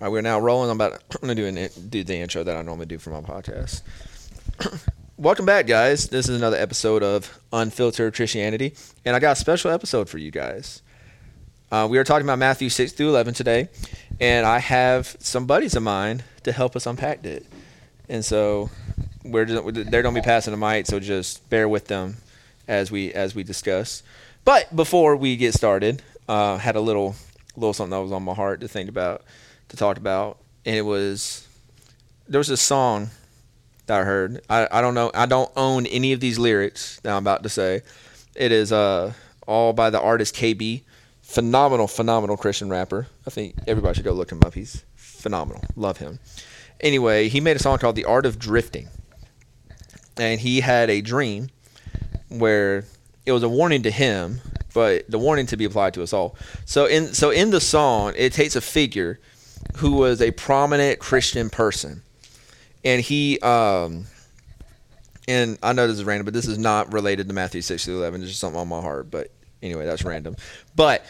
[0.00, 0.70] All right, we're now rolling.
[0.70, 0.92] I'm about.
[1.22, 3.82] I'm gonna do an, do the intro that I normally do for my podcast.
[5.18, 6.08] Welcome back, guys.
[6.08, 8.72] This is another episode of Unfiltered Christianity,
[9.04, 10.80] and I got a special episode for you guys.
[11.70, 13.68] Uh, we are talking about Matthew six through eleven today,
[14.18, 17.44] and I have some buddies of mine to help us unpack it.
[18.08, 18.70] And so
[19.22, 22.16] we're just, they're gonna be passing the mic, so just bear with them
[22.66, 24.02] as we as we discuss.
[24.46, 27.16] But before we get started, uh, had a little
[27.54, 29.24] little something that was on my heart to think about
[29.70, 31.46] to talk about, and it was
[32.28, 33.10] there was a song
[33.86, 34.40] that I heard.
[34.48, 35.10] I, I don't know.
[35.14, 37.82] I don't own any of these lyrics that I'm about to say.
[38.36, 39.14] It is uh
[39.46, 40.82] all by the artist KB.
[41.22, 43.06] Phenomenal, phenomenal Christian rapper.
[43.26, 44.54] I think everybody should go look him up.
[44.54, 45.62] He's phenomenal.
[45.76, 46.18] Love him.
[46.80, 48.88] Anyway, he made a song called "The Art of Drifting,"
[50.16, 51.50] and he had a dream
[52.28, 52.84] where
[53.26, 54.40] it was a warning to him,
[54.74, 56.36] but the warning to be applied to us all.
[56.64, 59.20] So in so in the song, it takes a figure
[59.76, 62.02] who was a prominent Christian person,
[62.84, 64.06] and he um,
[65.28, 67.92] and I know this is random, but this is not related to Matthew six to
[67.92, 68.20] eleven.
[68.20, 69.10] It's just something on my heart.
[69.10, 69.30] But
[69.62, 70.36] anyway, that's random.
[70.74, 71.04] But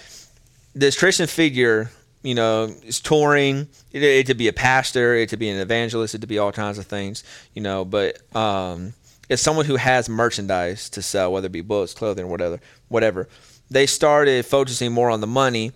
[0.74, 1.90] this Christian figure,
[2.22, 3.68] you know, is touring.
[3.92, 6.52] It, it could be a pastor, it could be an evangelist, it could be all
[6.52, 7.84] kinds of things, you know.
[7.84, 8.92] But um,
[9.28, 12.60] it's someone who has merchandise to sell, whether it be books, clothing, whatever.
[12.88, 13.28] Whatever.
[13.70, 15.70] They started focusing more on the money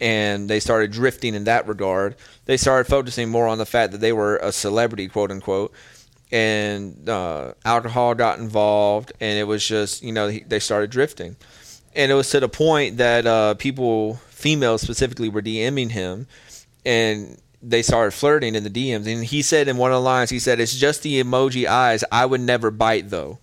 [0.00, 2.16] and they started drifting in that regard.
[2.46, 5.72] They started focusing more on the fact that they were a celebrity, quote unquote,
[6.32, 11.36] and uh, alcohol got involved, and it was just you know they started drifting,
[11.94, 16.26] and it was to the point that uh, people, females specifically, were DMing him,
[16.84, 19.06] and they started flirting in the DMs.
[19.12, 22.04] And he said in one of the lines, he said, "It's just the emoji eyes.
[22.10, 23.38] I would never bite though."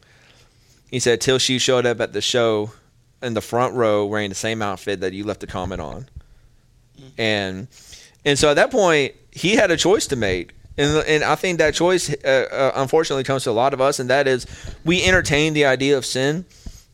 [0.89, 2.72] He said, "Till she showed up at the show."
[3.20, 6.08] In the front row, wearing the same outfit that you left a comment on,
[7.17, 7.67] and
[8.25, 10.53] and so at that point he had a choice to make.
[10.79, 13.99] And, and I think that choice uh, uh, unfortunately comes to a lot of us
[13.99, 14.45] and that is
[14.85, 16.45] we entertain the idea of sin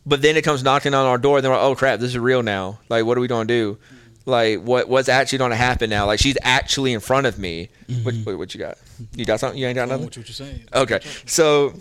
[0.05, 2.11] but then it comes knocking on our door and then we're like, oh crap this
[2.11, 2.79] is real now.
[2.89, 3.77] Like what are we going to do?
[4.25, 6.05] Like what what's actually going to happen now?
[6.05, 7.69] Like she's actually in front of me.
[7.87, 8.03] Mm-hmm.
[8.03, 8.77] what, what, what, you got?
[9.15, 9.59] You got something?
[9.59, 10.05] You ain't got nothing?
[10.05, 10.63] what you're saying.
[10.73, 11.01] Okay.
[11.25, 11.73] So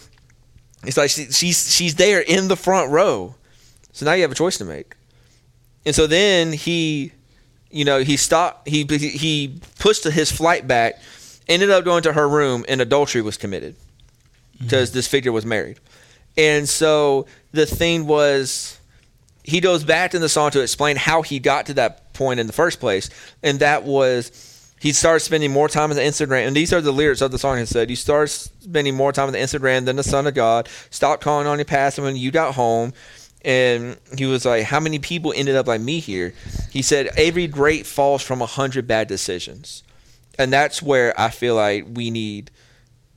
[0.84, 3.36] it's like she, she's she's there in the front row.
[3.92, 4.96] So now you have a choice to make.
[5.86, 7.12] And so then he
[7.72, 8.68] you know, he stopped.
[8.68, 11.00] He he pushed his flight back,
[11.48, 13.74] ended up going to her room, and adultery was committed
[14.60, 14.98] because mm-hmm.
[14.98, 15.80] this figure was married.
[16.36, 18.78] And so the thing was,
[19.42, 22.46] he goes back in the song to explain how he got to that point in
[22.46, 23.08] the first place,
[23.42, 26.46] and that was he started spending more time on the Instagram.
[26.46, 27.56] And these are the lyrics of the song.
[27.56, 30.68] He said, "You start spending more time on the Instagram than the Son of God.
[30.90, 32.92] Stop calling on your past when you got home."
[33.44, 36.32] and he was like, "How many people ended up like me here?"
[36.72, 39.82] He said, "Every great falls from a hundred bad decisions,"
[40.38, 42.50] and that's where I feel like we need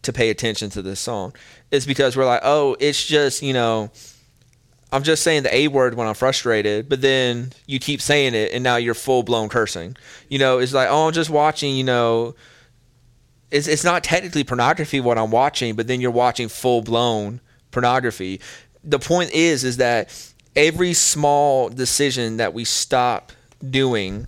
[0.04, 1.34] to pay attention to this song.
[1.72, 3.92] Is because we're like, "Oh, it's just you know."
[4.92, 8.54] I'm just saying the A word when I'm frustrated, but then you keep saying it
[8.54, 9.98] and now you're full blown cursing.
[10.30, 12.36] You know, it's like, oh, I'm just watching, you know,
[13.52, 18.40] it's, it's not technically pornography what I'm watching, but then you're watching full blown pornography
[18.86, 20.14] the point is is that
[20.56, 23.32] every small decision that we stop
[23.72, 24.28] doing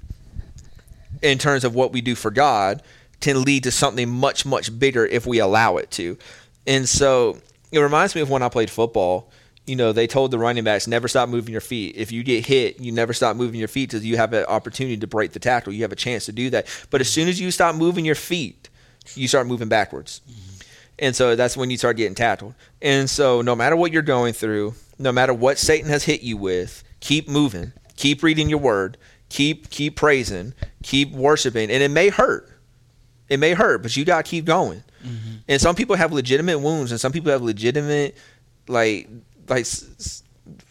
[1.21, 2.81] in terms of what we do for God
[3.19, 6.17] can lead to something much much bigger if we allow it to.
[6.65, 7.37] And so
[7.71, 9.31] it reminds me of when I played football.
[9.65, 11.95] You know, they told the running backs never stop moving your feet.
[11.97, 14.97] If you get hit, you never stop moving your feet because you have an opportunity
[14.97, 15.73] to break the tackle.
[15.73, 16.67] You have a chance to do that.
[16.89, 18.69] But as soon as you stop moving your feet,
[19.15, 20.21] you start moving backwards.
[20.99, 22.55] And so that's when you start getting tackled.
[22.81, 26.37] And so no matter what you're going through, no matter what Satan has hit you
[26.37, 28.97] with, keep moving, keep reading your word,
[29.29, 32.49] keep keep praising, keep worshiping, and it may hurt.
[33.29, 34.83] It may hurt, but you got to keep going.
[35.03, 35.35] Mm-hmm.
[35.47, 38.17] And some people have legitimate wounds and some people have legitimate
[38.67, 39.09] like
[39.47, 39.66] like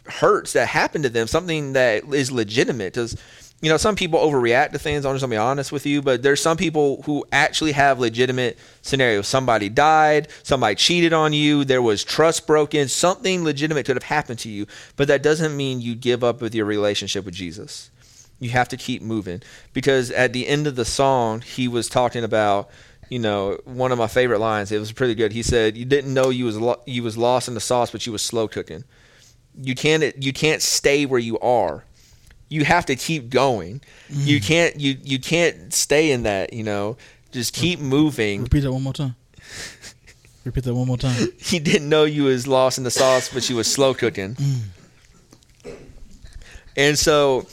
[0.06, 3.16] hurts that happen to them, something that is legitimate cuz
[3.62, 5.06] you know, some people overreact to things.
[5.06, 8.58] I'm just gonna be honest with you, but there's some people who actually have legitimate
[8.82, 9.26] scenarios.
[9.26, 14.38] Somebody died, somebody cheated on you, there was trust broken, something legitimate could have happened
[14.40, 14.66] to you,
[14.96, 17.90] but that doesn't mean you give up with your relationship with Jesus.
[18.38, 19.42] You have to keep moving
[19.72, 22.68] because at the end of the song, he was talking about,
[23.08, 24.70] you know, one of my favorite lines.
[24.70, 25.32] It was pretty good.
[25.32, 28.04] He said, "You didn't know you was lo- you was lost in the sauce, but
[28.04, 28.84] you was slow cooking.
[29.58, 31.84] You can't you can't stay where you are."
[32.48, 33.80] you have to keep going.
[34.08, 34.26] Mm.
[34.26, 36.96] You can't you you can't stay in that, you know.
[37.32, 38.42] Just keep moving.
[38.42, 39.16] Repeat that one more time.
[40.44, 41.32] Repeat that one more time.
[41.38, 44.36] he didn't know you was lost in the sauce, but you was slow cooking.
[44.36, 45.76] Mm.
[46.76, 47.46] And so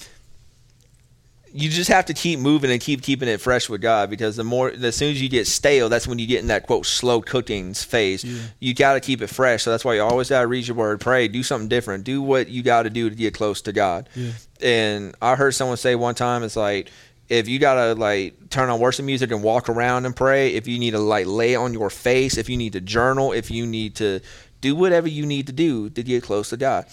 [1.53, 4.43] you just have to keep moving and keep keeping it fresh with God because the
[4.43, 7.21] more as soon as you get stale, that's when you get in that quote slow
[7.21, 8.23] cooking phase.
[8.23, 8.41] Yeah.
[8.59, 9.63] You got to keep it fresh.
[9.63, 12.23] So that's why you always got to read your word, pray, do something different, do
[12.23, 14.09] what you got to do to get close to God.
[14.15, 14.31] Yeah.
[14.61, 16.89] And I heard someone say one time, it's like
[17.29, 20.77] if you gotta like turn on worship music and walk around and pray, if you
[20.79, 23.95] need to like lay on your face, if you need to journal, if you need
[23.95, 24.19] to
[24.61, 26.85] do whatever you need to do to get close to God,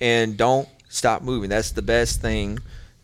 [0.00, 1.50] and don't stop moving.
[1.50, 2.58] That's the best thing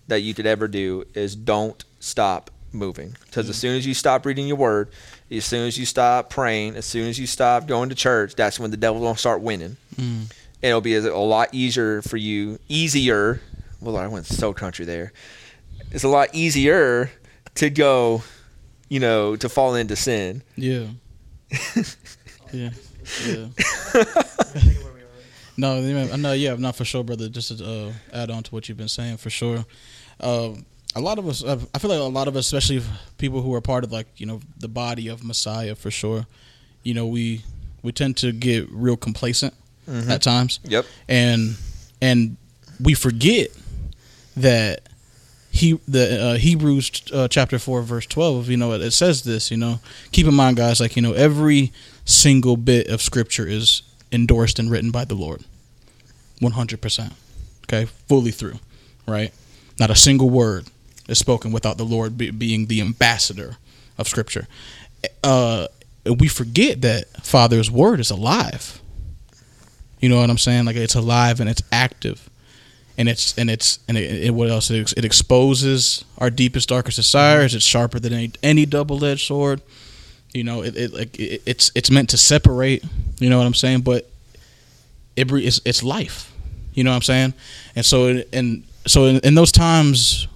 [0.08, 3.16] that you could ever do is don't stop moving.
[3.26, 4.88] Because as soon as you stop reading your word,
[5.31, 8.58] as soon as you stop praying, as soon as you stop going to church, that's
[8.58, 9.76] when the devil will start winning.
[9.96, 10.31] Mm.
[10.62, 13.40] And it'll be a, a lot easier for you, easier.
[13.81, 15.12] Well, I went so country there.
[15.90, 17.10] It's a lot easier
[17.56, 18.22] to go,
[18.88, 20.43] you know, to fall into sin.
[20.56, 20.87] Yeah.
[22.52, 22.70] yeah.
[23.26, 23.49] Yeah.
[25.56, 25.81] no,
[26.16, 27.28] no, yeah, not for sure, brother.
[27.28, 29.64] Just to uh, add on to what you've been saying, for sure.
[30.20, 30.64] Um,
[30.94, 32.82] a lot of us, I feel like a lot of us, especially
[33.19, 36.26] people who are part of like you know the body of Messiah, for sure.
[36.82, 37.43] You know, we
[37.82, 39.54] we tend to get real complacent
[40.08, 40.87] at times, Yep.
[41.08, 41.56] and
[42.00, 42.37] and
[42.81, 43.49] we forget
[44.37, 44.88] that
[45.50, 48.49] he the uh, Hebrews uh, chapter four verse twelve.
[48.49, 49.50] You know, it, it says this.
[49.50, 49.81] You know,
[50.12, 51.72] keep in mind, guys, like you know, every
[52.04, 53.82] single bit of scripture is
[54.12, 55.43] endorsed and written by the Lord,
[56.38, 57.14] one hundred percent.
[57.64, 58.59] Okay, fully through,
[59.06, 59.32] right?
[59.81, 60.67] Not a single word
[61.09, 63.56] is spoken without the Lord be, being the ambassador
[63.99, 64.47] of scripture.
[65.25, 65.67] Uh,
[66.05, 68.81] we forget that Father's word is alive.
[70.00, 70.64] You know what I'm saying?
[70.64, 72.29] Like it's alive and it's active,
[72.99, 74.70] and it's and it's and it, it what else?
[74.70, 77.55] It, it exposes our deepest, darkest desires.
[77.55, 79.62] It's sharper than any any double edged sword.
[80.32, 82.84] You know, it, it like it, it's it's meant to separate.
[83.19, 83.82] You know what I'm saying?
[83.82, 84.08] But
[85.17, 86.32] it it's, it's life.
[86.75, 87.34] You know what I'm saying?
[87.76, 90.26] And so and so in, in those times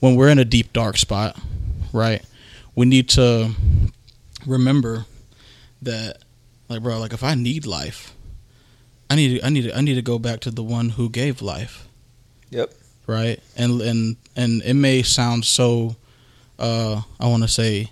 [0.00, 1.36] when we're in a deep dark spot,
[1.92, 2.22] right?
[2.74, 3.50] We need to
[4.46, 5.06] remember
[5.82, 6.18] that,
[6.68, 8.12] like, bro, like if I need life,
[9.10, 11.08] I need to, I need to, I need to go back to the one who
[11.08, 11.86] gave life,
[12.50, 12.72] Yep.
[13.06, 13.40] right?
[13.56, 15.96] And and and it may sound so,
[16.58, 17.90] uh, I want to say,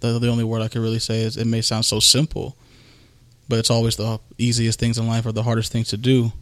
[0.00, 2.56] the the only word I could really say is it may sound so simple,
[3.48, 6.32] but it's always the easiest things in life or the hardest things to do.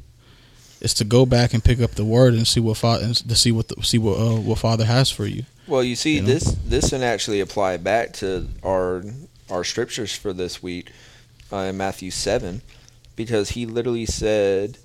[0.78, 3.34] Is to go back and pick up the word and see what father and to
[3.34, 5.44] see what the, see what uh, what father has for you.
[5.66, 6.26] Well, you see, You know?
[6.26, 9.02] this this can actually apply back to our
[9.48, 10.90] our scriptures for this week
[11.50, 12.60] uh, in Matthew seven,
[13.16, 14.76] because he literally said,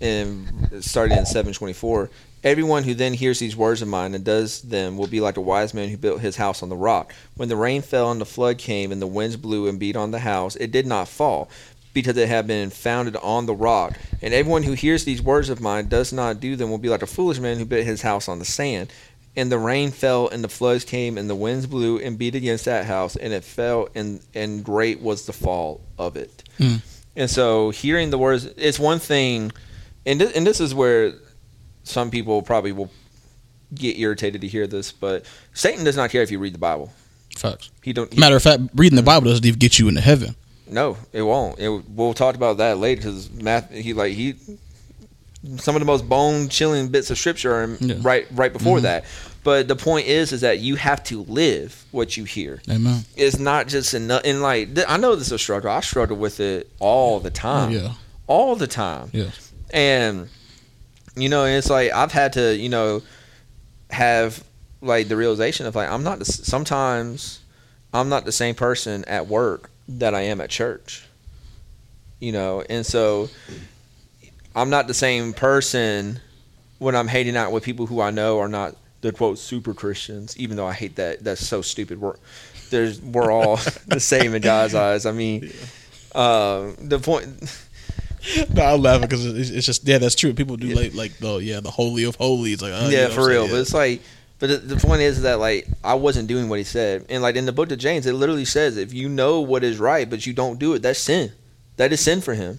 [0.00, 2.10] in starting in seven twenty four,
[2.46, 5.40] everyone who then hears these words of mine and does them will be like a
[5.40, 7.12] wise man who built his house on the rock.
[7.34, 10.12] When the rain fell and the flood came and the winds blew and beat on
[10.12, 11.50] the house, it did not fall.
[11.92, 13.98] Because it had been founded on the rock.
[14.22, 17.02] And everyone who hears these words of mine does not do them will be like
[17.02, 18.92] a foolish man who built his house on the sand.
[19.34, 22.66] And the rain fell, and the floods came, and the winds blew and beat against
[22.66, 26.42] that house, and it fell, and and great was the fall of it.
[26.58, 26.80] Mm.
[27.16, 29.52] And so, hearing the words, it's one thing,
[30.06, 31.12] and th- and this is where
[31.86, 32.90] some people probably will
[33.74, 35.24] get irritated to hear this, but
[35.54, 36.92] Satan does not care if you read the Bible.
[37.36, 37.70] Facts.
[37.82, 38.12] He don't.
[38.12, 40.34] he- Matter of fact, reading the Bible doesn't even get you into heaven.
[40.68, 41.58] no, it won't.
[41.60, 44.34] It, we'll talk about that later because Matt, he like he,
[45.58, 47.96] some of the most bone chilling bits of scripture are Yeah.
[48.00, 48.82] right right before Mhm.
[48.82, 49.04] that.
[49.44, 52.60] But the point is, is that you have to live what you hear.
[52.68, 53.04] Amen.
[53.16, 54.22] It's not just enough.
[54.24, 55.70] And like th- I know this is a struggle.
[55.70, 57.92] I struggle with it all the time, yeah.
[58.26, 59.10] all the time.
[59.12, 59.30] Yeah.
[59.70, 60.28] And
[61.16, 63.02] you know, and it's like I've had to, you know,
[63.90, 64.44] have
[64.80, 66.18] like the realization of like I'm not.
[66.18, 67.40] The, sometimes
[67.92, 71.06] I'm not the same person at work that I am at church.
[72.20, 73.28] You know, and so
[74.54, 76.20] I'm not the same person
[76.78, 80.36] when I'm hanging out with people who I know are not the quote super Christians.
[80.38, 81.24] Even though I hate that.
[81.24, 82.00] That's so stupid.
[82.00, 82.16] We're
[82.70, 83.56] there's we're all
[83.86, 85.06] the same in God's eyes.
[85.06, 85.50] I mean,
[86.14, 87.26] um, the point.
[88.52, 90.34] No, I'm laughing because it's, it's just yeah, that's true.
[90.34, 93.14] People do like like the yeah the holy of holies like uh, you yeah, know
[93.14, 93.42] for real.
[93.42, 93.50] saying?
[93.50, 94.02] But it's like,
[94.38, 97.36] but the, the point is that like I wasn't doing what he said, and like
[97.36, 100.26] in the book of James, it literally says if you know what is right but
[100.26, 101.32] you don't do it, that's sin.
[101.76, 102.58] That is sin for him.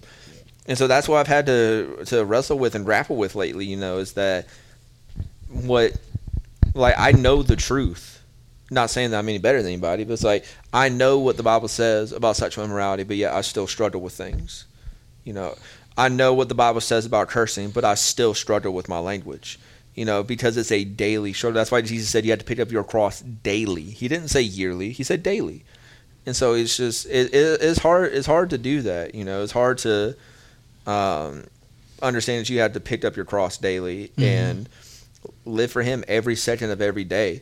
[0.67, 3.65] And so that's what I've had to to wrestle with and grapple with lately.
[3.65, 4.47] You know, is that
[5.49, 5.93] what
[6.73, 8.13] like I know the truth.
[8.69, 11.43] Not saying that I'm any better than anybody, but it's like I know what the
[11.43, 14.65] Bible says about sexual immorality, but yet I still struggle with things.
[15.27, 15.55] You know,
[15.97, 19.59] I know what the Bible says about cursing, but I still struggle with my language.
[19.93, 21.55] You know, because it's a daily struggle.
[21.55, 23.81] That's why Jesus said you had to pick up your cross daily.
[23.81, 24.91] He didn't say yearly.
[24.91, 25.65] He said daily.
[26.25, 28.13] And so it's just it, it, it's hard.
[28.13, 29.15] It's hard to do that.
[29.15, 30.15] You know, it's hard to
[30.85, 31.45] um,
[32.01, 34.23] understand that you have to pick up your cross daily Mhm.
[34.23, 34.69] and
[35.45, 37.41] live for Him every second of every day.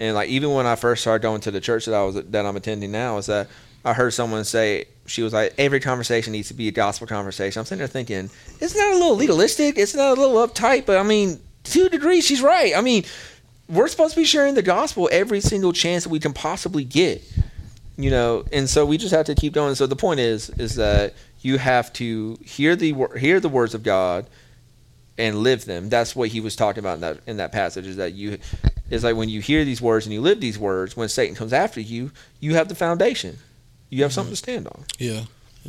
[0.00, 2.46] And like even when I first started going to the church that I was that
[2.46, 3.48] I'm attending now, is that
[3.84, 7.60] I heard someone say she was like every conversation needs to be a gospel conversation.
[7.60, 8.30] I'm sitting there thinking,
[8.60, 9.78] isn't that a little legalistic?
[9.78, 10.86] Isn't that a little uptight?
[10.86, 12.76] But I mean, to a degree, she's right.
[12.76, 13.04] I mean,
[13.68, 17.22] we're supposed to be sharing the gospel every single chance that we can possibly get.
[17.96, 19.74] You know, and so we just have to keep going.
[19.74, 23.82] So the point is, is that you have to hear the hear the words of
[23.82, 24.26] God
[25.18, 25.88] and live them.
[25.88, 27.86] That's what he was talking about in that in that passage.
[27.86, 28.38] Is that you
[28.90, 30.96] is like when you hear these words and you live these words.
[30.96, 33.38] When Satan comes after you, you have the foundation.
[33.92, 34.84] You have something to stand on.
[34.98, 35.24] Yeah,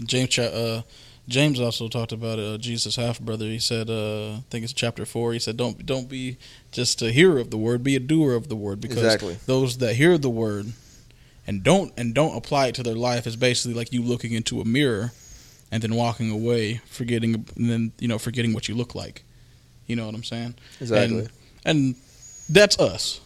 [0.06, 0.40] James.
[0.40, 0.84] Uh,
[1.28, 3.46] James also talked about uh, Jesus' half brother.
[3.46, 5.34] He said, uh, I think it's chapter four.
[5.34, 6.38] He said, "Don't don't be
[6.72, 9.38] just a hearer of the word, be a doer of the word." Because Exactly.
[9.46, 10.72] those that hear the word
[11.46, 14.62] and don't and don't apply it to their life is basically like you looking into
[14.62, 15.12] a mirror
[15.70, 19.24] and then walking away, forgetting and then you know forgetting what you look like.
[19.86, 20.56] You know what I'm saying?
[20.80, 21.20] Exactly.
[21.20, 21.30] And,
[21.66, 21.96] and
[22.50, 23.20] that's us.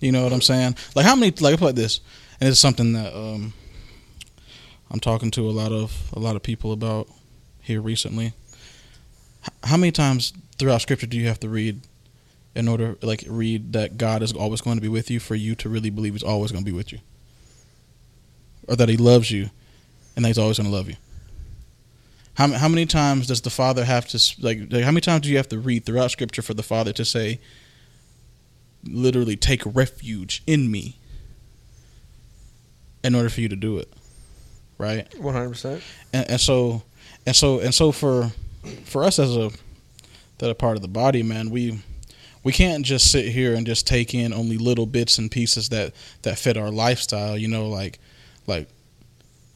[0.00, 0.74] You know what I'm saying?
[0.96, 2.00] Like how many like I put like this,
[2.40, 3.52] and it's something that um
[4.90, 7.08] I'm talking to a lot of a lot of people about
[7.60, 8.32] here recently.
[9.64, 11.80] How many times throughout scripture do you have to read
[12.54, 15.54] in order like read that God is always going to be with you for you
[15.56, 16.98] to really believe he's always going to be with you?
[18.68, 19.50] Or that he loves you
[20.14, 20.96] and that he's always going to love you?
[22.34, 25.30] How, how many times does the father have to like, like how many times do
[25.30, 27.40] you have to read throughout scripture for the father to say
[28.84, 30.98] literally take refuge in me
[33.02, 33.92] in order for you to do it
[34.78, 35.06] right?
[35.18, 35.82] One hundred percent.
[36.12, 36.82] and, and so
[37.26, 38.30] and so and so for
[38.84, 39.50] for us as a
[40.38, 41.80] that are part of the body man we
[42.42, 45.92] we can't just sit here and just take in only little bits and pieces that
[46.22, 47.98] that fit our lifestyle you know like
[48.46, 48.68] like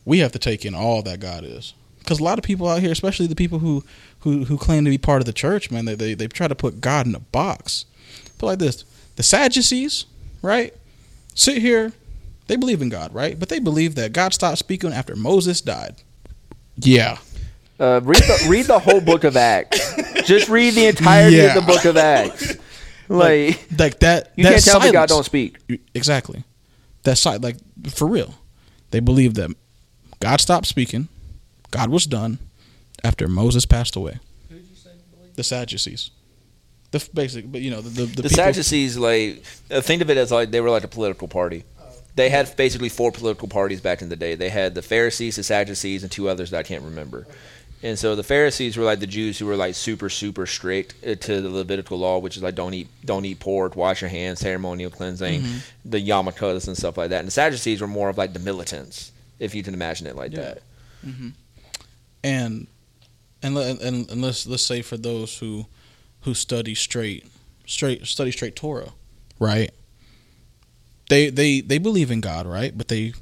[0.05, 1.75] we have to take in all that god is.
[1.99, 3.85] Because a lot of people out here especially the people who
[4.21, 6.55] who who claim to be part of the church man they they, they try to
[6.55, 7.85] put god in a box.
[8.39, 8.85] But like this.
[9.17, 10.07] The sadducees
[10.43, 10.73] right?
[11.35, 11.93] Sit here
[12.49, 15.95] they believe in god right but they believe that god stopped speaking after moses died
[16.77, 17.19] yeah
[17.81, 19.79] Uh, read the read the whole book of Acts.
[20.27, 21.55] Just read the entirety Yeah.
[21.57, 22.57] of the book of Acts.
[23.09, 25.57] Like like that you that can't tell me God don't speak.
[25.95, 26.45] exactly
[27.05, 27.57] that side like
[27.89, 28.35] for real
[28.91, 29.51] they believe that
[30.21, 31.09] god stopped speaking
[31.71, 32.39] god was done
[33.03, 34.19] after moses passed away
[35.37, 36.11] the sadducees
[36.91, 40.11] the f- basic but you know the the, the, The Sadducees, like uh, think of
[40.11, 41.65] it as like they were like a political party.
[42.19, 44.35] They had basically four political parties back in the day.
[44.35, 47.27] They had the Pharisees, the Sadducees, and two others that I can't remember.
[47.81, 51.15] And so the Pharisees were like the Jews who were like super super strict uh,
[51.15, 54.41] to the Levitical law, which is like don't eat don't eat pork, wash your hands,
[54.41, 55.59] ceremonial cleansing, Mm-hmm.
[55.95, 57.21] the yarmulkes and stuff like that.
[57.21, 60.33] And the Sadducees were more of like the militants, if you can imagine it like
[60.33, 60.41] Yeah.
[60.41, 60.63] that.
[62.25, 62.67] and
[63.45, 65.67] and and, and let's let's say for those who
[66.23, 67.27] who study straight
[67.67, 68.91] straight study straight Torah,
[69.39, 69.71] right?
[71.09, 72.77] They they they believe in God, right?
[72.77, 73.15] But they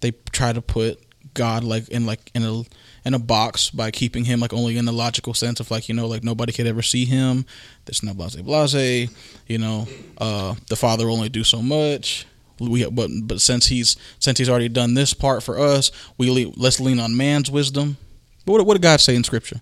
[0.00, 1.00] they try to put
[1.34, 2.62] God like in like in a
[3.04, 5.94] in a box by keeping him like only in the logical sense of like you
[5.94, 7.44] know like nobody could ever see him.
[7.84, 9.10] There's no blase blase,
[9.46, 9.86] you know.
[10.18, 12.26] Uh, the Father only do so much.
[12.58, 16.52] We but but since he's since he's already done this part for us, we le-
[16.56, 17.98] let's lean on man's wisdom.
[18.46, 19.60] But what, what did God say in Scripture?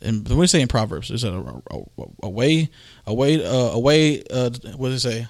[0.00, 1.10] And what did he say in Proverbs?
[1.10, 1.82] Is it a, a,
[2.22, 2.68] a way,
[3.06, 4.22] a way, uh, a way?
[4.30, 5.26] Uh, what does it say?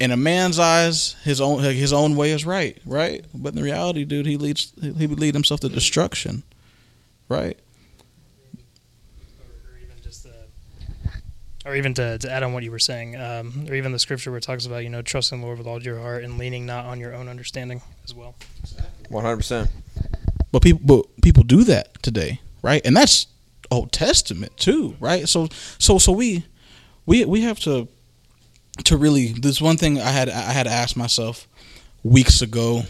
[0.00, 3.24] In a man's eyes, his own his own way is right, right?
[3.34, 6.42] But in reality, dude, he leads he would lead himself to destruction,
[7.28, 7.58] right?
[9.38, 10.32] or, or even just the,
[11.66, 14.30] or even to, to add on what you were saying, um, or even the scripture
[14.30, 16.64] where it talks about you know trusting the Lord with all your heart and leaning
[16.64, 18.34] not on your own understanding as well.
[19.10, 19.70] One hundred percent.
[20.50, 22.80] But people, but people do that today, right?
[22.84, 23.26] And that's
[23.70, 25.28] Old Testament too, right?
[25.28, 26.44] So, so, so we,
[27.06, 27.86] we, we have to,
[28.84, 29.32] to really.
[29.32, 31.48] There's one thing I had I had asked myself
[32.02, 32.82] weeks ago,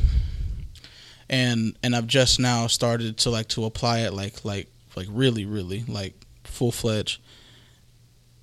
[1.28, 5.44] and and I've just now started to like to apply it like like like really
[5.44, 7.20] really like full fledged.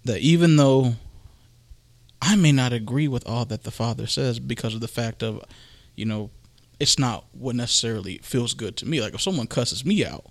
[0.06, 0.96] That even though
[2.22, 5.44] I may not agree with all that the Father says because of the fact of,
[5.96, 6.30] you know,
[6.80, 9.02] it's not what necessarily feels good to me.
[9.02, 10.26] Like if someone cusses me out,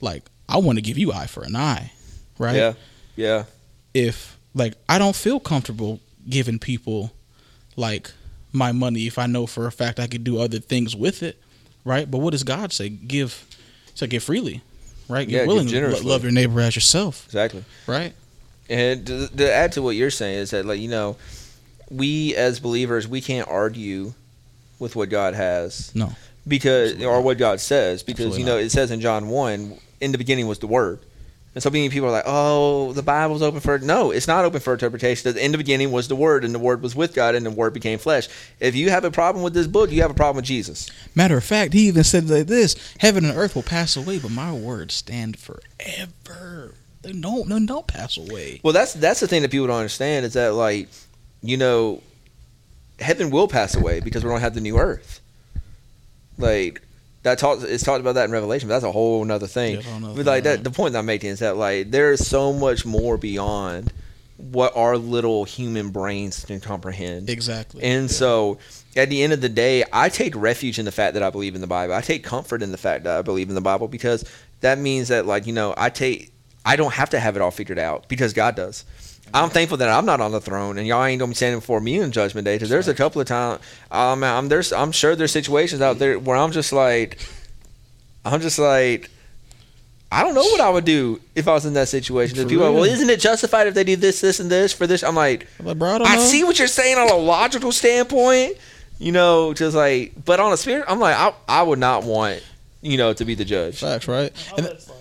[0.00, 1.92] like I want to give you eye for an eye,
[2.38, 2.56] right?
[2.56, 2.72] Yeah.
[3.16, 3.44] Yeah.
[3.94, 7.12] If like I don't feel comfortable giving people
[7.76, 8.10] like
[8.52, 11.40] my money if I know for a fact I could do other things with it,
[11.84, 12.10] right?
[12.10, 12.88] But what does God say?
[12.90, 13.44] Give,
[13.94, 14.60] so give freely,
[15.08, 15.26] right?
[15.28, 15.80] Yeah, give willingly.
[15.80, 17.64] Lo- Love your neighbor as yourself, Exactly.
[17.86, 18.12] right?
[18.68, 21.16] And to, to add to what you're saying is that, like, you know,
[21.90, 24.14] we as believers, we can't argue
[24.78, 26.12] with what God has No,
[26.46, 28.64] because, or what God says, because Absolutely you know not.
[28.64, 31.00] it says in John one, in the beginning was the Word,
[31.54, 34.60] And so many people are like, "Oh, the Bible's open for no, it's not open
[34.60, 35.36] for interpretation.
[35.36, 37.74] In the beginning was the Word, and the Word was with God, and the Word
[37.74, 38.28] became flesh."
[38.58, 40.88] If you have a problem with this book, you have a problem with Jesus.
[41.14, 44.30] Matter of fact, he even said like this: "Heaven and earth will pass away, but
[44.30, 46.74] my words stand forever.
[47.02, 50.24] They don't, they don't pass away." Well, that's that's the thing that people don't understand
[50.24, 50.88] is that like,
[51.42, 52.02] you know,
[52.98, 55.20] heaven will pass away because we don't have the new earth.
[56.38, 56.80] Like
[57.22, 59.70] that talks it's talked about that in Revelation, but that's a whole nother thing.
[59.70, 60.64] Yeah, that's a whole nother But thing, like that, right.
[60.64, 63.92] the point that I'm making is that like there is so much more beyond
[64.36, 67.30] what our little human brains can comprehend.
[67.30, 67.82] Exactly.
[67.82, 68.58] And so,
[68.96, 71.54] at the end of the day, I take refuge in the fact that I believe
[71.54, 71.94] in the Bible.
[71.94, 74.24] I take comfort in the fact that I believe in the Bible because
[74.60, 76.32] that means that, like, you know, I take,
[76.64, 78.84] I don't have to have it all figured out because God does.
[79.34, 81.80] I'm thankful that I'm not on the throne, and y'all ain't gonna be standing before
[81.80, 82.56] me in Judgment Day.
[82.56, 83.60] Because there's a couple of times,
[83.90, 87.18] um, I'm there's, I'm sure there's situations out there where I'm just like,
[88.24, 89.10] I'm just like.
[90.14, 92.36] I don't know what I would do if I was in that situation.
[92.36, 94.70] For The people are, well, isn't it justified if they do this, this, and this
[94.70, 95.02] for this?
[95.02, 98.58] I'm like, I'm like, bro, I, I see what you're saying on a logical standpoint,
[98.98, 102.42] you know, just like, but on a spirit, I'm like, I, I would not want,
[102.82, 103.80] you know, to be the judge.
[103.80, 104.30] facts, right?
[104.58, 104.98] And- let it slide.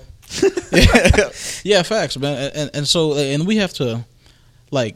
[0.71, 2.37] yeah, yeah, facts, man.
[2.37, 4.05] And, and and so and we have to
[4.71, 4.95] like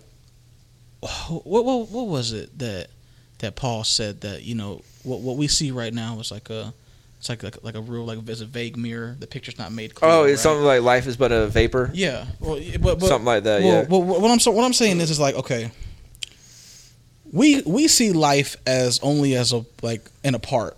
[1.44, 2.88] what what what was it that
[3.39, 6.74] that Paul said that you know what what we see right now is like a
[7.20, 9.15] it's like like, like a real like it's a vague mirror.
[9.20, 10.10] The picture's not made clear.
[10.12, 10.39] Oh, it's right?
[10.39, 13.62] something like life is but a vapor, Yeah, well, but, but something like that.
[13.62, 13.86] well, yeah.
[13.89, 15.72] well, what I'm so, what I'm saying is is like okay,
[17.32, 20.77] we we see life as only as a like in a part,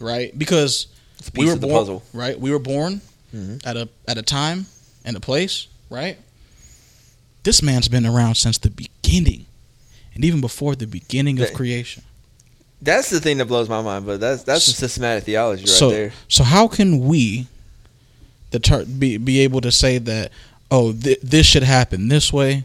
[0.00, 0.36] right?
[0.36, 0.86] Because
[1.36, 2.02] we were born, puzzle.
[2.12, 2.38] right?
[2.38, 3.00] We were born
[3.34, 3.64] Mhm.
[3.66, 4.66] at a at a time
[5.04, 6.16] and a place, right?
[7.44, 9.46] This man's been around since the beginning,
[10.14, 12.02] and even before the beginning of That- creation.
[12.80, 14.06] That's the thing that blows my mind.
[14.06, 16.12] But that's that's some systematic theology right so there.
[16.28, 17.46] so how can we,
[18.50, 20.32] the ter- be be able to say that
[20.70, 22.64] oh th- this should happen this way,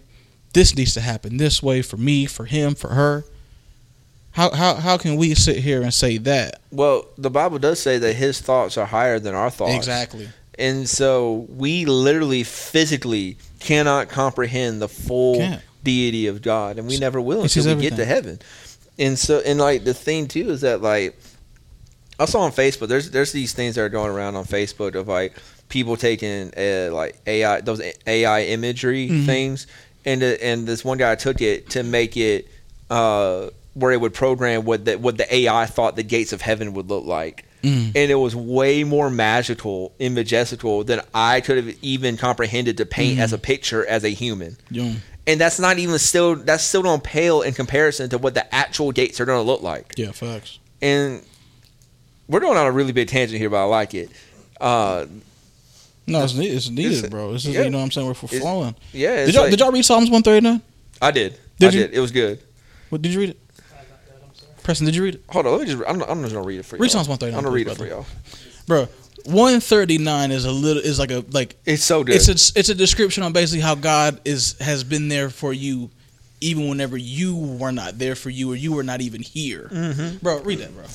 [0.54, 3.26] this needs to happen this way for me, for him, for her.
[4.32, 8.00] How how how can we sit here and say that Well, the Bible does say
[8.00, 9.76] that His thoughts are higher than our thoughts.
[9.76, 10.30] exactly?
[10.60, 15.62] And so we literally physically cannot comprehend the full Can't.
[15.84, 18.40] deity of God, and we never will until we get to heaven.
[19.00, 21.16] And so, and like the thing too is that like
[22.20, 25.08] I saw on Facebook, there's there's these things that are going around on Facebook of
[25.08, 25.34] like
[25.70, 29.26] people taking uh, like AI those AI imagery Mhm.
[29.28, 29.68] things,
[30.06, 32.48] and uh, and this one guy took it to make it
[32.90, 36.74] uh, where it would program what the what the AI thought the gates of heaven
[36.74, 37.88] would look like Mm.
[37.96, 42.86] and it was way more magical and majestical than I could have even comprehended to
[42.86, 43.22] paint Mhm.
[43.24, 44.58] as a picture as a human.
[44.70, 44.94] Yeah.
[45.26, 48.92] And that's not even still that's still don't pale in comparison to what the actual
[48.92, 49.94] gates are going to look like.
[49.98, 50.60] Yeah, facts.
[50.82, 51.22] And
[52.28, 54.10] we're going on a really big tangent here, but I like it.
[54.62, 55.06] Uh,
[56.06, 57.34] No, it's, need- it's needed, It's- bro.
[57.34, 57.64] This is yeah.
[57.64, 58.76] you know what I'm saying we're, flowing.
[58.94, 60.62] yeah, it's Did y'all like- did y'all read Psalms 139?
[61.02, 61.36] I did.
[61.60, 61.82] Did I you?
[61.88, 61.94] did.
[61.96, 62.40] It was good.
[62.90, 63.40] What did you read it?
[63.72, 64.52] I'm not good, I'm sorry.
[64.68, 65.24] Preston, did you read it?
[65.30, 65.82] Hold on, let me just.
[65.88, 66.82] I'm, I'm just gonna read it for you.
[66.82, 68.06] Read Psalms 139, I'm gonna read it for y'all.
[68.68, 68.90] Bro,
[69.24, 72.18] 139 is a little is like a like It's so good.
[72.18, 75.90] it's a it's a description on basically how God is has been there for you
[76.42, 79.70] even whenever you were not there for you or you were not even here.
[79.72, 80.18] mm-hmm.
[80.18, 80.84] Bro, read that, bro.
[80.84, 80.90] All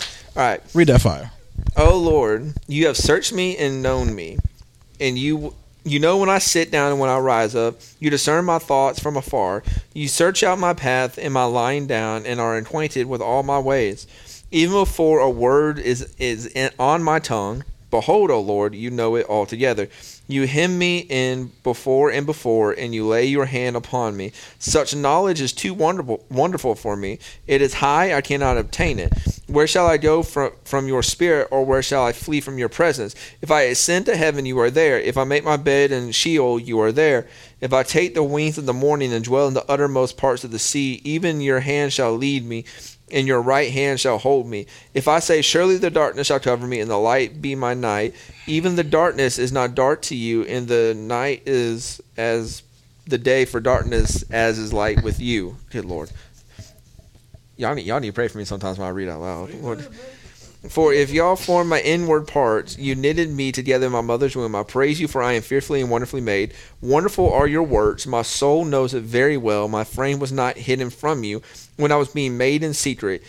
[0.50, 0.60] right.
[0.74, 1.30] Read that fire.
[1.74, 4.36] Oh Lord, you have searched me and known me,
[5.00, 7.80] and you you know when I sit down and when I rise up.
[7.98, 9.62] You discern my thoughts from afar.
[9.94, 13.58] You search out my path and my lying down, and are acquainted with all my
[13.58, 14.06] ways.
[14.50, 19.14] Even before a word is is in, on my tongue, behold, O Lord, you know
[19.14, 19.88] it altogether.
[20.26, 24.32] You hem me in before and before, and you lay your hand upon me.
[24.58, 27.20] Such knowledge is too wonderful wonderful for me.
[27.46, 29.12] It is high; I cannot obtain it.
[29.46, 32.70] Where shall I go from from your spirit, or where shall I flee from your
[32.70, 33.14] presence?
[33.42, 34.98] If I ascend to heaven, you are there.
[34.98, 37.28] If I make my bed in Sheol, you are there.
[37.60, 40.50] If I take the wings of the morning and dwell in the uttermost parts of
[40.50, 42.64] the sea, even your hand shall lead me,
[43.12, 44.66] and your right hand shall hold me.
[44.94, 48.14] If I say, Surely the darkness shall cover me, and the light be my night,
[48.46, 52.62] even the darkness is not dark to you, and the night is as
[53.06, 55.56] the day for darkness as is light with you.
[55.70, 56.10] Good Lord.
[57.56, 59.54] Y'all need, y'all need to pray for me sometimes when I read out loud.
[59.54, 59.86] Lord.
[60.68, 64.54] For if y'all formed my inward parts, you knitted me together in my mother's womb.
[64.54, 66.54] I praise you, for I am fearfully and wonderfully made.
[66.80, 68.06] Wonderful are your works.
[68.06, 69.66] My soul knows it very well.
[69.66, 71.42] My frame was not hidden from you
[71.82, 73.22] when I was being made in secret,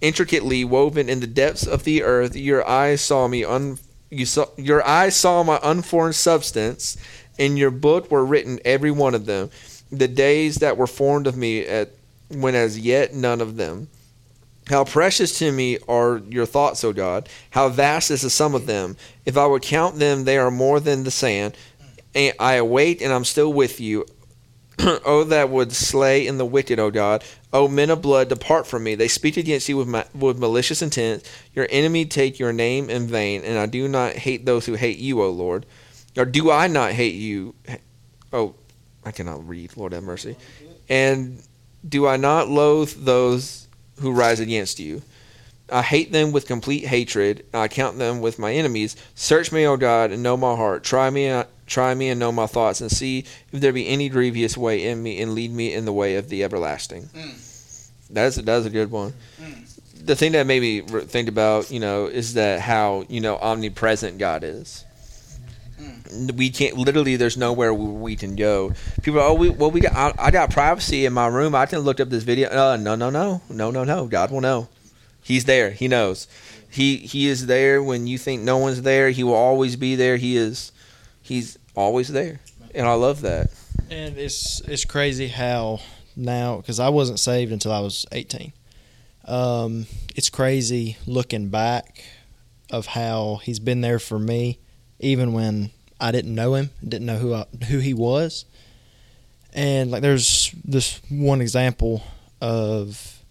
[0.00, 2.36] intricately woven in the depths of the earth.
[2.36, 3.78] Your eyes saw me un.
[4.10, 6.96] You saw your eyes saw my unformed substance.
[7.38, 9.50] In your book were written every one of them,
[9.90, 11.90] the days that were formed of me at
[12.28, 13.88] when as yet none of them.
[14.68, 17.28] How precious to me are your thoughts, O God.
[17.50, 18.96] How vast is the sum of them.
[19.24, 21.56] If I would count them, they are more than the sand.
[22.14, 24.06] And I await, and I'm still with you.
[25.04, 27.24] oh, that would slay in the wicked, O God.
[27.52, 28.94] O men of blood, depart from me.
[28.94, 31.30] They speak against you with, ma- with malicious intent.
[31.54, 34.98] Your enemy take your name in vain, and I do not hate those who hate
[34.98, 35.64] you, O Lord.
[36.16, 37.54] Or do I not hate you?
[38.32, 38.54] Oh,
[39.04, 39.76] I cannot read.
[39.76, 40.36] Lord have mercy.
[40.88, 41.42] And
[41.88, 43.68] do I not loathe those
[44.00, 45.02] who rise against you?
[45.70, 47.44] I hate them with complete hatred.
[47.52, 48.96] I count them with my enemies.
[49.14, 50.84] Search me, O God, and know my heart.
[50.84, 51.28] Try me,
[51.66, 55.02] try me, and know my thoughts, and see if there be any grievous way in
[55.02, 57.04] me, and lead me in the way of the everlasting.
[57.14, 57.90] Mm.
[58.10, 59.14] That's that's a good one.
[59.40, 60.06] Mm.
[60.06, 64.18] The thing that made me think about, you know, is that how you know omnipresent
[64.18, 64.84] God is.
[65.80, 66.36] Mm.
[66.36, 67.16] We can't literally.
[67.16, 68.72] There's nowhere we can go.
[69.02, 69.94] People, are, oh, we well, we got.
[69.94, 71.54] I, I got privacy in my room.
[71.54, 72.48] I can look up this video.
[72.48, 74.06] Uh, no, no, no, no, no, no.
[74.06, 74.68] God will know.
[75.22, 75.70] He's there.
[75.70, 76.28] He knows.
[76.70, 79.10] He he is there when you think no one's there.
[79.10, 80.16] He will always be there.
[80.16, 80.72] He is.
[81.26, 82.40] He's always there,
[82.72, 83.50] and I love that.
[83.90, 85.80] And it's it's crazy how
[86.14, 88.52] now because I wasn't saved until I was 18.
[89.24, 92.04] Um, it's crazy looking back
[92.70, 94.60] of how he's been there for me,
[95.00, 98.44] even when I didn't know him, didn't know who I, who he was.
[99.52, 102.04] And like, there's this one example
[102.40, 103.22] of,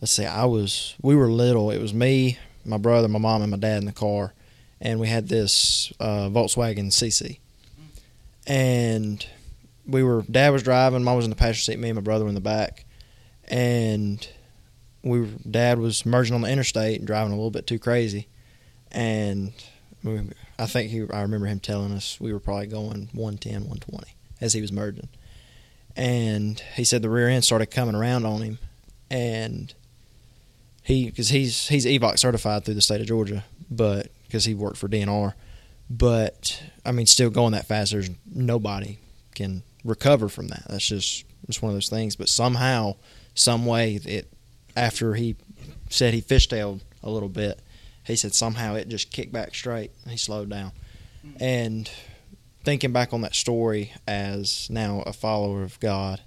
[0.00, 1.70] let's see, I was we were little.
[1.70, 4.32] It was me, my brother, my mom, and my dad in the car,
[4.80, 7.38] and we had this uh, Volkswagen CC,
[8.46, 9.26] and
[9.86, 12.24] we were dad was driving, mom was in the passenger seat, me and my brother
[12.24, 12.84] were in the back,
[13.48, 14.28] and
[15.02, 18.28] we were, dad was merging on the interstate and driving a little bit too crazy,
[18.92, 19.52] and
[20.04, 20.20] we,
[20.58, 24.52] I think he I remember him telling us we were probably going 110, 120 as
[24.52, 25.08] he was merging,
[25.96, 28.58] and he said the rear end started coming around on him,
[29.10, 29.74] and
[30.82, 34.76] he because he's he's EVOC certified through the state of Georgia, but because he worked
[34.76, 35.32] for DNR,
[35.90, 38.98] but I mean still going that fast, there's nobody
[39.34, 40.64] can recover from that.
[40.68, 42.14] That's just just one of those things.
[42.14, 42.96] But somehow,
[43.34, 44.30] some way, it
[44.76, 45.36] after he
[45.90, 47.60] said he fishtailed a little bit,
[48.04, 49.90] he said somehow it just kicked back straight.
[50.02, 50.72] And he slowed down,
[51.40, 51.90] and
[52.64, 56.20] thinking back on that story as now a follower of God,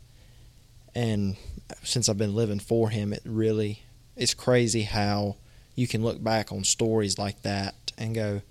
[0.96, 1.38] and
[1.84, 3.84] since I've been living for Him, it really
[4.16, 5.38] it's crazy how
[5.76, 8.42] you can look back on stories like that and go,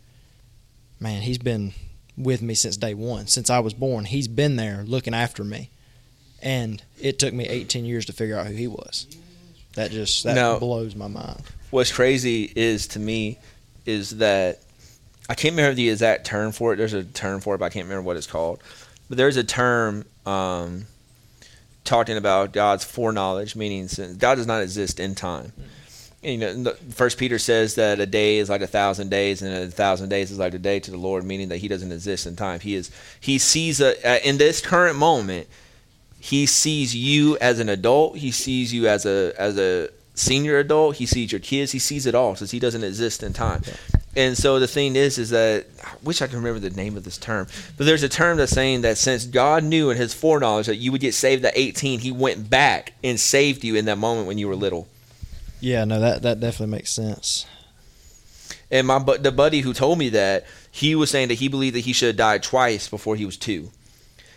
[0.98, 1.72] man, He's been
[2.16, 3.26] with me since day one.
[3.26, 5.70] Since I was born, he's been there looking after me.
[6.42, 9.06] And it took me 18 years to figure out who he was.
[9.74, 11.42] That just that Now- blows my mind.
[11.70, 13.38] What's crazy is to me
[13.86, 14.60] is that
[15.28, 16.76] I can't remember the exact term for it.
[16.76, 18.60] There's a term for it, but I can't remember what it's called.
[19.08, 20.86] But there's a term um,
[21.84, 25.52] talking about God's foreknowledge, meaning since God does not exist in time.
[25.56, 25.68] And,
[26.22, 29.70] you know, First Peter says that a day is like a thousand days, and a
[29.70, 32.36] thousand days is like a day to the Lord, meaning that He doesn't exist in
[32.36, 32.60] time.
[32.60, 32.90] He is.
[33.20, 35.48] He sees a uh, in this current moment.
[36.18, 38.18] He sees you as an adult.
[38.18, 40.96] He sees you as a as a senior adult.
[40.96, 41.72] He sees your kids.
[41.72, 43.62] He sees it all since he doesn't exist in time.
[44.16, 47.04] And so the thing is, is that I wish I could remember the name of
[47.04, 50.66] this term, but there's a term that's saying that since God knew in His foreknowledge
[50.66, 53.98] that you would get saved at 18, He went back and saved you in that
[53.98, 54.88] moment when you were little.
[55.60, 57.46] Yeah, no, that that definitely makes sense.
[58.70, 61.74] And my bu- the buddy who told me that he was saying that he believed
[61.76, 63.70] that he should have died twice before he was two.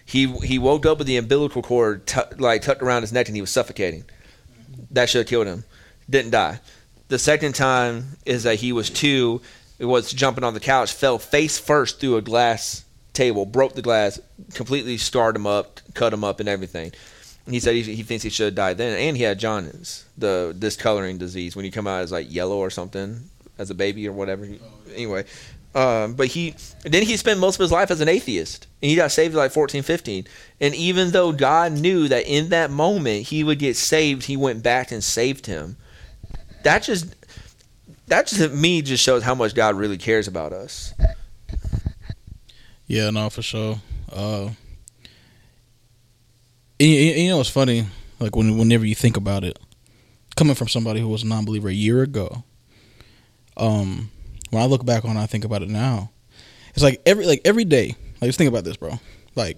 [0.05, 3.35] He he woke up with the umbilical cord tu- like tucked around his neck and
[3.35, 4.05] he was suffocating.
[4.91, 5.63] That should have killed him.
[6.09, 6.59] Didn't die.
[7.07, 9.41] The second time is that he was two.
[9.79, 13.81] It was jumping on the couch, fell face first through a glass table, broke the
[13.81, 14.19] glass,
[14.53, 16.91] completely scarred him up, cut him up, and everything.
[17.49, 20.55] He said he, he thinks he should have died then, and he had jaundice, the
[20.57, 24.13] discoloring disease, when you come out as like yellow or something as a baby or
[24.13, 24.47] whatever.
[24.93, 25.25] Anyway,
[25.75, 28.95] um, but he then he spent most of his life as an atheist, and he
[28.95, 30.27] got saved at like 14, 15.
[30.61, 34.61] And even though God knew that in that moment he would get saved, he went
[34.61, 35.77] back and saved him.
[36.63, 37.15] That just
[38.07, 40.93] that just to me just shows how much God really cares about us.
[42.85, 43.81] Yeah, no, for sure.
[44.11, 44.49] Uh,
[46.79, 47.87] and, you- know, it's funny.
[48.19, 49.59] Like when, whenever you think about it,
[50.35, 52.43] coming from somebody who was a non-believer a year ago,
[53.57, 54.09] um,
[54.49, 56.11] when I look back on, it, I think about it now.
[56.73, 57.95] It's like every like every day.
[58.21, 58.99] Like just think about this, bro.
[59.35, 59.57] Like,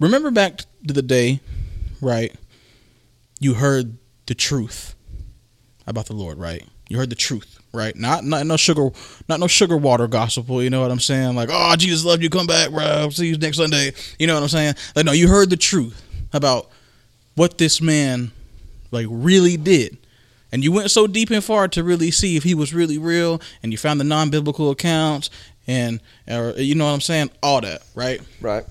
[0.00, 1.40] remember back to the day,
[2.00, 2.34] right?
[3.40, 4.94] You heard the truth
[5.86, 6.64] about the Lord, right?
[6.88, 7.94] You heard the truth, right?
[7.94, 8.90] Not not no sugar,
[9.28, 10.62] not no sugar water gospel.
[10.62, 11.36] You know what I'm saying?
[11.36, 12.30] Like, oh, Jesus loved you.
[12.30, 13.10] Come back, bro.
[13.10, 13.92] See you next Sunday.
[14.18, 14.74] You know what I'm saying?
[14.96, 16.03] Like, no, you heard the truth
[16.34, 16.68] about
[17.36, 18.30] what this man
[18.90, 19.96] like really did.
[20.52, 23.40] And you went so deep and far to really see if he was really real,
[23.62, 25.30] and you found the non-biblical accounts,
[25.66, 28.20] and or you know what I'm saying, all that, right?
[28.40, 28.64] Right.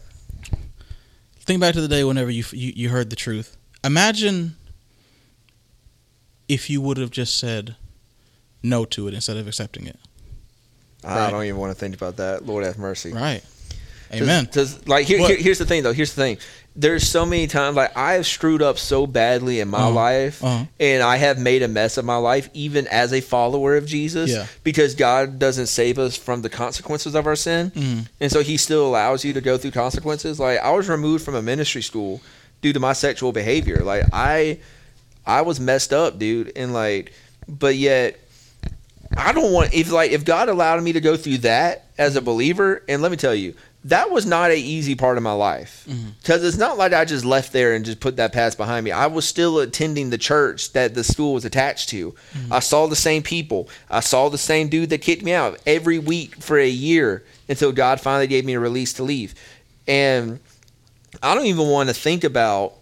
[1.39, 3.58] Think back to the day whenever you you, you heard the truth.
[3.84, 4.56] Imagine
[6.47, 7.76] if you would have just said
[8.62, 9.99] no to it instead of accepting it.
[11.04, 11.32] I Right.
[11.32, 12.45] don't even want to think about that.
[12.45, 13.12] Lord have mercy.
[13.12, 13.43] Right.
[14.13, 14.45] Amen.
[14.45, 15.91] Because like here, here- here's the thing though.
[15.91, 16.38] Here's the thing.
[16.75, 19.91] There's so many times like I have screwed up so badly in my Uh-huh.
[19.91, 20.65] life, Uh-huh.
[20.79, 24.31] and I have made a mess of my life, even as a follower of Jesus.
[24.31, 24.47] Yeah.
[24.63, 28.05] Because God doesn't save us from the consequences of our sin, Mhm.
[28.19, 30.39] and so He still allows you to go through consequences.
[30.39, 32.21] Like I was removed from a ministry school
[32.63, 33.81] due to my sexual behavior.
[33.83, 34.57] Like I,
[35.27, 37.13] I was messed up, dude, and like,
[37.47, 38.19] but yet.
[39.15, 42.21] I don't want if like if God allowed me to go through that as a
[42.21, 43.53] believer, and let me tell you,
[43.85, 46.11] that was not a easy part of my life mm-hmm.
[46.21, 48.91] because it's not like I just left there and just put that past behind me.
[48.91, 52.11] I was still attending the church that the school was attached to.
[52.11, 52.53] Mm-hmm.
[52.53, 53.67] I saw the same people.
[53.89, 57.71] I saw the same dude that kicked me out every week for a year until
[57.71, 59.35] God finally gave me a release to leave.
[59.85, 60.39] And
[61.21, 62.73] I don't even want to think about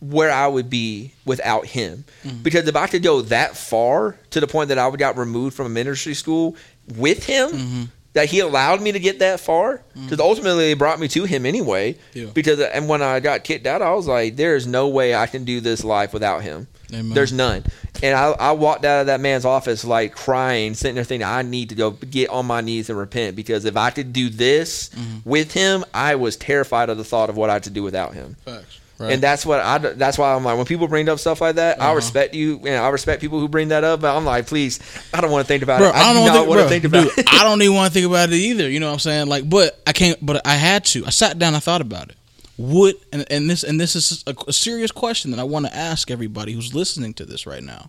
[0.00, 2.04] where I would be without him.
[2.24, 2.42] Mm-hmm.
[2.42, 5.56] Because if I could go that far to the point that I would got removed
[5.56, 6.56] from a ministry school
[6.96, 7.88] with him, Mhm.
[8.12, 10.04] That he allowed me to get that far, mm.
[10.04, 11.96] because ultimately it brought me to him anyway.
[12.12, 12.26] Yeah.
[12.34, 15.26] Because and when I got kicked out, I was like, there is no way I
[15.26, 16.66] can do this life without him.
[16.92, 17.10] Amen.
[17.10, 17.64] There's none.
[18.02, 21.42] And I, I walked out of that man's office like crying, sitting there thinking, I
[21.42, 24.88] need to go get on my knees and repent because if I could do this
[24.88, 25.28] mm-hmm.
[25.28, 28.14] with him, I was terrified of the thought of what I had to do without
[28.14, 28.36] him.
[28.44, 28.79] Facts.
[29.00, 29.14] Right.
[29.14, 29.78] And that's what I.
[29.78, 31.94] That's why I'm like, when people bring up stuff like that, I Uh-huh.
[31.94, 34.02] respect you, and I respect people who bring that up.
[34.02, 34.78] But I'm like, please,
[35.14, 35.94] I don't want to think about bro, it.
[35.94, 37.32] I, I do don't not think, want bro, to think about dude, it.
[37.32, 38.68] I don't even want to think about it either.
[38.68, 39.28] You know what I'm saying?
[39.28, 40.18] Like, but I can't.
[40.24, 41.06] But I had to.
[41.06, 41.54] I sat down.
[41.54, 42.16] I thought about it.
[42.58, 45.74] Would and, and this and this is a, a serious question that I want to
[45.74, 47.88] ask everybody who's listening to this right now.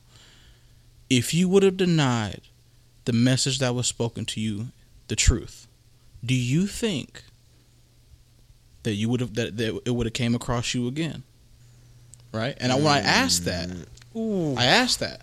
[1.09, 2.39] If you would have denied
[3.03, 4.67] the message that was spoken to you,
[5.09, 5.67] the truth,
[6.25, 7.23] do you think
[8.83, 11.23] that you would have that, that it would have came across you again?
[12.33, 12.55] Right?
[12.59, 13.69] And I, when I asked that,
[14.15, 15.21] I asked that.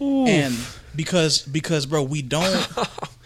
[0.00, 0.56] And
[0.96, 2.68] because because bro, we don't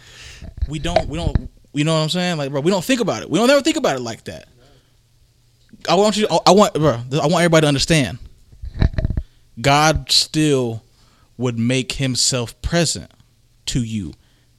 [0.69, 2.37] we don't we don't you know what I'm saying?
[2.37, 3.31] Like bro, we don't think about it.
[3.31, 4.49] We don't ever think about it like that.
[5.89, 8.19] I want you I want bro, I want everybody to understand.
[9.61, 10.83] God still
[11.39, 13.11] would make himself present
[13.67, 14.13] to you.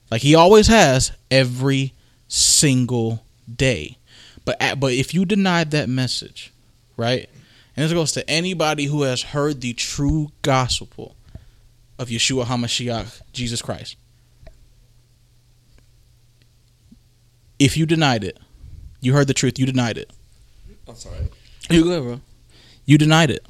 [0.10, 1.93] Like he always has every
[2.28, 3.96] single day.
[4.47, 6.53] But at, but if you denied that message,
[6.95, 7.29] right?
[7.75, 11.17] And this goes to anybody who has heard the true gospel
[11.99, 13.97] of Yeshua HaMashiach, Jesus Christ.
[17.60, 18.39] If you denied it,
[19.01, 20.12] you heard the truth, you denied it.
[20.88, 21.27] I'm sorry.
[21.69, 22.21] You good, bro.
[22.86, 23.45] You denied it.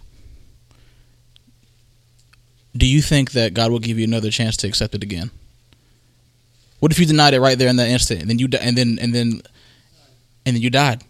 [2.76, 5.30] Do you think that God will give you another chance to accept it again?
[6.80, 8.98] What if you denied it right there in that instant, and then you and then
[9.00, 9.44] and then
[10.48, 11.04] and then you died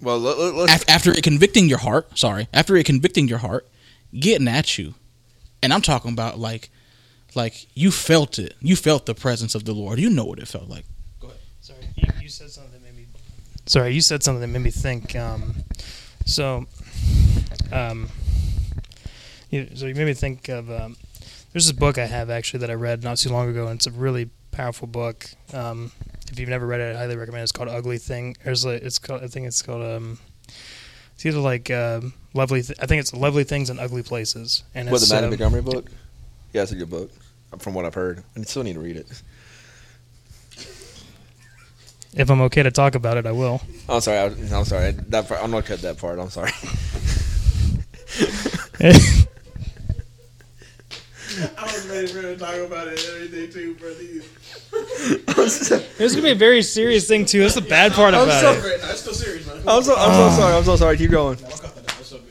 [0.00, 0.82] Well, let, let, let's.
[0.82, 2.18] Af- after it convicting your heart?
[2.18, 3.68] Sorry, after it convicting your heart,
[4.18, 4.94] getting at you,
[5.62, 6.70] and I'm talking about like,
[7.34, 8.54] like you felt it.
[8.60, 9.98] You felt the presence of the Lord.
[9.98, 10.84] You know what it felt like.
[11.20, 11.40] Go ahead.
[11.60, 13.06] Sorry, you, you said something that made me.
[13.66, 15.14] Sorry, you said something that made me think.
[15.16, 15.54] Um,
[16.24, 16.66] so,
[17.72, 18.08] um,
[19.50, 20.70] you, so you made me think of.
[20.70, 20.96] Um,
[21.52, 23.86] there's this book I have actually that I read not too long ago, and it's
[23.86, 25.26] a really powerful book.
[25.54, 25.90] Um,
[26.30, 27.40] if you've never read it, I highly recommend.
[27.40, 27.44] it.
[27.44, 28.36] It's called Ugly Thing.
[28.44, 29.22] There's like it's called.
[29.22, 29.82] I think it's called.
[29.82, 30.18] Um,
[31.14, 32.62] it's either like um, lovely.
[32.62, 34.64] Th- I think it's lovely things and ugly places.
[34.74, 35.90] And what the Mattie um, Montgomery book?
[36.52, 37.10] Yeah, it's a good book.
[37.58, 39.06] From what I've heard, I still need to read it.
[42.14, 43.62] if I'm okay to talk about it, I will.
[43.88, 44.18] I'm sorry.
[44.18, 44.92] I, I'm sorry.
[44.92, 46.18] That part, I'm gonna cut that part.
[46.18, 46.50] I'm sorry.
[51.58, 53.92] I was ready for to talk about it and everything too, bro.
[54.68, 57.40] It's gonna be a very serious thing too.
[57.40, 58.80] That's the bad part I'm about so- it.
[58.82, 59.56] It's still serious, man.
[59.66, 59.94] I'm so.
[59.96, 60.54] I'm so sorry.
[60.56, 60.96] I'm so sorry.
[60.96, 61.38] Keep going.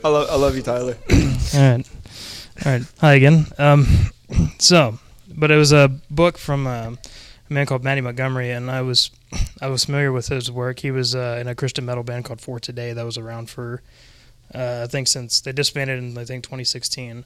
[0.04, 0.28] I love.
[0.30, 0.96] I love you, Tyler.
[1.54, 1.88] All right,
[2.64, 2.82] all right.
[3.00, 3.46] Hi again.
[3.58, 3.86] Um,
[4.58, 4.98] so,
[5.34, 6.98] but it was a book from um
[7.48, 9.10] a man called Mattie Montgomery, and I was
[9.60, 10.80] I was familiar with his work.
[10.80, 13.82] He was uh, in a Christian metal band called For Today that was around for
[14.54, 17.24] uh, I think since they disbanded in I think 2016.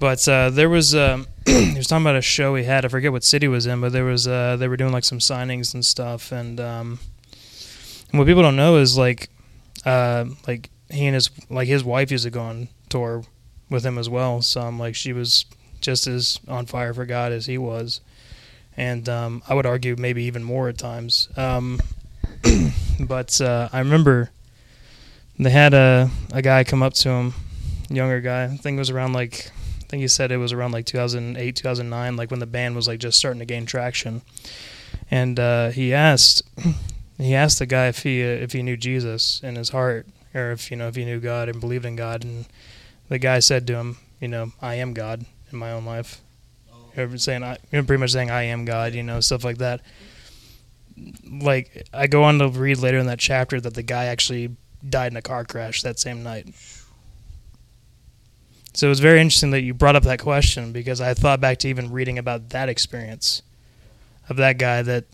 [0.00, 2.84] But uh, there was um, he was talking about a show he had.
[2.84, 5.04] I forget what city it was in, but there was uh, they were doing like
[5.04, 6.30] some signings and stuff.
[6.30, 7.00] And, um,
[8.10, 9.28] and what people don't know is like
[9.84, 13.24] uh, like he and his like his wife used to go on tour
[13.70, 14.42] with him as well.
[14.42, 15.44] So like she was
[15.80, 18.00] just as on fire for God as he was,
[18.76, 21.28] and um, I would argue maybe even more at times.
[21.36, 21.80] Um,
[23.00, 24.30] but uh, I remember
[25.38, 27.34] they had a a guy come up to him,
[27.88, 28.44] younger guy.
[28.44, 29.50] I think it was around like
[29.88, 32.86] I think he said it was around like 2008 2009, like when the band was
[32.86, 34.20] like just starting to gain traction.
[35.10, 36.42] and uh, he asked
[37.18, 40.52] he asked the guy if he uh, if he knew Jesus in his heart or
[40.52, 42.44] if you know if he knew God and believed in God, and
[43.08, 46.20] the guy said to him, you know, I am God in my own life.
[46.94, 49.58] Or saying I, you know, pretty much saying I am God, you know, stuff like
[49.58, 49.80] that.
[51.30, 55.12] Like I go on to read later in that chapter that the guy actually died
[55.12, 56.48] in a car crash that same night.
[58.74, 61.58] So it was very interesting that you brought up that question because I thought back
[61.58, 63.42] to even reading about that experience
[64.28, 65.04] of that guy that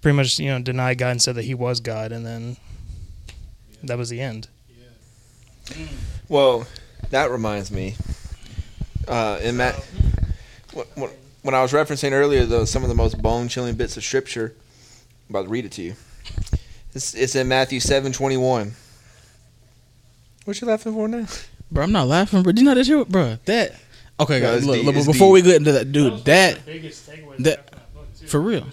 [0.00, 2.56] pretty much you know denied God and said that he was God, and then
[3.84, 4.48] that was the end.
[6.28, 6.66] Well,
[7.10, 7.94] that reminds me.
[9.06, 9.76] Uh, in Matt,
[10.74, 14.04] wh- wh- when I was referencing earlier, though, some of the most bone-chilling bits of
[14.04, 14.54] scripture,
[15.28, 15.94] I'm about to read it to you.
[16.94, 18.74] It's, it's in Matthew seven twenty one.
[20.44, 21.26] What you laughing for now?
[21.72, 22.52] Bro, I'm not laughing, bro.
[22.52, 23.38] Do you know that shit, bro?
[23.46, 23.74] That
[24.20, 25.44] okay, No, guys, look, deep, look, it's before deep.
[25.44, 27.68] we get into that, dude, that biggest takeaway that-
[28.26, 28.66] for real.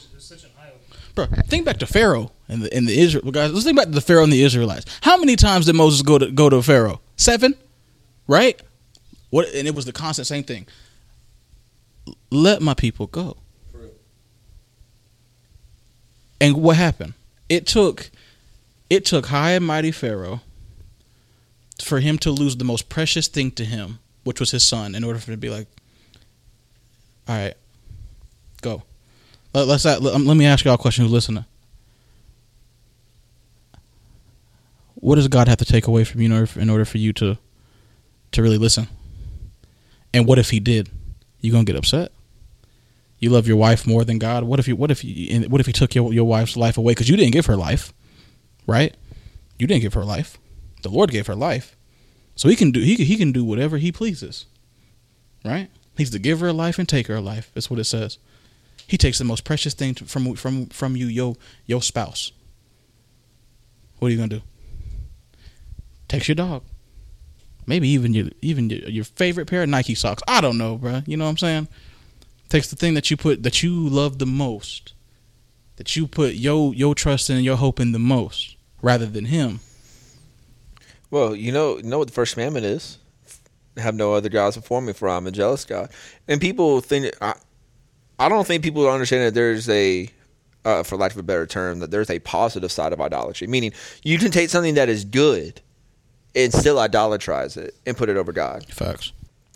[1.15, 3.51] bro, think back to Pharaoh and the and the Israel guys.
[3.51, 4.85] Let's think back to the Pharaoh and the Israelites.
[5.01, 6.99] How many times did Moses go to go to Pharaoh?
[7.15, 7.55] Seven,
[8.27, 8.59] right?
[9.29, 9.47] What?
[9.53, 10.67] And it was the constant same thing.
[12.31, 13.37] Let my people go.
[16.41, 17.13] And what happened?
[17.49, 18.09] It took,
[18.89, 20.39] it took high and mighty Pharaoh
[21.81, 25.03] for him to lose the most precious thing to him, which was his son, in
[25.03, 25.67] order for him to be like,
[27.27, 27.53] all right,
[28.61, 28.83] go.
[29.53, 31.03] Let, let's let, um, let me ask y'all a question.
[31.03, 31.45] Who's listening?
[34.95, 36.97] What does God have to take away from you in order for, in order for
[36.97, 37.37] you to
[38.31, 38.87] to really listen?
[40.13, 40.89] And what if He did?
[41.39, 42.11] You gonna get upset?
[43.19, 44.43] You love your wife more than God.
[44.43, 44.75] What if you?
[44.75, 45.41] What if you?
[45.49, 47.93] What if He took your your wife's life away because you didn't give her life,
[48.65, 48.95] right?
[49.59, 50.38] You didn't give her life.
[50.81, 51.75] The Lord gave her life,
[52.35, 54.45] so He can do He He can do whatever He pleases,
[55.43, 55.69] right?
[55.97, 57.51] He's the giver of life and taker of life.
[57.53, 58.17] That's what it says.
[58.87, 62.31] He takes the most precious thing to, from from from you, your your spouse.
[63.99, 64.41] What are you gonna do?
[66.07, 66.63] Takes your dog.
[67.67, 70.23] Maybe even your even your, your favorite pair of Nike socks.
[70.27, 71.01] I don't know, bro.
[71.05, 71.67] You know what I'm saying?
[72.47, 74.93] Takes the thing that you put that you love the most,
[75.75, 79.25] that you put your your trust in and your hope in the most, rather than
[79.25, 79.59] him.
[81.11, 82.99] Well, you know, you know what the first commandment is:
[83.77, 85.89] have no other gods before me, for I'm a jealous God.
[86.27, 87.35] And people think I,
[88.19, 90.09] I don't think people understand that there's a,
[90.65, 93.47] uh, for lack of a better term, that there's a positive side of idolatry.
[93.47, 95.61] Meaning, you can take something that is good
[96.35, 98.65] and still idolatrize it and put it over God.
[98.67, 99.13] Facts.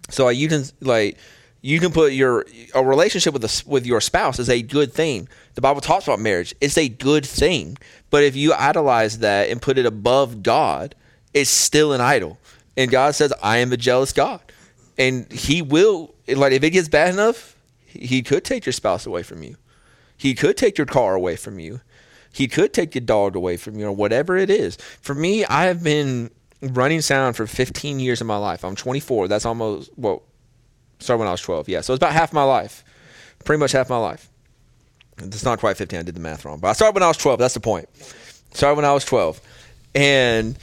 [0.10, 1.18] So you can like
[1.62, 5.28] you can put your a relationship with a, with your spouse is a good thing.
[5.56, 7.78] The Bible talks about marriage; it's a good thing.
[8.10, 10.96] But if you idolize that and put it above God,
[11.34, 12.38] it's still an idol.
[12.76, 14.42] And God says, "I am a jealous God,"
[14.98, 19.24] and He will like if it gets bad enough, He could take your spouse away
[19.24, 19.58] from you.
[20.18, 21.82] He could take your car away from you.
[22.32, 24.78] He could take your dog away from you or whatever it is.
[25.02, 28.64] For me, I have been running sound for 15 years of my life.
[28.66, 29.28] I'm 24.
[29.28, 30.24] That's almost, well,
[31.00, 31.70] started when I was 12.
[31.70, 31.82] Yeah.
[31.82, 32.84] So it's about half my life.
[33.46, 34.30] Pretty much half my life.
[35.20, 36.00] It's not quite 15.
[36.00, 36.60] I did the math wrong.
[36.60, 37.38] But I started when I was 12.
[37.38, 37.88] That's the point.
[38.54, 39.40] Started when I was 12.
[39.94, 40.58] And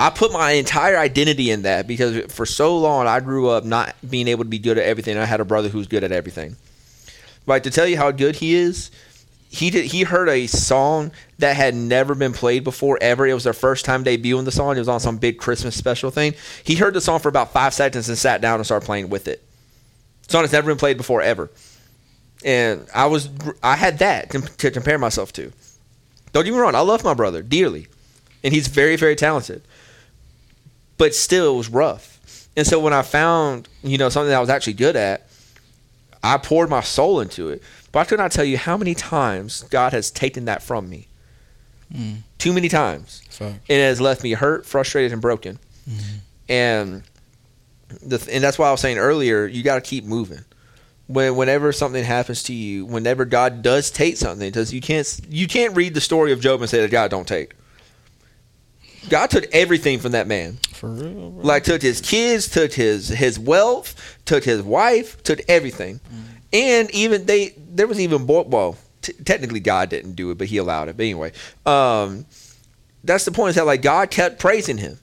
[0.00, 3.96] I put my entire identity in that because for so long I grew up not
[4.08, 5.18] being able to be good at everything.
[5.18, 6.56] I had a brother who's good at everything.
[7.46, 8.90] Like to tell you how good he is,
[9.50, 13.26] he did he heard a song that had never been played before ever.
[13.26, 14.76] It was their first time debuting the song.
[14.76, 16.34] It was on some big Christmas special thing.
[16.62, 19.26] He heard the song for about five seconds and sat down and started playing with
[19.26, 19.42] it.
[20.28, 21.50] Song that's never been played before ever.
[22.44, 23.30] And I was
[23.62, 25.52] I had that to compare myself to.
[26.32, 27.88] Don't get me wrong, I love my brother dearly,
[28.44, 29.62] and he's very very talented.
[30.98, 32.48] But still, it was rough.
[32.56, 35.28] And so when I found you know something that I was actually good at,
[36.22, 37.62] I poured my soul into it.
[37.92, 41.08] But I could not tell you how many times God has taken that from me.
[41.94, 42.18] Mm.
[42.36, 43.22] Too many times.
[43.68, 45.58] And it has left me hurt, frustrated, and broken.
[46.48, 47.02] And
[48.02, 50.44] the th- and that's why I was saying earlier, you got to keep moving.
[51.06, 55.46] When whenever something happens to you, whenever God does take something, because you can't you
[55.46, 57.54] can't read the story of Job and say that God don't take.
[59.08, 60.58] God took everything from that man.
[60.72, 61.44] For real, bro.
[61.44, 66.00] Like took his kids, took his his wealth, took his wife, took everything,
[66.52, 70.46] and even they there was even boy, well t- technically God didn't do it, but
[70.48, 70.96] he allowed it.
[70.96, 71.32] But anyway,
[71.66, 72.26] um,
[73.04, 74.98] that's the point is that like God kept praising him.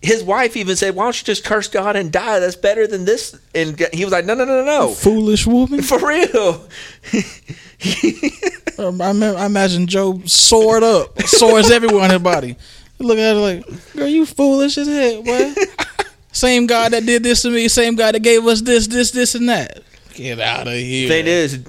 [0.00, 2.38] His wife even said, "Why don't you just curse God and die?
[2.38, 5.82] That's better than this." And he was like, "No, no, no, no, no, Foolish woman.
[5.90, 6.68] for real."
[8.78, 12.54] Um, I, remember, I imagine Job soared up, sores everywhere on his body.
[12.98, 15.54] Look at her like, girl, you foolish as hell, boy.
[16.32, 19.34] same God that did this to me, same God that gave us this, this, this,
[19.34, 19.82] and that.
[20.14, 21.08] Get out of here.
[21.08, 21.60] Thing is,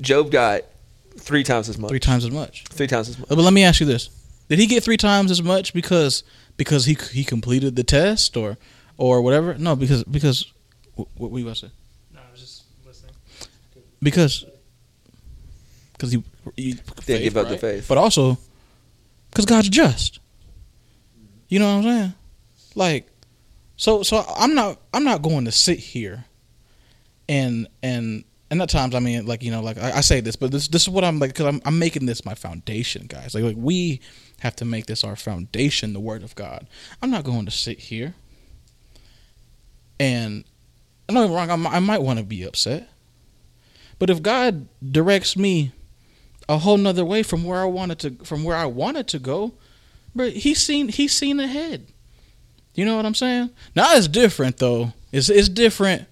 [0.00, 0.62] Job got
[1.28, 1.90] Three times as much.
[1.90, 2.64] Three times as much.
[2.70, 3.28] Three times as much.
[3.28, 4.08] But let me ask you this:
[4.48, 6.22] Did he get three times as much because
[6.56, 8.56] because he he completed the test or
[8.96, 9.54] or whatever?
[9.58, 10.50] No, because because
[10.94, 11.72] what, what were you about to say?
[12.14, 13.12] No, I was just listening.
[14.00, 14.46] Because
[15.92, 16.22] because he,
[16.56, 16.72] he
[17.04, 17.86] Didn't give up the faith.
[17.88, 18.38] but also
[19.30, 20.20] because God's just.
[21.48, 22.14] You know what I'm saying?
[22.74, 23.08] Like,
[23.76, 26.24] so so I'm not I'm not going to sit here
[27.28, 30.36] and and and at times I mean like you know like I, I say this,
[30.36, 33.34] but this this is what I'm like because I'm I'm making this my foundation, guys.
[33.34, 34.00] Like like we
[34.40, 36.66] have to make this our foundation, the Word of God.
[37.02, 38.14] I'm not going to sit here
[39.98, 40.44] and
[41.08, 41.50] I'm wrong.
[41.50, 42.88] I might, I might want to be upset,
[43.98, 45.72] but if God directs me
[46.48, 49.54] a whole nother way from where I wanted to from where I wanted to go,
[50.18, 51.86] but he's seen he's seen ahead.
[52.74, 53.50] You know what I'm saying?
[53.74, 54.92] Now it's different though.
[55.12, 56.06] It's it's different.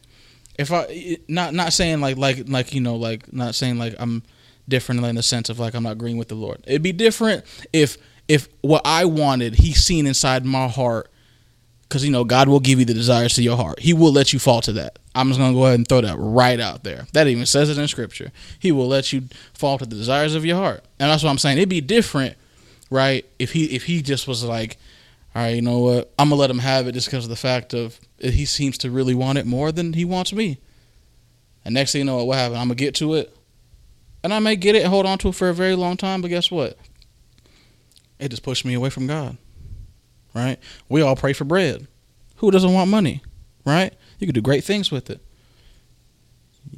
[0.59, 4.22] If I not not saying like like like you know like not saying like I'm
[4.68, 6.62] different in the sense of like I'm not agreeing with the Lord.
[6.66, 7.98] It'd be different if
[8.28, 11.11] if what I wanted He's seen inside my heart.
[11.82, 13.78] Because you know God will give you the desires to your heart.
[13.78, 14.98] He will let you fall to that.
[15.14, 17.07] I'm just gonna go ahead and throw that right out there.
[17.12, 18.32] That even says it in Scripture.
[18.59, 19.22] He will let you
[19.54, 21.59] fall to the desires of your heart, and that's what I'm saying.
[21.59, 22.36] It'd be different,
[22.91, 23.24] right?
[23.39, 24.76] If he if he just was like,
[25.34, 26.12] all right, you know what?
[26.18, 28.78] I'm gonna let him have it just because of the fact of uh, he seems
[28.78, 30.59] to really want it more than he wants me.
[31.64, 32.59] And next thing you know, what happened?
[32.59, 33.37] I'm gonna get to it,
[34.22, 36.22] and I may get it and hold on to it for a very long time.
[36.22, 36.78] But guess what?
[38.18, 39.37] It just pushed me away from God.
[40.34, 40.59] Right?
[40.89, 41.87] We all pray for bread.
[42.37, 43.22] Who doesn't want money?
[43.64, 43.95] Right?
[44.18, 45.20] You can do great things with it.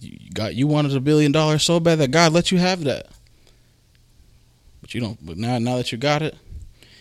[0.00, 3.08] You got you wanted a billion dollars so bad that God let you have that.
[4.88, 5.18] But you don't.
[5.26, 6.34] But now, now that you got it,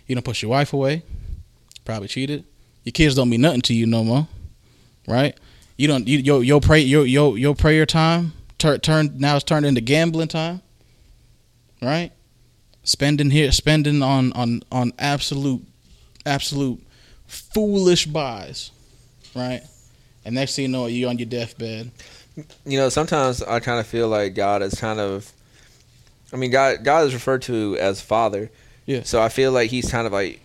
[0.08, 1.04] you don't push your wife away.
[1.86, 2.44] Probably cheated.
[2.84, 4.28] Your kids don't mean nothing to you no more,
[5.08, 5.38] right?
[5.78, 6.06] You don't.
[6.06, 10.28] You, your your pray your your your prayer time turn now it's turned into gambling
[10.28, 10.62] time,
[11.82, 12.12] right?
[12.84, 15.66] Spending here, spending on on on absolute
[16.26, 16.86] absolute
[17.26, 18.72] foolish buys,
[19.34, 19.62] right?
[20.26, 21.90] And next thing you know, you're on your deathbed.
[22.66, 25.32] you know, sometimes I kind of feel like God is kind of.
[26.34, 28.50] I mean, God God is referred to as Father.
[28.86, 29.04] Yeah.
[29.04, 30.40] So I feel like He's kind of like,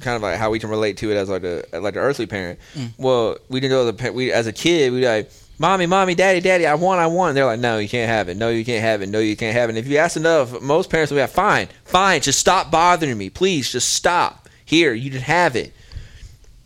[0.00, 2.26] kind of like how we can relate to it as like a like an earthly
[2.26, 2.58] parent.
[2.74, 2.92] Mm.
[2.98, 5.30] Well, we didn't know the we as a kid we like.
[5.58, 7.34] Mommy, mommy, daddy, daddy, I want, I want.
[7.34, 8.38] They're like, no, you can't have it.
[8.38, 9.10] No, you can't have it.
[9.10, 9.72] No, you can't have it.
[9.72, 13.18] And if you ask enough, most parents will be like, fine, fine, just stop bothering
[13.18, 13.28] me.
[13.28, 14.48] Please, just stop.
[14.64, 15.74] Here, you can have it.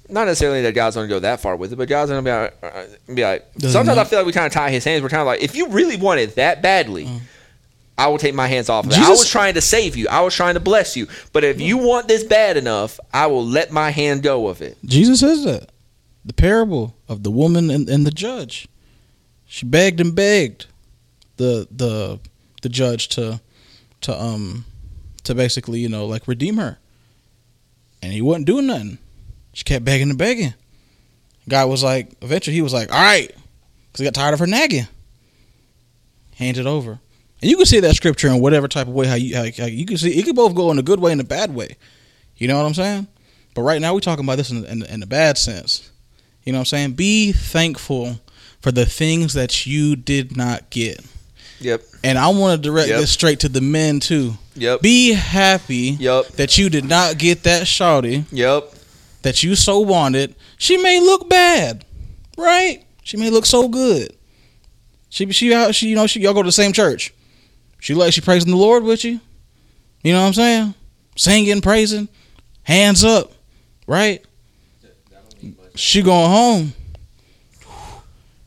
[0.09, 2.31] Not necessarily that God's going to go that far with it, but God's going to
[2.31, 4.85] be like, uh, be like Doesn't sometimes I feel like we kind of tie his
[4.85, 5.03] hands.
[5.03, 7.21] We're kind of like, if you really want it that badly, Mm.
[7.97, 8.99] I will take my hands off of it.
[8.99, 10.09] I was trying to save you.
[10.09, 11.07] I was trying to bless you.
[11.33, 14.77] But if you want this bad enough, I will let my hand go of it.
[14.85, 15.71] Jesus says that.
[16.25, 18.67] The parable of the woman and, and the judge.
[19.47, 20.67] She begged and begged
[21.37, 22.19] the the
[22.63, 23.41] the judge to
[24.01, 24.65] to um
[25.25, 26.79] to basically, you know, like redeem her.
[28.03, 28.99] And he wasn't doing nothing.
[29.53, 30.55] She kept begging and begging.
[31.49, 33.29] Guy was like, eventually he was like, all right.
[33.29, 34.89] Because he got tired of her nagging.
[36.37, 37.01] Hands it over.
[37.45, 39.67] And you can see that scripture in whatever type of way how you how, how
[39.67, 41.77] you can see it could both go in a good way and a bad way.
[42.39, 43.07] You know what I'm saying?
[43.55, 45.91] But right now we're talking about this in, in, in the bad sense.
[46.45, 46.93] You know what I'm saying?
[46.93, 48.19] Be thankful
[48.63, 51.05] for the things that you did not get.
[51.61, 51.83] Yep.
[52.03, 53.01] And I want to direct Yep.
[53.01, 54.39] this straight to the men too.
[54.55, 54.81] Yep.
[54.81, 56.29] Be happy Yep.
[56.37, 58.75] that you did not get that shawty Yep.
[59.21, 60.35] that you so wanted.
[60.57, 61.85] She may look bad,
[62.39, 62.83] right?
[63.03, 64.15] She may look so good.
[65.11, 67.13] She she she you know she y'all go to the same church.
[67.85, 69.21] She like she praising the Lord with you.
[70.03, 70.75] You know what I'm saying?
[71.17, 72.09] Singing, praising,
[72.63, 73.33] hands up,
[73.87, 74.25] right?
[75.75, 76.73] She going home.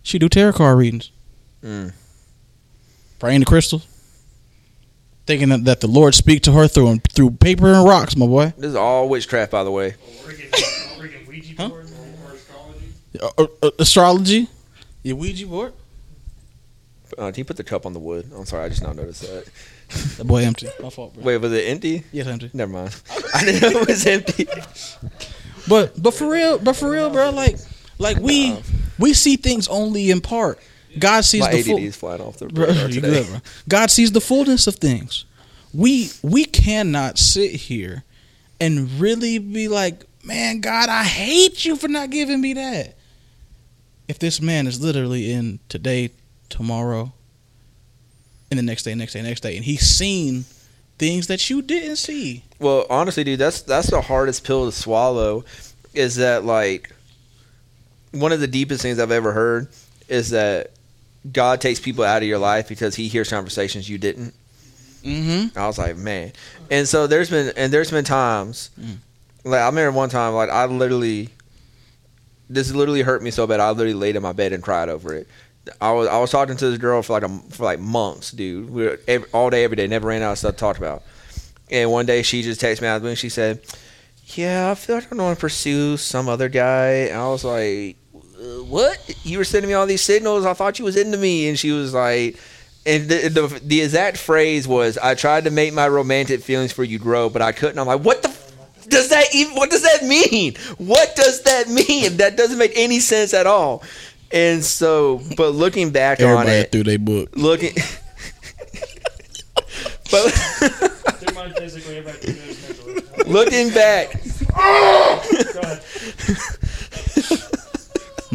[0.01, 1.11] She do tarot card readings,
[1.63, 1.93] Mm.
[3.19, 3.85] praying to crystals,
[5.27, 8.53] thinking that, that the Lord speak to her through through paper and rocks, my boy.
[8.57, 9.93] This is all witchcraft, by the way.
[11.59, 11.69] Huh?
[13.21, 14.47] Uh, uh, uh, astrology,
[15.03, 15.73] your Ouija board.
[17.17, 18.29] Uh, you put the cup on the wood?
[18.35, 19.45] I'm sorry, I just now noticed that.
[20.17, 20.67] That boy empty.
[20.81, 21.23] My fault, bro.
[21.23, 22.03] Wait, was it empty?
[22.11, 22.51] Yes, empty.
[22.53, 22.95] Never mind.
[23.33, 24.47] I didn't know it was empty.
[25.67, 27.57] But but for real, but for real, bro, like
[27.97, 28.57] like we
[28.99, 30.59] we see things only in part.
[30.99, 31.77] God sees My the full.
[31.77, 33.01] is flying off the Bro, you today.
[33.01, 33.37] good, bro.
[33.67, 35.25] God sees the fullness of things.
[35.73, 38.03] We we cannot sit here
[38.59, 42.95] and really be like, man, God, I hate you for not giving me that.
[44.07, 46.11] If this man is literally in today,
[46.49, 47.13] tomorrow,
[48.49, 50.45] and the next day, next day, next day, and he's seen
[50.97, 52.43] things that you didn't see.
[52.59, 55.43] Well, honestly, dude, that's that's the hardest pill to swallow.
[55.93, 56.91] Is that like
[58.11, 59.67] one of the deepest things I've ever heard
[60.07, 60.71] is that
[61.31, 64.33] God takes people out of your life because He hears conversations you didn't.
[65.03, 65.57] Mm-hmm.
[65.57, 66.31] I was like, man.
[66.71, 68.97] And so there's been and there's been times Mm.
[69.43, 71.29] like I remember one time like I literally
[72.49, 75.13] this literally hurt me so bad I literally laid in my bed and cried over
[75.13, 75.27] it.
[75.81, 78.69] I was I was talking to this girl for like a, for like months, dude.
[78.69, 81.03] We were every, all day every day, never ran out of stuff to talk about.
[81.69, 83.61] And one day she just texted me out of the and she said,
[84.35, 87.43] "Yeah, I feel like I don't want to pursue some other guy." And I was
[87.43, 88.97] like, "Uh, "What?
[89.23, 90.45] You were sending me all these signals.
[90.45, 92.37] I thought you was into me." And she was like,
[92.85, 96.83] and the, the the exact phrase was, "I tried to make my romantic feelings for
[96.85, 98.35] you grow, but I couldn't." I'm like, "What the?"
[98.87, 99.55] Does that even?
[99.55, 100.55] What does that mean?
[100.77, 102.17] What does that mean?
[102.17, 103.83] That doesn't make any sense at all.
[104.31, 107.29] And so, but looking back on Everybody it, threw their book.
[107.35, 107.73] looking,
[110.11, 113.01] but Through mine physically, everybody goes mentally.
[113.33, 114.13] looking back,
[114.55, 115.81] ahead.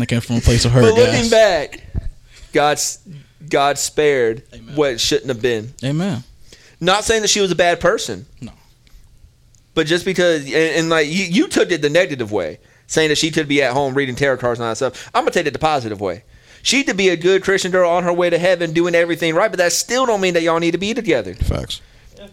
[0.09, 1.31] Came from a place of hurt, but looking guys.
[1.31, 1.81] back,
[2.53, 2.99] God's
[3.49, 4.75] God spared Amen.
[4.75, 5.73] what shouldn't have been.
[5.85, 6.25] Amen.
[6.81, 8.27] Not saying that she was a bad person.
[8.41, 8.53] No.
[9.75, 12.59] But just because, and, and like you, you took it the negative way,
[12.93, 15.11] saying that she could be at home reading tarot cards and all that stuff.
[15.15, 16.25] I'm gonna take it the positive way.
[16.63, 19.51] She could be a good Christian girl on her way to heaven, doing everything right,
[19.51, 21.33] but that still don't mean that y'all need to be together.
[21.35, 21.81] Facts.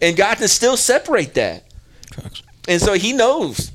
[0.01, 1.63] And God can still separate that.
[2.13, 2.43] Facts.
[2.67, 3.71] And so He knows.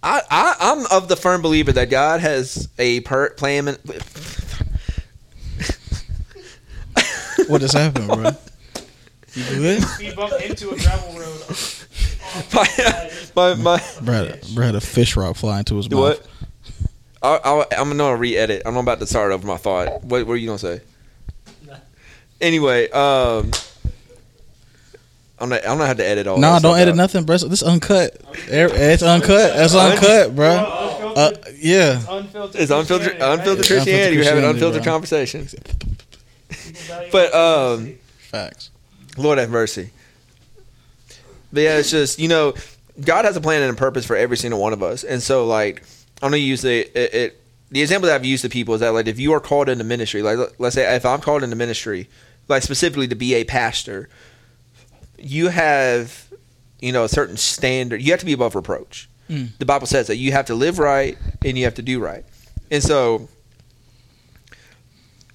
[0.00, 3.66] I, I I'm of the firm believer that God has a per, plan.
[7.48, 8.30] What just happened, bro?
[9.34, 9.82] You good?
[9.82, 11.42] Speed bump into a gravel road.
[12.54, 12.66] my,
[13.34, 16.00] my, my, Bro, bro had a fish rock fly into his mouth.
[16.00, 16.26] What?
[17.22, 18.62] I, I, I'm gonna re-edit.
[18.64, 20.02] I'm about to start over my thought.
[20.04, 20.80] What, what were you gonna say?
[22.40, 23.50] Anyway, um,
[25.40, 25.66] I'm not.
[25.66, 26.38] I'm not have to edit all.
[26.38, 26.96] Nah, that don't stuff edit out.
[26.96, 27.36] nothing, bro.
[27.38, 28.16] This uncut.
[28.46, 29.56] It's uncut.
[29.56, 30.46] That's uncut, bro.
[31.16, 32.00] Uh, yeah.
[32.08, 32.60] unfiltered.
[32.60, 34.16] It's unfiltered, unfiltered Yeah, Christianity.
[34.18, 34.92] We're having unfiltered bro.
[34.92, 35.48] conversation.
[37.10, 38.70] But um, Facts.
[39.16, 39.90] Lord have mercy.
[41.52, 42.54] But yeah, it's just you know,
[43.00, 45.46] God has a plan and a purpose for every single one of us, and so
[45.46, 45.82] like
[46.22, 47.40] I'm gonna use the it, it
[47.70, 49.84] the example that I've used to people is that like if you are called into
[49.84, 52.08] ministry, like let- let's say if I'm called into ministry,
[52.48, 54.08] like specifically to be a pastor,
[55.18, 56.28] you have
[56.80, 58.02] you know a certain standard.
[58.02, 59.08] You have to be above reproach.
[59.28, 59.56] Mm.
[59.58, 62.24] The Bible says that you have to live right and you have to do right,
[62.70, 63.28] and so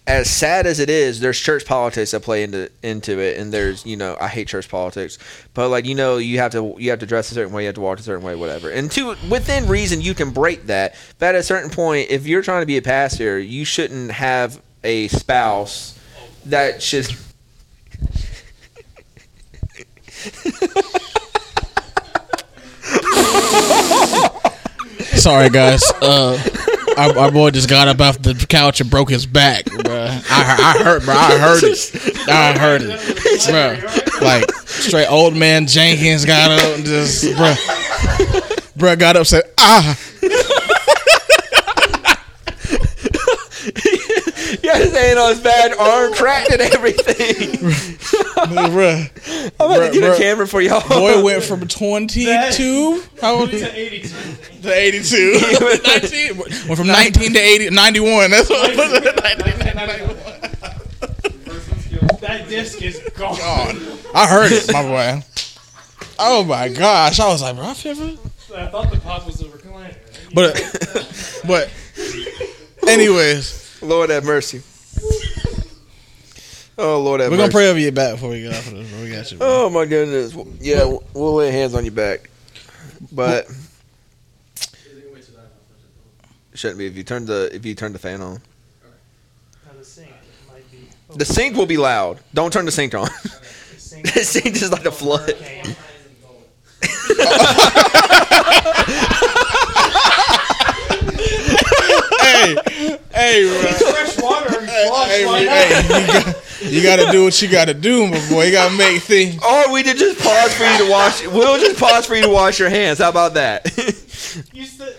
[0.05, 3.85] as sad as it is, there's church politics that play into into it, and there's
[3.85, 5.17] you know I hate church politics,
[5.53, 7.67] but like you know you have to you have to dress a certain way, you
[7.67, 8.69] have to walk a certain way, whatever.
[8.69, 10.95] And to within reason, you can break that.
[11.19, 14.61] But at a certain point, if you're trying to be a pastor, you shouldn't have
[14.83, 15.97] a spouse
[16.45, 17.07] that should.
[25.15, 25.83] Sorry, guys.
[26.01, 26.37] Uh,
[26.97, 30.07] our, our boy just got up off the couch and broke his back, bro.
[30.29, 31.13] I, I heard, bro.
[31.15, 32.29] I heard it.
[32.29, 34.25] I heard it, bro.
[34.25, 37.53] Like straight old man Jenkins got up and just, bro.
[38.75, 39.97] Bro got up and said, ah.
[44.64, 47.59] Yeah, his hand on his bad arm, cracked and everything.
[47.59, 47.70] bro.
[48.49, 50.16] I'm about Bruh, to get bruh.
[50.16, 50.88] a camera for y'all.
[50.88, 53.03] Boy went from 22.
[53.22, 53.68] How old is he?
[54.61, 55.39] To 82.
[55.39, 55.80] To 82.
[56.34, 58.32] 19, went from 19 to 80, 91.
[58.32, 58.91] That's what it was.
[59.03, 60.18] 19 to 91.
[62.22, 63.38] That disc is gone.
[64.16, 65.22] I heard it, my boy.
[66.20, 67.20] Oh my gosh.
[67.20, 68.18] I was like, bro, I feel it.
[68.55, 69.95] I thought the pop was the recliner.
[70.34, 70.53] But,
[71.45, 71.70] but,
[72.88, 74.61] anyways, Lord have mercy.
[76.77, 77.38] Oh Lord have mercy.
[77.38, 77.38] we're mercy.
[77.38, 78.89] gonna pray over your back before we get off of this.
[78.91, 79.01] bro.
[79.03, 79.38] We got you.
[79.38, 79.47] Bro.
[79.65, 80.34] Oh my goodness.
[80.59, 82.29] Yeah, we'll- we'll lay hands on your back.
[83.11, 83.47] But
[86.55, 88.41] shouldn't be if you turn the if you turn the fan on.
[89.77, 90.09] The sink
[90.51, 90.88] might be.
[91.15, 92.19] The sink will be loud.
[92.34, 93.07] Don't turn the sink on.
[93.23, 93.29] The
[93.77, 95.34] sink the sink is like a flood.
[102.21, 102.55] Hey,
[103.14, 103.72] hey, bro.
[103.91, 108.30] Fresh water Hey, hey, hey, you, got, you gotta do what you gotta do, my
[108.30, 108.45] boy.
[108.45, 109.41] You gotta make things.
[109.43, 111.26] Or we did just pause for you to wash.
[111.28, 112.99] We'll just pause for you to wash your hands.
[112.99, 113.72] How about that?
[114.51, 114.95] You said,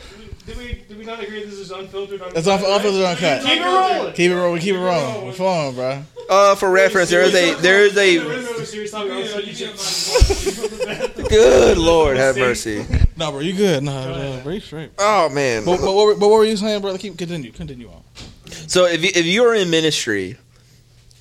[0.46, 2.22] did we did we not agree this is unfiltered?
[2.36, 3.42] It's off, off of the uncut.
[3.42, 4.12] Keep it rolling.
[4.12, 4.60] Keep it rolling.
[4.60, 5.26] Keep it rolling.
[5.26, 6.02] We're flowing, bro.
[6.30, 9.18] Uh, for reference, there is a there is a middle of a serious topic, all
[9.20, 12.84] of a sudden you just- good Lord have mercy.
[13.16, 13.82] No, bro, you good?
[13.82, 14.90] No, no, bro, you straight.
[14.98, 15.64] Oh man.
[15.64, 16.98] But, but, what, were- but what were you saying, brother?
[16.98, 17.50] Keep continue.
[17.52, 18.02] Continue on.
[18.46, 20.36] So if you, if you are in ministry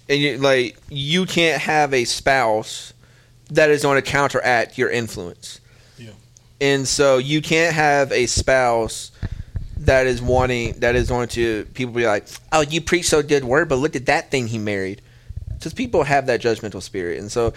[0.10, 2.94] and you like you can't have a spouse
[3.50, 5.60] that is going to counteract your influence.
[5.98, 6.12] Yeah.
[6.62, 9.12] And so you can't have a spouse
[9.86, 13.44] that is wanting that is going to people be like, "Oh, you preach so good
[13.44, 15.02] word, but look at that thing he married."
[15.50, 17.20] Because people have that judgmental spirit.
[17.20, 17.56] And so it,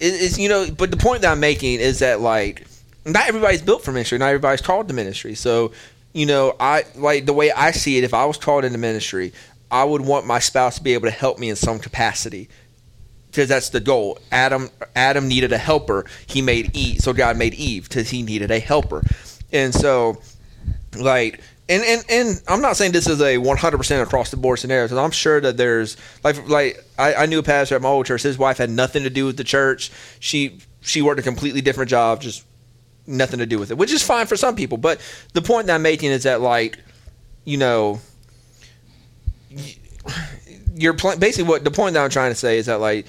[0.00, 2.66] it's you know, but the point that I'm making is that like
[3.04, 5.34] not everybody's built for ministry, not everybody's called to ministry.
[5.34, 5.72] So,
[6.12, 8.04] you know, I like the way I see it.
[8.04, 9.32] If I was called into ministry,
[9.70, 12.48] I would want my spouse to be able to help me in some capacity
[13.30, 14.18] because that's the goal.
[14.32, 16.04] Adam Adam needed a helper.
[16.26, 19.02] He made Eve, so God made Eve because he needed a helper,
[19.52, 20.20] and so
[20.96, 21.40] like.
[21.70, 24.98] And, and, and I'm not saying this is a 100% across the board scenario because
[24.98, 28.22] I'm sure that there's like like I, I knew a pastor at my old church.
[28.24, 29.92] His wife had nothing to do with the church.
[30.18, 32.44] She she worked a completely different job, just
[33.06, 34.78] nothing to do with it, which is fine for some people.
[34.78, 35.00] But
[35.32, 36.76] the point that I'm making is that like,
[37.44, 38.00] you know,
[40.74, 43.06] you're pl- basically what the point that I'm trying to say is that like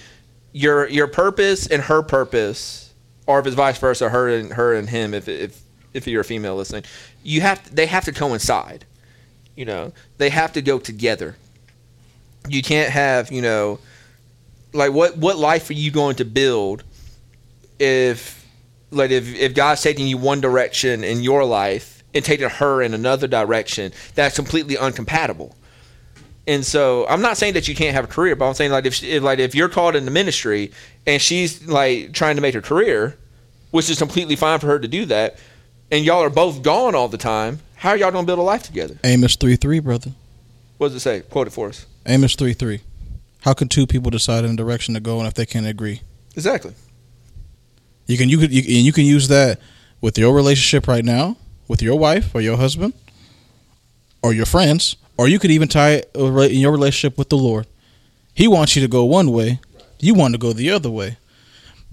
[0.51, 2.93] your your purpose and her purpose,
[3.25, 5.61] or if it's vice versa, her and her and him, if if
[5.93, 6.83] if you're a female listening,
[7.23, 8.85] you have to, they have to coincide.
[9.55, 11.35] You know, they have to go together.
[12.47, 13.79] You can't have you know,
[14.73, 16.83] like what what life are you going to build
[17.79, 18.45] if
[18.91, 22.93] like if if God's taking you one direction in your life and taking her in
[22.93, 25.55] another direction that's completely uncompatible.
[26.47, 28.85] And so I'm not saying that you can't have a career, but I'm saying like
[28.85, 30.71] if, if like if you're called into ministry
[31.05, 33.17] and she's like trying to make her career,
[33.71, 35.37] which is completely fine for her to do that,
[35.91, 38.63] and y'all are both gone all the time, how are y'all gonna build a life
[38.63, 38.97] together?
[39.03, 40.11] Amos three three, brother.
[40.77, 41.21] What does it say?
[41.21, 41.85] Quote it for us.
[42.05, 42.81] Amos three three.
[43.41, 46.01] How can two people decide in a direction to go and if they can't agree?
[46.35, 46.73] Exactly.
[48.07, 49.59] You can you could you, and you can use that
[49.99, 51.37] with your relationship right now
[51.67, 52.93] with your wife or your husband
[54.21, 57.37] or your friends, or you could even tie it uh, in your relationship with the
[57.37, 57.65] Lord.
[58.33, 59.59] He wants you to go one way,
[59.99, 61.17] you want to go the other way.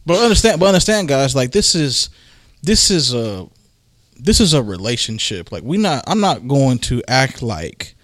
[0.04, 2.10] But understand, but understand, guys, like this is
[2.62, 3.46] this is a
[4.18, 5.52] this is a relationship.
[5.52, 7.94] Like we not, I'm not going to act like,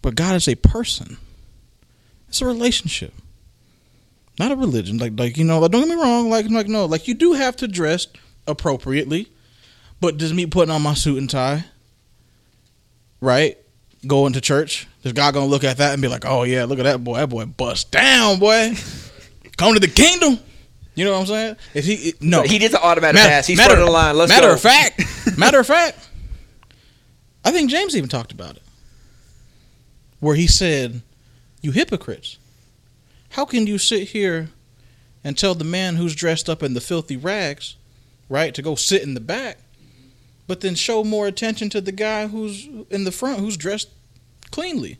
[0.00, 1.18] but God is a person.
[2.28, 3.12] It's a relationship
[4.38, 4.98] not a religion.
[4.98, 6.30] Like like you know, like, don't get me wrong.
[6.30, 8.06] Like like no, like you do have to dress
[8.46, 9.28] appropriately,
[10.00, 11.64] but does me putting on my suit and tie,
[13.20, 13.58] right?
[14.06, 16.78] Going to church, is God gonna look at that and be like, oh yeah, look
[16.78, 18.74] at that boy, that boy bust down, boy,
[19.56, 20.38] come to the kingdom.
[20.94, 21.56] You know what I'm saying?
[21.72, 23.46] If he no, he did the automatic matter, pass.
[23.46, 24.16] He's matter, the line.
[24.16, 24.54] Let's matter go.
[24.54, 25.00] of fact,
[25.36, 26.08] matter of fact,
[27.44, 28.62] I think James even talked about it,
[30.20, 31.02] where he said,
[31.60, 32.38] "You hypocrites."
[33.30, 34.50] How can you sit here
[35.24, 37.76] and tell the man who's dressed up in the filthy rags,
[38.28, 39.58] right, to go sit in the back,
[40.46, 43.88] but then show more attention to the guy who's in the front who's dressed
[44.50, 44.98] cleanly,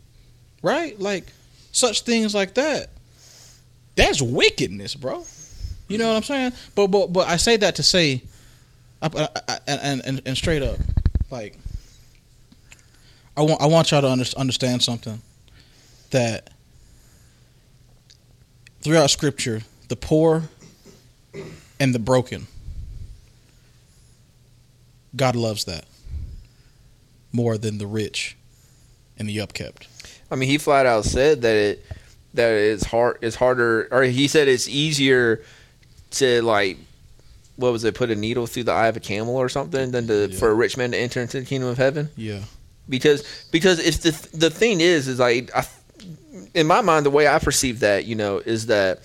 [0.62, 0.98] right?
[0.98, 1.26] Like
[1.72, 2.90] such things like that.
[3.96, 5.26] That's wickedness, bro.
[5.88, 6.52] You know what I'm saying?
[6.74, 8.22] But but but I say that to say,
[9.02, 10.78] I, I, and, and and straight up,
[11.30, 11.58] like
[13.36, 15.20] I want I want y'all to under, understand something
[16.10, 16.50] that
[18.80, 20.44] throughout scripture the poor
[21.80, 22.46] and the broken
[25.16, 25.84] god loves that
[27.32, 28.36] more than the rich
[29.18, 29.86] and the upkept
[30.32, 31.86] I mean, he flat out said that it
[32.32, 33.18] that it's hard.
[33.20, 35.42] It's harder, or he said it's easier
[36.12, 36.78] to like
[37.56, 37.94] what was it?
[37.94, 40.38] Put a needle through the eye of a camel or something than to, Yeah.
[40.38, 42.10] for a rich man to enter into the kingdom of heaven.
[42.16, 42.40] yeah.
[42.88, 43.22] Because
[43.52, 45.64] because if the the thing is is like I,
[46.52, 49.00] in my mind the way I perceive that you know is that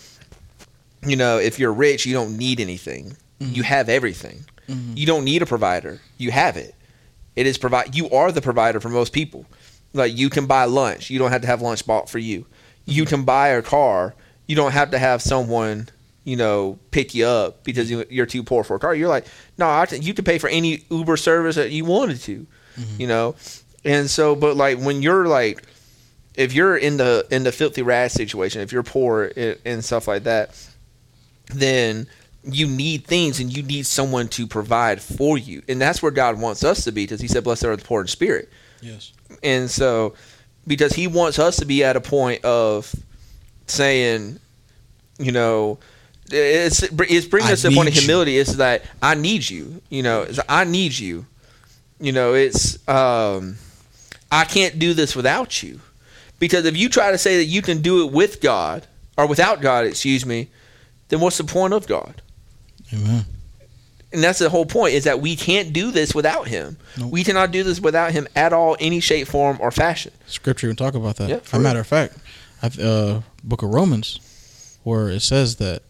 [1.05, 3.15] you know if you're rich you don't need anything.
[3.39, 3.53] Mm-hmm.
[3.53, 4.45] You have everything.
[4.67, 4.93] Mm-hmm.
[4.97, 6.01] You don't need a provider.
[6.17, 6.73] You have it.
[7.35, 9.45] It is provide you are the provider for most people.
[9.93, 11.11] Like you can buy lunch.
[11.11, 12.47] You don't have to have lunch bought for you.
[12.85, 13.09] You mm-hmm.
[13.09, 14.15] can buy a car.
[14.47, 15.89] You don't have to have someone
[16.27, 18.93] you know pick you up because you- you're too poor for a car.
[18.93, 19.25] You're like
[19.57, 22.45] no I you can pay for any uber service that you wanted to
[22.77, 23.01] mm-hmm.
[23.01, 23.35] you know?
[23.85, 25.63] And so but like when you're like
[26.35, 30.05] if you're in the in the filthy rat situation if you're poor and, and stuff
[30.05, 30.53] like that
[31.53, 32.07] then
[32.43, 35.61] you need things and you need someone to provide for you.
[35.69, 38.01] And that's where god wants us to be because he said blessed are the poor
[38.01, 38.49] in spirit.
[38.81, 39.13] Yes.
[39.43, 40.13] And so
[40.67, 42.93] because he wants us to be at a point of
[43.67, 44.39] saying
[45.19, 45.79] you know
[46.31, 48.01] it's it's bringing I us to a point of you.
[48.01, 48.37] humility.
[48.37, 51.25] It's that i need you you know it's i need you.
[51.99, 53.57] You know it's um
[54.31, 55.79] i can't do this without you.
[56.39, 58.85] Because if you try to say that you can do it with god
[59.17, 60.49] or without god excuse me
[61.09, 62.21] then what's the point of god?
[62.93, 63.25] Amen.
[64.13, 66.77] And that's the whole point is that we can't do this without him.
[66.97, 67.11] Nope.
[67.11, 70.13] we cannot do this without him at all any shape form or fashion.
[70.27, 71.29] Scripture even talk about that.
[71.29, 72.17] Yeah, a matter of fact
[72.61, 74.19] I've, uh book of romans
[74.83, 75.81] where it says that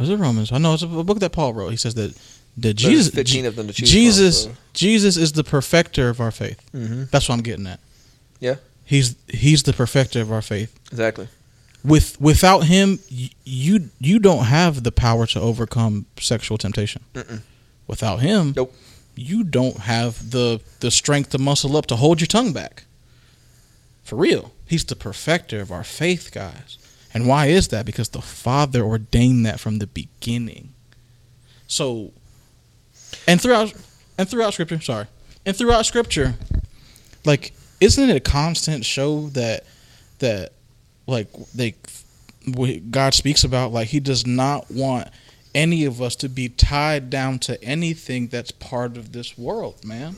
[0.00, 2.12] was it romans i know it's a book that paul wrote he says that
[2.56, 4.60] that There's jesus 15 of them to choose jesus from, so.
[4.72, 7.10] jesus is the perfecter of our faith Mhm.
[7.10, 7.78] that's what i'm getting at
[8.40, 8.56] Yeah.
[8.84, 11.28] he's he's the perfecter of our faith exactly
[11.82, 12.98] with without him,
[13.44, 17.02] you you don't have the power to overcome sexual temptation.
[17.14, 17.40] Mm-mm.
[17.86, 18.74] Without him, Nope.
[19.16, 22.84] you don't have the the strength to muscle up to hold your tongue back.
[24.04, 26.76] For real, he's the perfecter of our faith, guys.
[27.12, 27.86] And why is that?
[27.86, 30.74] Because the Father ordained that from the beginning.
[31.66, 32.12] So,
[33.26, 33.74] and throughout
[34.16, 35.06] and throughout Scripture, sorry,
[35.44, 36.34] and throughout Scripture,
[37.24, 39.64] like, isn't it a constant show that
[40.18, 40.52] that
[41.06, 41.74] like they
[42.90, 45.08] God speaks about like He does not want
[45.54, 50.16] any of us to be tied down to anything that's part of this world, man.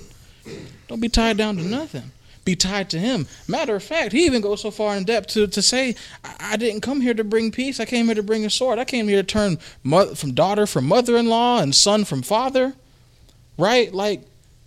[0.89, 2.13] Don't be tied down to nothing.
[2.45, 3.29] Be tied to him.
[3.47, 6.57] Matter of fact, he even goes so far in depth to, to say, I, I
[6.57, 7.79] didn't come here to bring peace.
[7.79, 8.81] I came here to bring a sword.
[8.81, 12.75] I came here to turn mother, from daughter from mother-in-law and son from father.
[13.57, 13.95] Right?
[13.95, 14.23] Like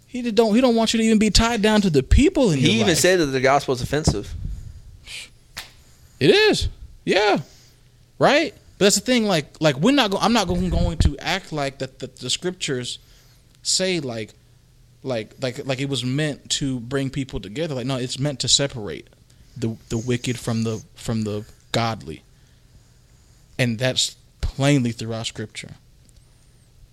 [0.08, 2.60] he don't he don't want you to even be tied down to the people in
[2.60, 2.98] He even life.
[2.98, 4.34] said that the gospel is offensive.
[6.20, 6.70] It is.
[7.04, 7.40] Yeah.
[8.20, 8.54] Right?
[8.78, 11.52] But that's the thing like like we're not go- I'm not going going to act
[11.52, 13.00] like that the, the scriptures
[13.64, 14.34] say like
[15.06, 17.76] like like like it was meant to bring people together.
[17.76, 19.08] Like no, it's meant to separate
[19.56, 22.24] the the wicked from the from the godly.
[23.58, 25.76] And that's plainly throughout scripture.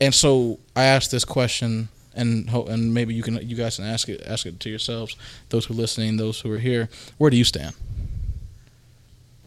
[0.00, 4.08] And so I asked this question and and maybe you can you guys can ask
[4.08, 5.16] it ask it to yourselves,
[5.48, 6.88] those who are listening, those who are here.
[7.18, 7.74] Where do you stand?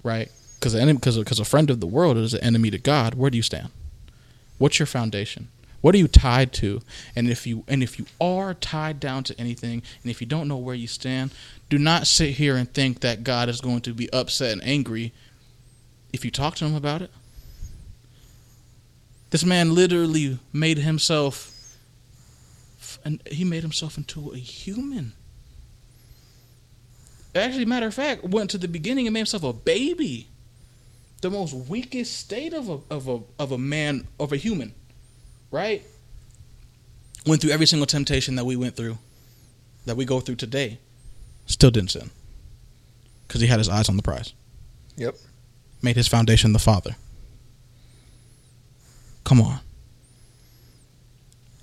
[0.05, 0.31] right?
[0.53, 3.15] Because because because a friend of the world is an enemy to God.
[3.15, 3.69] Where do you stand?
[4.57, 5.49] What's your foundation?
[5.85, 6.81] What are you tied to?
[7.15, 10.47] And if you and if you are tied down to anything, and if you don't
[10.47, 11.31] know where you stand,
[11.69, 15.13] do not sit here and think that God is going to be upset and angry
[16.11, 17.11] if you talk to him about it.
[19.29, 21.77] This man literally made himself,
[23.05, 25.13] and he made himself into a human.
[27.35, 30.29] Actually, matter of fact, went to the beginning and made himself a baby.
[31.21, 34.73] The most weakest state of a of a of a man of a human,
[35.55, 35.81] right?
[37.25, 38.97] Went through every single temptation that we went through,
[39.85, 40.79] that we go through today.
[41.45, 42.11] Still didn't sin,
[43.27, 44.33] because he had his eyes on the prize.
[44.97, 45.15] Yep.
[45.81, 46.97] Made his foundation the Father.
[49.23, 49.59] Come on.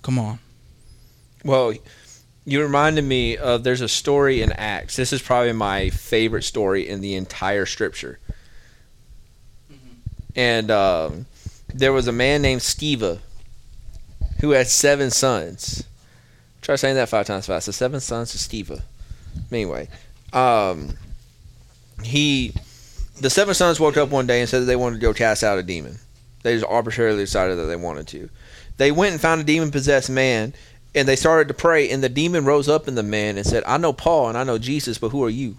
[0.01, 0.39] Come on.
[1.45, 1.75] Well,
[2.45, 4.97] you reminded me of there's a story in Acts.
[4.97, 8.19] This is probably my favorite story in the entire scripture.
[10.35, 11.27] And um,
[11.75, 13.19] there was a man named Sceva
[14.43, 15.85] who had seven sons.
[16.61, 17.67] Try saying that five times fast.
[17.67, 18.83] The seven sons of Sceva.
[19.51, 19.89] Anyway,
[20.35, 20.91] um,
[22.03, 22.53] he,
[23.21, 25.43] the seven sons woke up one day and said that they wanted to go cast
[25.43, 25.97] out a demon.
[26.43, 28.29] They just arbitrarily decided that they wanted to.
[28.77, 30.53] They went and found a demon possessed man
[30.95, 33.63] and they started to pray and the demon rose up in the man and said
[33.67, 35.57] i know paul and i know jesus but who are you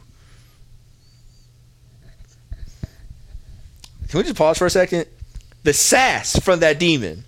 [4.10, 5.08] can we just pause for a second
[5.64, 7.24] the sass from that demon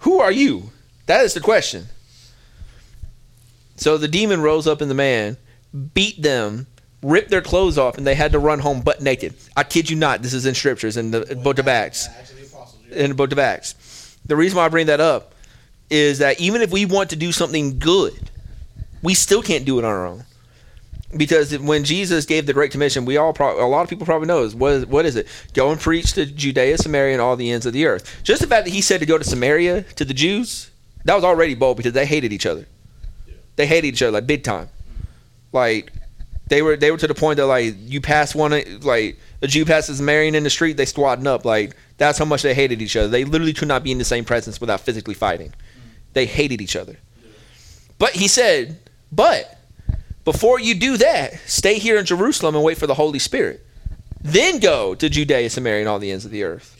[0.00, 0.70] who are you?
[1.06, 1.86] That is the question.
[3.76, 5.36] So the demon rose up in the man
[5.94, 6.66] beat them
[7.02, 9.34] ripped their clothes off and they had to run home butt naked.
[9.56, 12.08] I kid you not this is in scriptures in the book of acts.
[12.90, 14.16] In the book of acts.
[14.26, 15.34] The reason why i bring that up
[15.90, 18.30] is that even if we want to do something good,
[19.02, 20.24] we still can't do it on our own.
[21.16, 24.28] Because when Jesus gave the Great Commission, we all pro- a lot of people probably
[24.28, 25.26] knows what is, what is it?
[25.54, 28.20] Go and preach to Judea, Samaria, and all the ends of the earth.
[28.22, 30.70] Just the fact that he said to go to Samaria to the Jews,
[31.04, 32.66] that was already bold because they hated each other.
[33.56, 34.68] They hated each other like big time.
[35.52, 35.92] Like
[36.48, 38.50] they were they were to the point that like you pass one
[38.82, 41.44] like a Jew passes a Samaritan in the street, they squatting up.
[41.44, 43.08] Like that's how much they hated each other.
[43.08, 45.54] They literally could not be in the same presence without physically fighting.
[46.12, 46.96] They hated each other.
[47.98, 48.78] But he said,
[49.10, 49.57] but
[50.32, 53.64] before you do that, stay here in Jerusalem and wait for the Holy Spirit.
[54.20, 56.76] Then go to Judea, Samaria, and all the ends of the earth.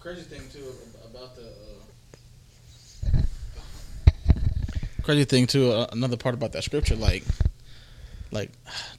[0.00, 0.72] Crazy thing too
[1.04, 1.52] about the.
[5.02, 5.70] Crazy thing too.
[5.70, 7.24] Uh, another part about that scripture, like,
[8.30, 8.52] like,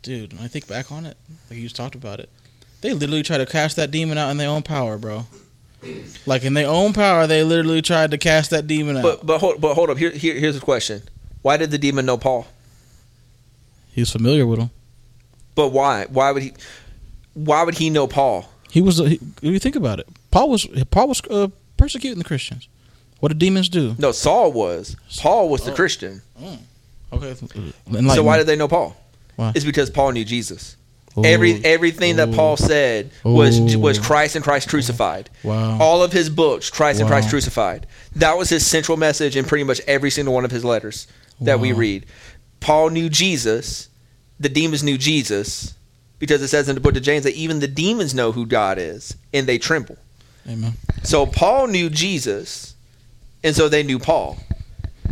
[0.04, 1.18] dude, when I think back on it,
[1.50, 2.30] like you just talked about it,
[2.82, 5.26] they literally tried to cast that demon out in their own power, bro.
[6.28, 9.04] Like in their own power, they literally tried to cast that demon out.
[9.04, 9.98] But but hold, but hold up.
[9.98, 11.02] Here, here here's a question.
[11.42, 12.46] Why did the demon know Paul?
[13.98, 14.70] He was familiar with him.
[15.56, 16.06] But why?
[16.10, 16.54] Why would he?
[17.34, 18.48] Why would he know Paul?
[18.70, 19.00] He was.
[19.00, 20.68] He, you think about it, Paul was.
[20.92, 22.68] Paul was uh, persecuting the Christians.
[23.22, 23.96] What did demons do?
[23.98, 24.96] No, Saul was.
[25.18, 25.76] Paul was the Oh.
[25.76, 26.22] Christian.
[27.12, 27.34] Okay.
[28.14, 28.96] So why did they know Paul?
[29.36, 29.52] Why?
[29.56, 30.76] It's because Paul knew Jesus.
[31.24, 33.80] Every everything that Paul said was Ooh.
[33.80, 35.32] was Christ and Christ crucified.
[35.44, 35.80] Wow.
[35.82, 37.88] All of his books, Christ and Christ crucified.
[38.18, 41.08] That was his central message in pretty much every single one of his letters
[41.42, 42.06] that we read.
[42.60, 43.87] Paul knew Jesus.
[44.40, 45.74] The demons knew Jesus.
[46.20, 48.78] because it says in the book of James that even the demons know who God
[48.78, 49.98] is and they tremble.
[50.48, 50.74] Amen.
[51.04, 52.76] So Paul knew Jesus,
[53.44, 54.38] and so they knew Paul.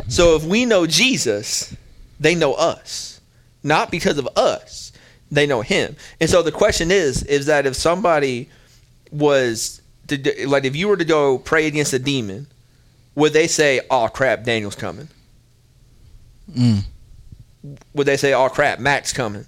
[0.08, 1.76] So if we know Jesus,
[2.20, 3.20] they know us.
[3.64, 4.92] Not because of us,
[5.32, 5.96] they know him.
[6.22, 8.50] And so the question is, is that if somebody
[9.12, 12.48] was to, like if you were to go pray against a demon,
[13.16, 15.10] would they say, "Oh crap, Daniel's coming"?
[16.52, 16.84] Mm.
[17.94, 19.46] Would they say, "Oh crap, Matt's coming"?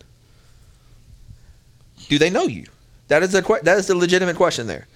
[2.09, 2.65] Do they know you?
[3.07, 4.87] That is the que- that is the legitimate question there.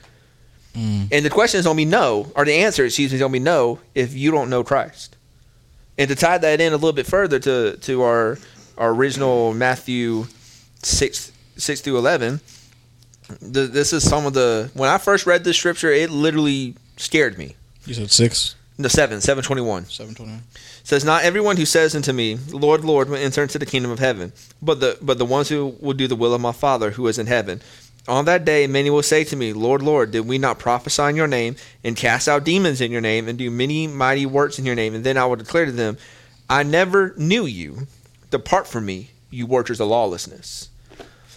[0.76, 1.10] Mm.
[1.12, 3.32] And the question is going to be no, or the answer, excuse me, is going
[3.32, 5.18] to be no if you don't know Christ.
[5.98, 8.38] And to tie that in a little bit further to to our
[8.78, 10.26] our original Matthew
[10.82, 12.40] six six through eleven,
[13.42, 17.38] the, this is some of the when I first read this scripture, it literally scared
[17.38, 17.56] me.
[17.86, 20.44] You said six, No, seven seven twenty one seven twenty nine.
[20.84, 24.00] Says, "Not everyone who says unto me, Lord, Lord, will enter into the kingdom of
[24.00, 27.08] heaven, but the but the ones who will do the will of my Father who
[27.08, 27.62] is in heaven."
[28.08, 31.16] On that day, many will say to me, Lord, Lord, did we not prophesy in
[31.16, 34.66] your name, and cast out demons in your name, and do many mighty works in
[34.66, 34.96] your name?
[34.96, 35.98] And then I will declare to them,
[36.50, 37.88] I never knew you.
[38.32, 40.70] Depart from me, you workers of lawlessness.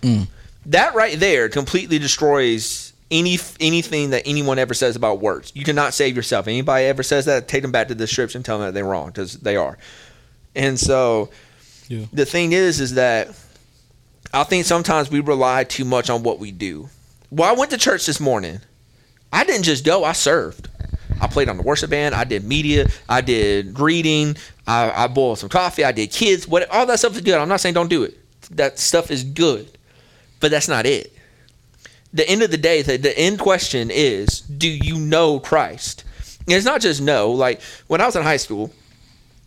[0.00, 0.28] Mm.
[0.66, 2.83] That right there completely destroys
[3.14, 5.52] any anything that anyone ever says about words.
[5.54, 6.46] You cannot save yourself.
[6.48, 8.84] Anybody ever says that, take them back to the scripture and tell them that they're
[8.84, 9.78] wrong because they are.
[10.54, 11.30] And so,
[11.88, 12.06] Yeah.
[12.12, 13.28] the thing is, is that
[14.32, 16.88] I think sometimes we rely too much on what we do.
[17.30, 18.60] Well, I went to church this morning.
[19.32, 20.68] I didn't just go; I served.
[21.20, 22.14] I played on the worship band.
[22.14, 22.86] I did media.
[23.08, 24.36] I did greeting.
[24.66, 25.84] I, I boiled some coffee.
[25.84, 26.48] I did kids.
[26.48, 27.34] What all that stuff is good.
[27.38, 28.18] I'm not saying don't do it.
[28.50, 29.68] That stuff is good,
[30.40, 31.13] but that's not it.
[32.14, 36.04] The end of the day, the, the end question is: Do you know Christ?
[36.46, 37.32] And it's not just know.
[37.32, 38.72] Like when I was in high school,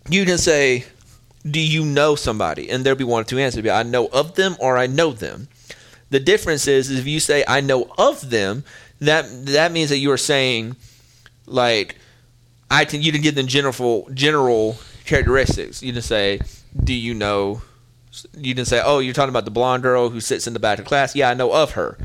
[0.09, 0.85] you can say,
[1.49, 4.35] "Do you know somebody?" And there'll be one or two answers: be, "I know of
[4.35, 5.47] them" or "I know them."
[6.09, 8.65] The difference is, is if you say "I know of them,"
[8.99, 10.75] that that means that you are saying,
[11.45, 11.95] like,
[12.69, 15.81] I can you can give them general general characteristics.
[15.81, 16.41] You can say,
[16.83, 17.61] "Do you know?"
[18.35, 20.79] You can say, "Oh, you're talking about the blonde girl who sits in the back
[20.79, 21.97] of class." Yeah, I know of her.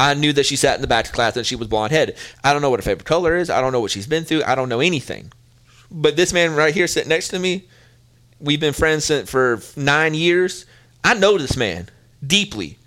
[0.00, 2.16] I knew that she sat in the back of class and she was blonde headed.
[2.42, 3.50] I don't know what her favorite color is.
[3.50, 4.42] I don't know what she's been through.
[4.44, 5.30] I don't know anything.
[5.90, 7.64] But this man right here sitting next to me,
[8.40, 10.64] we've been friends since for nine years.
[11.04, 11.90] I know this man
[12.26, 12.78] deeply.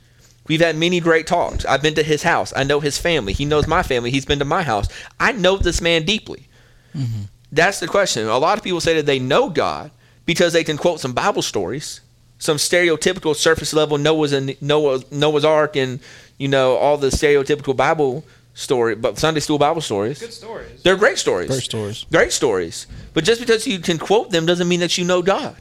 [0.47, 1.65] We've had many great talks.
[1.65, 2.51] I've been to his house.
[2.55, 3.33] I know his family.
[3.33, 4.09] He knows my family.
[4.09, 4.87] He's been to my house.
[5.19, 6.47] I know this man deeply.
[6.95, 7.25] Mm-hmm.
[7.51, 8.27] That's the question.
[8.27, 9.91] A lot of people say that they know God
[10.25, 12.01] because they can quote some Bible stories,
[12.39, 15.99] some stereotypical surface level Noah's and Noah, Noah's Ark, and
[16.37, 18.23] you know all the stereotypical Bible
[18.53, 20.19] story, but Sunday school Bible stories.
[20.19, 20.83] Good stories.
[20.83, 21.49] They're great stories.
[21.49, 22.05] Great stories.
[22.11, 22.87] Great stories.
[23.13, 25.57] But just because you can quote them doesn't mean that you know God.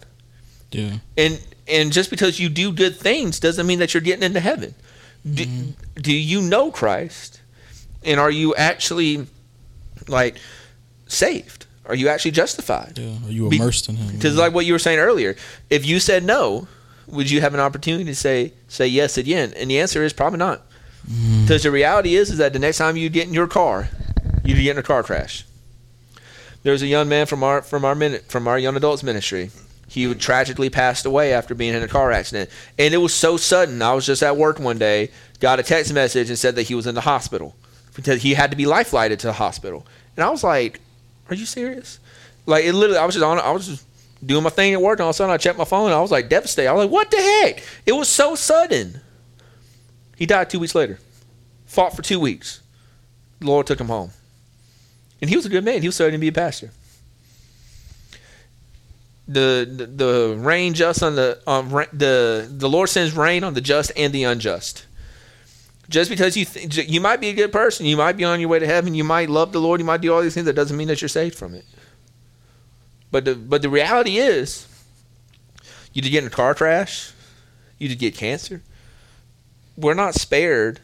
[0.71, 0.99] Yeah.
[1.17, 4.75] And and just because you do good things doesn't mean that you're getting into heaven.
[5.31, 6.01] Do, mm-hmm.
[6.01, 7.41] do you know Christ?
[8.05, 9.27] And are you actually
[10.09, 10.37] like
[11.07, 11.67] saved?
[11.87, 12.99] Are you actually justified?
[12.99, 13.17] Yeah.
[13.25, 14.15] Are you Be- immersed in him?
[14.15, 15.37] Because like what you were saying earlier,
[15.71, 16.67] if you said no,
[17.07, 19.53] would you have an opportunity to say say yes again?
[19.57, 20.63] And the answer is probably not.
[21.43, 23.89] Because the reality is is that the next time you get in your car,
[24.45, 25.45] you get in a car crash.
[26.63, 29.51] There was a young man from our from our minute from our young adults ministry.
[29.89, 32.49] He tragically passed away after being in a car accident,
[32.79, 33.83] and it was so sudden.
[33.83, 36.75] I was just at work one day, got a text message and said that he
[36.75, 37.57] was in the hospital
[37.95, 39.87] because he had to be life flighted to the hospital,
[40.17, 40.81] and I was like,
[41.29, 41.99] "Are you serious?"
[42.47, 43.39] Like it literally, I was just on.
[43.39, 43.85] I was just
[44.25, 45.87] doing my thing at work, and all of a sudden I checked my phone.
[45.87, 46.69] And I was like devastated.
[46.69, 49.01] I was like, "What the heck?" It was so sudden.
[50.17, 50.99] He died two weeks later.
[51.67, 52.61] Fought for two weeks.
[53.41, 54.11] The Lord took him home,
[55.21, 55.81] and he was a good man.
[55.81, 56.71] He was starting to be a pastor.
[59.27, 63.55] The, the the rain just on the um, on the the Lord sends rain on
[63.55, 64.87] the just and the unjust.
[65.89, 68.49] Just because you th- you might be a good person, you might be on your
[68.49, 70.47] way to heaven, you might love the Lord, you might do all these things.
[70.47, 71.65] That doesn't mean that you're saved from it.
[73.13, 74.67] But the but the reality is,
[75.93, 77.13] you did get in a car crash,
[77.79, 78.63] you did get cancer.
[79.77, 80.81] We're not spared,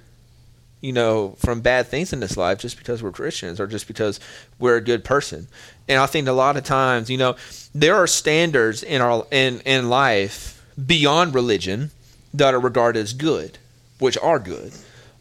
[0.80, 4.20] you know, from bad things in this life just because we're Christians or just because
[4.58, 5.48] we're a good person.
[5.88, 7.36] And I think a lot of times, you know,
[7.74, 11.90] there are standards in our in in life beyond religion
[12.34, 13.58] that are regarded as good,
[13.98, 14.72] which are good.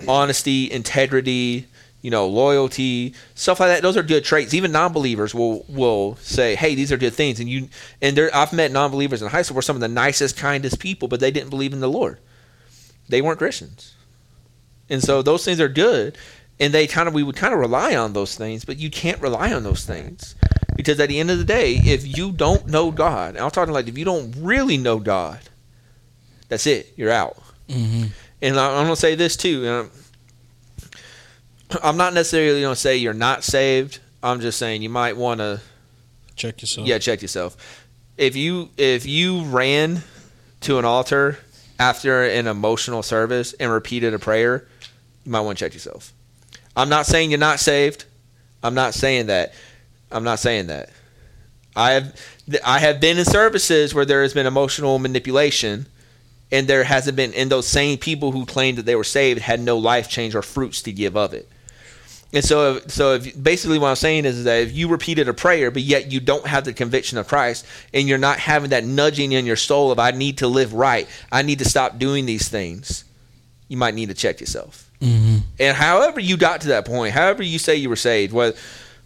[0.07, 1.67] Honesty, integrity,
[2.01, 3.81] you know, loyalty, stuff like that.
[3.81, 4.53] Those are good traits.
[4.53, 7.69] Even non-believers will will say, "Hey, these are good things." And you
[8.01, 11.07] and there, I've met non-believers in high school were some of the nicest, kindest people,
[11.07, 12.19] but they didn't believe in the Lord.
[13.09, 13.95] They weren't Christians,
[14.89, 16.17] and so those things are good.
[16.59, 19.21] And they kind of we would kind of rely on those things, but you can't
[19.21, 20.33] rely on those things
[20.75, 23.75] because at the end of the day, if you don't know God, and I'm talking
[23.75, 25.39] like if you don't really know God,
[26.49, 26.93] that's it.
[26.95, 27.37] You're out.
[27.69, 28.05] hmm
[28.41, 29.89] And I, I'm gonna say this too.
[31.83, 33.99] I'm not necessarily gonna say you're not saved.
[34.23, 35.61] I'm just saying you might want to
[36.35, 36.87] Check yourself.
[36.87, 37.85] yeah check yourself.
[38.17, 40.03] If you if you ran
[40.61, 41.39] to an altar
[41.79, 44.67] after an emotional service and repeated a prayer,
[45.25, 46.13] you might want to check yourself.
[46.75, 48.05] I'm not saying you're not saved.
[48.63, 49.53] I'm not saying that.
[50.11, 50.89] I'm not saying that.
[51.75, 52.15] I have
[52.65, 55.85] I have been in services where there has been emotional manipulation
[56.51, 59.59] and there hasn't been and those same people who claimed that they were saved had
[59.59, 61.47] no life change or fruits to give of it.
[62.33, 65.71] And so, so if, basically, what I'm saying is that if you repeated a prayer,
[65.71, 69.31] but yet you don't have the conviction of Christ, and you're not having that nudging
[69.31, 72.49] in your soul of "I need to live right, I need to stop doing these
[72.49, 73.05] things,"
[73.69, 74.89] you might need to check yourself.
[75.01, 78.57] hmm And however you got to that point, however you say you were saved, whether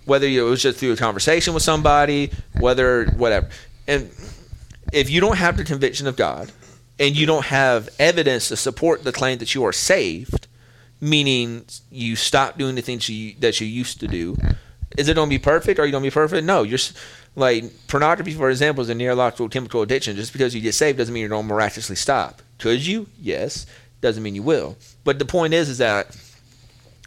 [0.05, 3.49] whether it was just through a conversation with somebody, whether whatever,
[3.87, 4.09] and
[4.91, 6.51] if you don't have the conviction of God,
[6.99, 10.47] and you don't have evidence to support the claim that you are saved,
[11.01, 14.37] meaning you stop doing the things you, that you used to do,
[14.97, 15.79] is it going to be perfect?
[15.79, 16.45] Are you going to be perfect?
[16.45, 16.79] No, you're
[17.35, 20.15] like pornography, for example, is a neurological chemical addiction.
[20.15, 22.41] Just because you get saved doesn't mean you're going to miraculously stop.
[22.59, 23.07] Could you?
[23.19, 23.65] Yes.
[24.01, 24.77] Doesn't mean you will.
[25.03, 26.15] But the point is, is that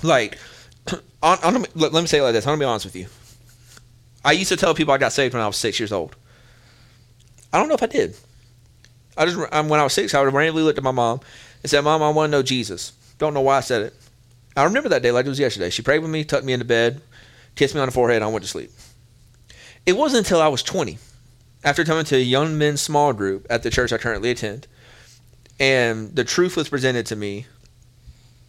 [0.03, 0.39] like,
[1.23, 2.47] on, on, let, let me say it like this.
[2.47, 3.07] I'm gonna be honest with you.
[4.25, 6.17] I used to tell people I got saved when I was six years old.
[7.53, 8.17] I don't know if I did.
[9.17, 11.21] I just um, when I was six, I would randomly looked at my mom
[11.63, 13.95] and said, "Mom, I want to know Jesus." Don't know why I said it.
[14.57, 15.71] I remember that day like it was yesterday.
[15.71, 17.01] She prayed with me, tucked me into bed,
[17.55, 18.71] kissed me on the forehead, and I went to sleep.
[19.87, 20.99] It wasn't until I was 20,
[21.65, 24.67] after coming to a young men's small group at the church I currently attend,
[25.59, 27.47] and the truth was presented to me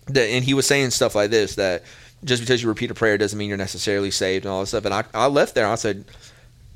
[0.07, 1.83] that, and he was saying stuff like this that
[2.23, 4.85] just because you repeat a prayer doesn't mean you're necessarily saved and all this stuff.
[4.85, 5.67] And I, I left there.
[5.67, 6.05] I said,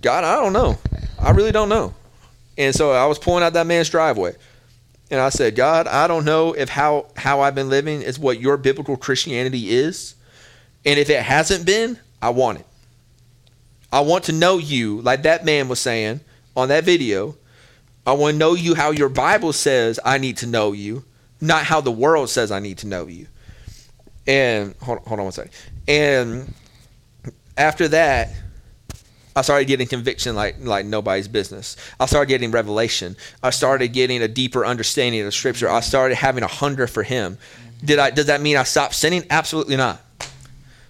[0.01, 0.77] God, I don't know.
[1.19, 1.93] I really don't know.
[2.57, 4.35] And so I was pulling out that man's driveway.
[5.11, 8.39] And I said, God, I don't know if how, how I've been living is what
[8.39, 10.15] your biblical Christianity is.
[10.85, 12.65] And if it hasn't been, I want it.
[13.91, 16.21] I want to know you, like that man was saying
[16.55, 17.35] on that video.
[18.05, 21.03] I want to know you how your Bible says I need to know you,
[21.41, 23.27] not how the world says I need to know you.
[24.27, 25.51] And hold, hold on one second.
[25.87, 26.53] And
[27.57, 28.29] after that,
[29.35, 31.77] I started getting conviction like like nobody's business.
[31.99, 33.15] I started getting revelation.
[33.43, 35.69] I started getting a deeper understanding of Scripture.
[35.69, 37.37] I started having a hunger for Him.
[37.83, 38.09] Did I?
[38.11, 39.25] Does that mean I stopped sinning?
[39.29, 40.01] Absolutely not.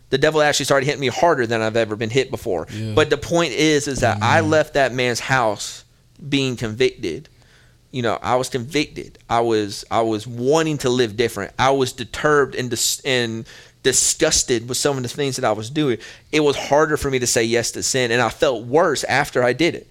[0.10, 2.68] The devil actually started hitting me harder than I've ever been hit before.
[2.72, 2.94] Yeah.
[2.96, 4.50] But the point is, is that I mm-hmm.
[4.50, 5.84] left that man's house
[6.28, 7.30] being convicted.
[7.92, 9.20] You know, I was convicted.
[9.30, 11.54] I was I was wanting to live different.
[11.60, 13.46] I was deterred and dis- and
[13.90, 15.98] disgusted with some of the things that I was doing.
[16.32, 19.42] It was harder for me to say yes to sin, and I felt worse after
[19.42, 19.88] I did it.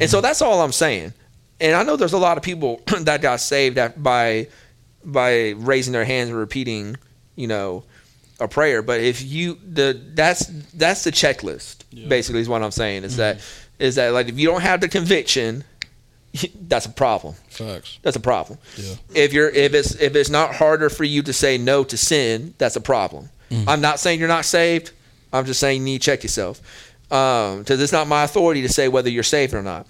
[0.00, 0.22] And so mm-hmm.
[0.22, 1.12] that's all I'm saying.
[1.60, 4.48] And I know there's a lot of people that got saved by
[5.04, 6.96] by raising their hands and repeating,
[7.36, 7.84] you know,
[8.40, 8.80] a prayer.
[8.80, 11.84] But if you the that's that's the checklist.
[11.90, 12.08] Yeah.
[12.08, 13.04] Basically, is what I'm saying.
[13.04, 13.38] Is mm-hmm.
[13.38, 13.40] that
[13.78, 15.64] is that like if you don't have the conviction,
[16.68, 17.34] that's a problem.
[17.48, 17.98] Facts.
[18.02, 18.58] That's a problem.
[18.76, 18.94] Yeah.
[19.14, 22.54] If you're if it's if it's not harder for you to say no to sin,
[22.58, 23.28] that's a problem.
[23.52, 23.64] Mm.
[23.68, 24.92] I'm not saying you're not saved.
[25.32, 26.60] I'm just saying you need to check yourself.
[27.08, 29.86] Because it's not my authority to say whether you're saved or not.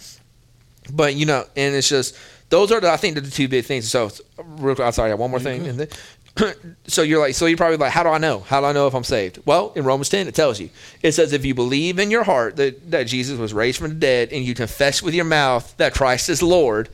[0.92, 2.16] But you know, and it's just
[2.48, 3.88] those are the, I think the two big things.
[3.88, 5.88] So real quick, I'm sorry, I got one more thing.
[6.86, 8.40] So you're like, so you're probably like, how do I know?
[8.40, 9.40] How do I know if I'm saved?
[9.44, 10.70] Well, in Romans 10, it tells you.
[11.02, 13.94] It says if you believe in your heart that, that Jesus was raised from the
[13.96, 16.88] dead and you confess with your mouth that Christ is Lord,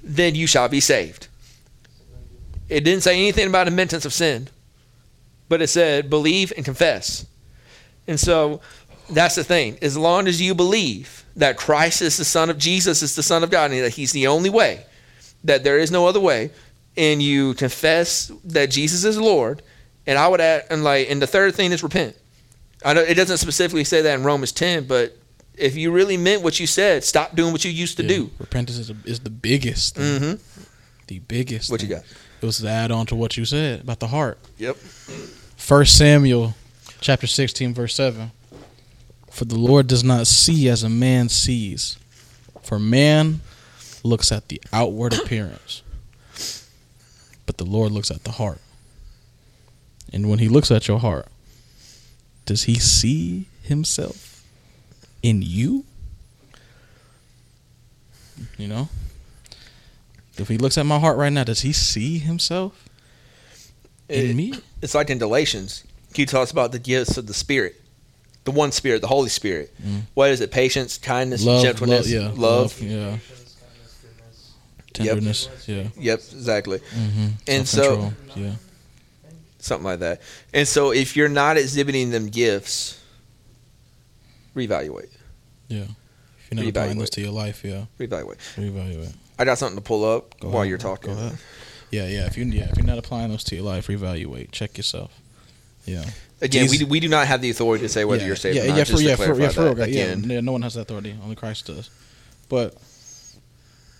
[0.00, 1.26] then you shall be saved.
[2.68, 4.48] It didn't say anything about admittance of sin,
[5.48, 7.26] but it said believe and confess.
[8.06, 8.60] And so
[9.10, 9.78] that's the thing.
[9.82, 13.42] As long as you believe that Christ is the Son of Jesus, is the Son
[13.42, 14.84] of God, and that He's the only way,
[15.44, 16.50] that there is no other way,
[16.96, 19.62] and you confess that Jesus is Lord,
[20.06, 22.16] and I would add, and like, and the third thing is repent.
[22.84, 25.16] I know it doesn't specifically say that in Romans 10, but
[25.56, 28.08] if you really meant what you said, stop doing what you used to Yeah.
[28.08, 28.30] do.
[28.38, 29.94] Repentance is, a, is the biggest.
[29.96, 30.20] Thing.
[30.20, 30.62] Mm-hmm.
[31.06, 31.70] The biggest.
[31.70, 32.02] What you got?
[32.44, 34.36] It was to add on to what you said about the heart.
[34.58, 34.76] Yep.
[34.76, 36.54] First Samuel
[37.00, 38.32] chapter 16 verse 7
[39.30, 41.98] For the Lord does not see as a man sees
[42.62, 43.40] for man
[44.02, 45.82] looks at the outward appearance
[47.46, 48.60] but the Lord looks at the heart
[50.12, 51.28] and when he looks at your heart
[52.44, 54.44] does he see himself
[55.22, 55.86] in you
[58.58, 58.90] you know
[60.38, 62.88] if he looks at my heart right now does he see himself
[64.08, 65.84] in It- me It's like in Galatians.
[66.14, 67.80] He talks about the gifts of the Spirit,
[68.44, 69.74] the one Spirit, the Holy Spirit.
[69.82, 70.02] Mm.
[70.14, 70.50] What is it?
[70.52, 72.80] Patience, kindness, love gentleness, love, yeah love.
[72.82, 73.16] yeah
[74.92, 75.48] tenderness.
[75.66, 75.88] Yeah.
[75.98, 76.78] Yep, exactly.
[76.78, 77.26] Mm-hmm.
[77.48, 78.52] And so- yeah,
[79.58, 80.20] Something like that.
[80.52, 83.00] And so if you're not exhibiting them gifts,
[84.54, 85.08] reevaluate.
[85.68, 85.84] yeah.
[86.50, 88.36] If you're not applying this to your life, yeah, Reevaluate.
[88.56, 89.14] reevaluate.
[89.38, 90.68] I got something to pull up Go while ahead.
[90.68, 91.16] you're talking.
[91.90, 92.26] Yeah, yeah.
[92.26, 94.50] If you yeah, if you're not applying those to your life, reevaluate.
[94.52, 95.12] Check yourself.
[95.84, 96.04] Yeah.
[96.40, 98.56] Again, we, These- we do not have the authority to say whether yeah, you're saved
[98.56, 98.78] yeah, or not.
[98.78, 100.24] yeah, for, yeah, for, yeah, for real, yeah, again.
[100.24, 101.14] yeah, no one has that authority.
[101.22, 101.90] Only Christ does.
[102.48, 102.74] But,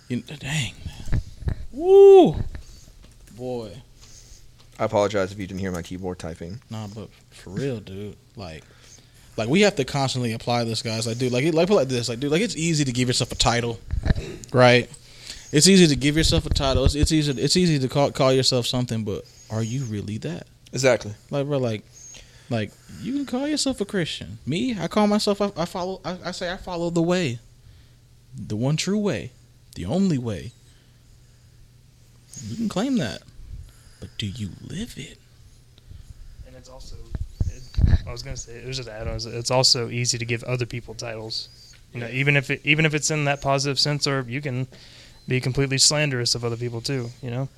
[0.09, 0.74] you, dang,
[1.72, 2.37] woo,
[3.37, 3.72] boy,
[4.78, 6.61] I apologize if you didn't hear my keyboard typing.
[6.70, 8.64] nah, but for real, dude, like,
[9.37, 11.07] like we have to constantly apply this, guys.
[11.07, 13.37] Like, dude, like, like, like this, like, dude, like, it's easy to give yourself a
[13.37, 13.78] title,
[14.53, 14.91] right?
[15.55, 16.84] It's easy to give yourself a title.
[16.84, 17.40] It's, it's easy.
[17.40, 20.48] It's easy to call call yourself something, but are you really that?
[20.72, 21.14] Exactly.
[21.30, 21.84] Like, bro, like,
[22.50, 24.38] like you can call yourself a Christian.
[24.44, 25.40] Me, I call myself.
[25.40, 26.00] I, I follow.
[26.05, 27.38] I, I say I follow the way,
[28.36, 29.30] the one true way,
[29.76, 30.50] the only way.
[32.48, 33.22] You can claim that,
[34.00, 35.18] but do you live it?
[36.48, 36.96] And it's also,
[37.46, 37.62] it,
[38.05, 39.20] I was gonna say, it was just add on.
[39.24, 41.48] It's also easy to give other people titles.
[41.92, 44.66] You know, even if it, even if it's in that positive sense, or you can
[45.26, 47.10] be completely slanderous of other people too.
[47.22, 47.48] You know,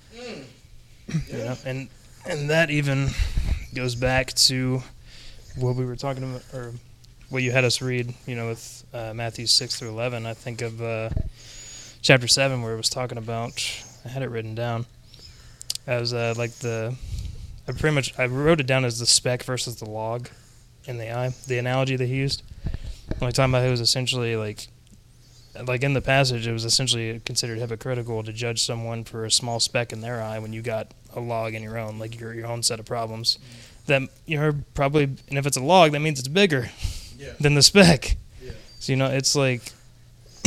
[1.29, 1.89] you know, and
[2.27, 3.09] and that even
[3.75, 4.83] goes back to
[5.57, 6.73] what we were talking about, or
[7.31, 8.15] what you had us read.
[8.27, 10.27] You know, with uh, Matthew six through eleven.
[10.27, 11.11] I think of uh,
[12.03, 13.63] chapter seven where it was talking about.
[14.05, 14.87] I had it written down
[15.87, 16.97] as uh, like the
[17.69, 20.29] I pretty much I wrote it down as the speck versus the log
[20.85, 21.35] in the eye.
[21.47, 22.43] The analogy that he used,
[23.21, 24.69] like talking about it was essentially like,
[25.65, 29.61] like in the passage, it was essentially considered hypocritical to judge someone for a small
[29.61, 32.47] speck in their eye when you got a log in your own, like your your
[32.47, 33.39] own set of problems.
[33.87, 36.71] That you're probably, and if it's a log, that means it's bigger
[37.19, 37.33] Yeah.
[37.41, 38.17] than the speck.
[38.43, 38.53] Yeah.
[38.81, 39.63] So you know, it's like,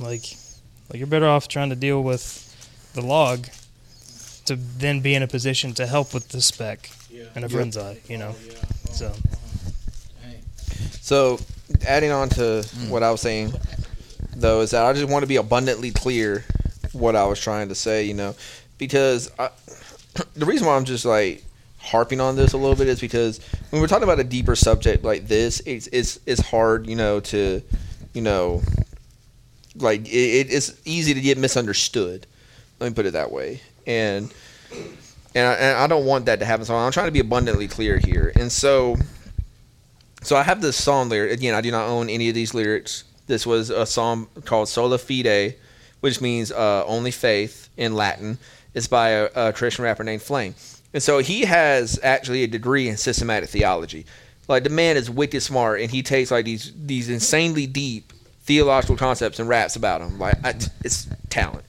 [0.00, 0.24] like,
[0.88, 2.42] like you're better off trying to deal with
[2.94, 3.46] the log
[4.46, 7.24] to then be in a position to help with the speck Yeah.
[7.34, 8.34] in a friend's eye, you know.
[8.36, 10.32] Oh, so uh-huh.
[11.00, 11.38] So,
[11.86, 12.88] adding on to mm.
[12.90, 13.52] what I was saying,
[14.34, 16.44] though, is that I just want to be abundantly clear
[16.92, 18.34] what I was trying to say, you know,
[18.78, 19.50] because I,
[20.34, 21.44] the reason why I'm just like
[21.78, 23.40] harping on this a little bit is because
[23.70, 27.20] when we're talking about a deeper subject like this, it's it's it's hard, you know,
[27.20, 27.62] to
[28.12, 28.62] you know,
[29.76, 32.26] like it, it's easy to get misunderstood.
[32.80, 34.32] Let me put it that way, and
[35.34, 36.64] and I, and I don't want that to happen.
[36.64, 38.96] So I'm trying to be abundantly clear here, and so.
[40.26, 41.30] So I have this song lyric.
[41.30, 43.04] Again, I do not own any of these lyrics.
[43.28, 45.54] This was a song called Sola Fide,
[46.00, 48.38] which means uh, only faith in Latin.
[48.74, 50.56] It's by a, a Christian rapper named Flame.
[50.92, 54.04] And so he has actually a degree in systematic theology.
[54.48, 58.96] Like the man is wicked smart, and he takes like these these insanely deep theological
[58.96, 60.18] concepts and raps about them.
[60.18, 60.54] Like I,
[60.84, 61.64] it's talent.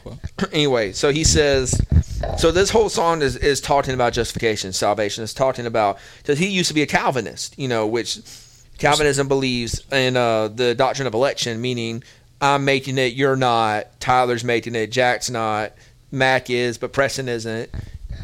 [0.52, 1.80] anyway, so he says,
[2.38, 5.24] so this whole song is, is talking about justification, salvation.
[5.24, 8.18] It's talking about because he used to be a Calvinist, you know, which
[8.78, 12.02] Calvinism believes in uh, the doctrine of election, meaning
[12.40, 15.72] I'm making it, you're not, Tyler's making it, Jack's not,
[16.10, 17.70] Mac is, but Preston isn't.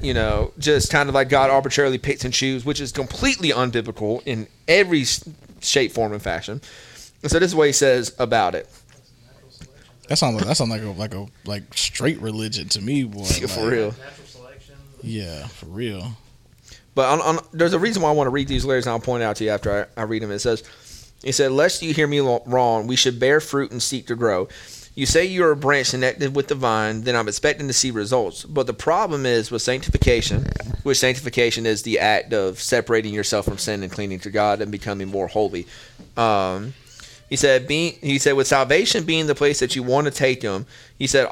[0.02, 4.22] You know, just kind of like God arbitrarily picks and chooses, which is completely unbiblical
[4.26, 5.04] in every
[5.60, 6.60] shape, form, and fashion.
[7.22, 8.68] And so this is what he says about it.
[10.08, 13.24] That sounds like that sounds like a like a like straight religion to me, boy.
[13.24, 13.94] For Like, real.
[15.02, 16.12] Yeah, for real.
[16.94, 18.98] But on, on, there's a reason why I want to read these lyrics, and I'll
[18.98, 20.32] point it out to you after I, I read them.
[20.32, 20.64] It says,
[21.22, 24.48] "He said, lest you hear me wrong, we should bear fruit and seek to grow.
[24.96, 27.92] You say you are a branch connected with the vine, then I'm expecting to see
[27.92, 28.42] results.
[28.42, 30.44] But the problem is with sanctification,
[30.82, 34.72] which sanctification is the act of separating yourself from sin and clinging to God and
[34.72, 35.68] becoming more holy.
[36.16, 36.74] Um,
[37.28, 40.40] he said, being, he said, with salvation being the place that you want to take
[40.40, 40.66] them,
[40.98, 41.28] he said,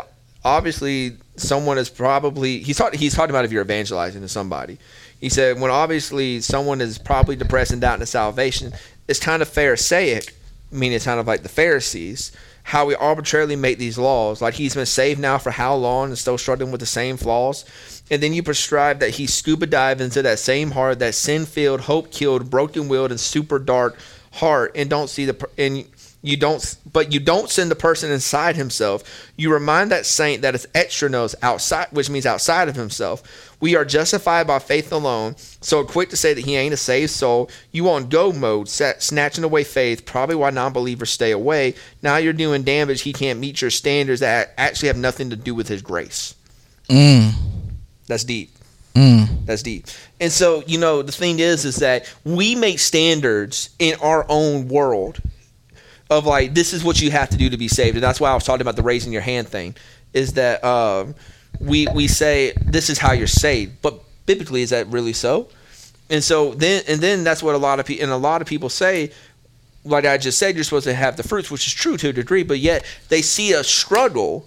[0.46, 4.78] obviously someone is probably he's talking he's talking about if you're evangelizing to somebody.
[5.20, 8.72] He said when obviously someone is probably depressed and doubting salvation,
[9.08, 10.34] it's kind of Pharisaic,
[10.70, 12.32] meaning it's kind of like the Pharisees,
[12.62, 14.40] how we arbitrarily make these laws.
[14.40, 17.64] Like he's been saved now for how long and still struggling with the same flaws.
[18.10, 21.82] And then you prescribe that he scuba dive into that same heart, that sin filled,
[21.82, 23.96] hope killed, broken willed, and super dark
[24.36, 25.84] heart, and don't see the and
[26.22, 29.04] you don't but you don't send the person inside himself.
[29.36, 33.22] You remind that saint that it's extra nos outside which means outside of himself.
[33.60, 35.36] We are justified by faith alone.
[35.60, 37.50] So quick to say that he ain't a saved soul.
[37.70, 40.04] You on go mode snatching away faith.
[40.04, 41.74] Probably why non-believers stay away.
[42.02, 43.02] Now you're doing damage.
[43.02, 46.34] He can't meet your standards that actually have nothing to do with his grace.
[46.88, 47.32] Mm.
[48.06, 48.55] that's deep
[48.96, 49.44] Mm.
[49.44, 49.86] that's deep.
[50.20, 54.68] And so, you know, the thing is, is that we make standards in our own
[54.68, 55.20] world.
[56.08, 58.30] of like this is what you have to do to be saved, and that's why
[58.30, 59.74] I was talking about the raising your hand thing.
[60.12, 61.14] Is that um,
[61.60, 65.48] we we say this is how you're saved, but biblically is that really so?
[66.08, 68.48] And so then and then that's what a lot of people and a lot of
[68.48, 69.10] people say.
[69.84, 72.12] Like I just said, you're supposed to have the fruits, which is true to a
[72.12, 74.44] degree, but yet they see a struggle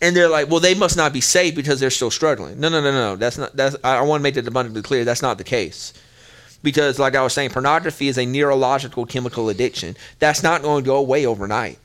[0.00, 2.58] and they're like, well, they must not be saved because they're still struggling.
[2.58, 3.16] No, no, no, no.
[3.16, 3.54] That's not.
[3.54, 3.76] That's.
[3.84, 5.04] I want to make that abundantly clear.
[5.04, 5.92] That's not the case.
[6.62, 9.96] Because, like I was saying, pornography is a neurological chemical addiction.
[10.18, 11.78] That's not going to go away overnight.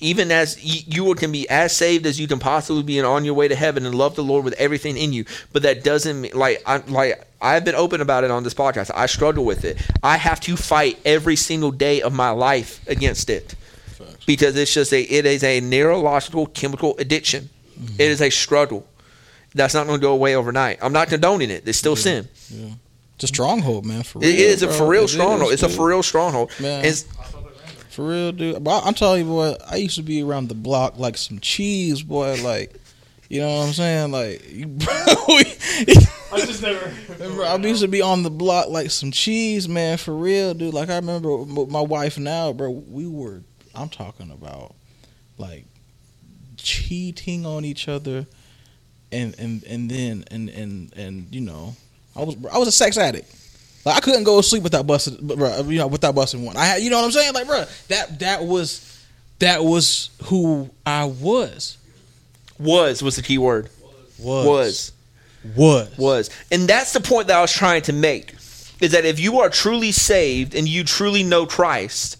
[0.00, 3.34] Even as you can be as saved as you can possibly be and on your
[3.34, 6.32] way to heaven and love the Lord with everything in you, but that doesn't mean
[6.34, 8.90] like I like I've been open about it on this podcast.
[8.94, 9.78] I struggle with it.
[10.02, 13.54] I have to fight every single day of my life against it
[14.26, 17.50] because it's just a it is a neurological chemical addiction.
[17.98, 18.86] It is a struggle.
[19.54, 20.78] That's not going to go away overnight.
[20.82, 21.62] I'm not condoning it.
[21.66, 22.28] It's still sin.
[22.50, 22.70] Yeah.
[23.14, 24.02] It's a stronghold, man.
[24.02, 25.52] For real, It is a for real It stronghold.
[25.52, 26.50] is, It's a for real stronghold.
[26.60, 26.80] Man.
[26.84, 27.04] It's-
[27.90, 28.64] For real, dude.
[28.64, 31.38] But I- I'm telling you, boy, I used to be around the block like some
[31.38, 32.42] cheese, boy.
[32.42, 32.74] Like,
[33.28, 34.10] you know what I'm saying?
[34.10, 34.76] Like, you-
[36.32, 36.92] I just never.
[37.10, 39.98] remember, I used to be on the block like some cheese, man.
[39.98, 40.74] For real, dude.
[40.74, 42.70] Like, I remember my wife now, bro.
[42.70, 43.42] We were,
[43.74, 44.74] I'm talking about,
[45.38, 45.64] like,
[46.64, 48.26] cheating on each other,
[49.12, 51.76] and and and then and and and you know,
[52.16, 53.32] I was I was a sex addict.
[53.84, 55.16] Like I couldn't go to sleep without busting.
[55.28, 56.56] You know, without busting one.
[56.56, 57.34] I had, you know what I'm saying?
[57.34, 59.04] Like, bro, that that was
[59.38, 61.76] that was who I was.
[62.58, 63.68] was was the key word.
[64.18, 64.92] Was Was
[65.56, 68.32] was was, and that's the point that I was trying to make.
[68.80, 72.16] Is that if you are truly saved and you truly know Christ,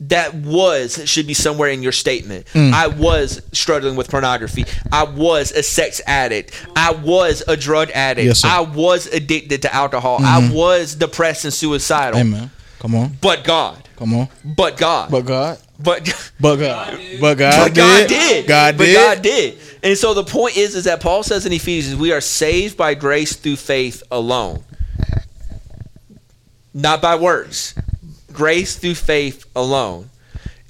[0.00, 2.46] that was should be somewhere in your statement.
[2.54, 2.72] Mm.
[2.72, 4.64] I was struggling with pornography.
[4.90, 6.52] I was a sex addict.
[6.74, 8.26] I was a drug addict.
[8.26, 8.42] Yes.
[8.42, 8.56] Mm-hmm.
[8.56, 10.18] I was addicted to alcohol.
[10.22, 12.24] I was depressed and suicidal.
[12.24, 13.88] Man, come on, But God.
[13.96, 14.28] come on.
[14.42, 15.10] But God.
[15.10, 18.46] But God, But but God, but God, but God did.
[18.46, 18.94] God but did.
[18.94, 19.58] God did.
[19.82, 22.94] And so the point is, is that Paul says in Ephesians, we are saved by
[22.94, 24.62] grace through faith alone,
[26.72, 27.74] not by works.
[28.32, 30.10] Grace through faith alone.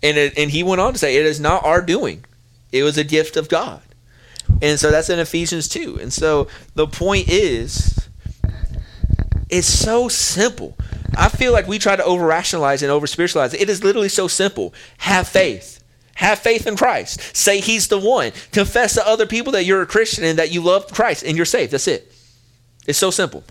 [0.03, 2.25] And it, and he went on to say, it is not our doing;
[2.73, 3.83] it was a gift of God.
[4.63, 5.99] And so that's in Ephesians two.
[6.01, 8.09] And so the point is,
[9.49, 10.77] it's so simple.
[11.17, 13.61] I feel like we try to over rationalize and over spiritualize it.
[13.61, 14.73] It is literally so simple.
[14.99, 15.83] Have faith.
[16.15, 17.37] Have faith in Christ.
[17.37, 18.33] Say He's the one.
[18.53, 21.47] Confess to other people that you're a Christian and that you love Christ and you're
[21.47, 21.73] saved.
[21.73, 22.13] That's it.
[22.87, 23.45] It's so simple.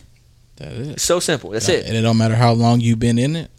[0.58, 0.88] That is.
[0.90, 1.52] It's so simple.
[1.52, 1.86] That's it.
[1.86, 3.50] And it don't matter how long you've been in it.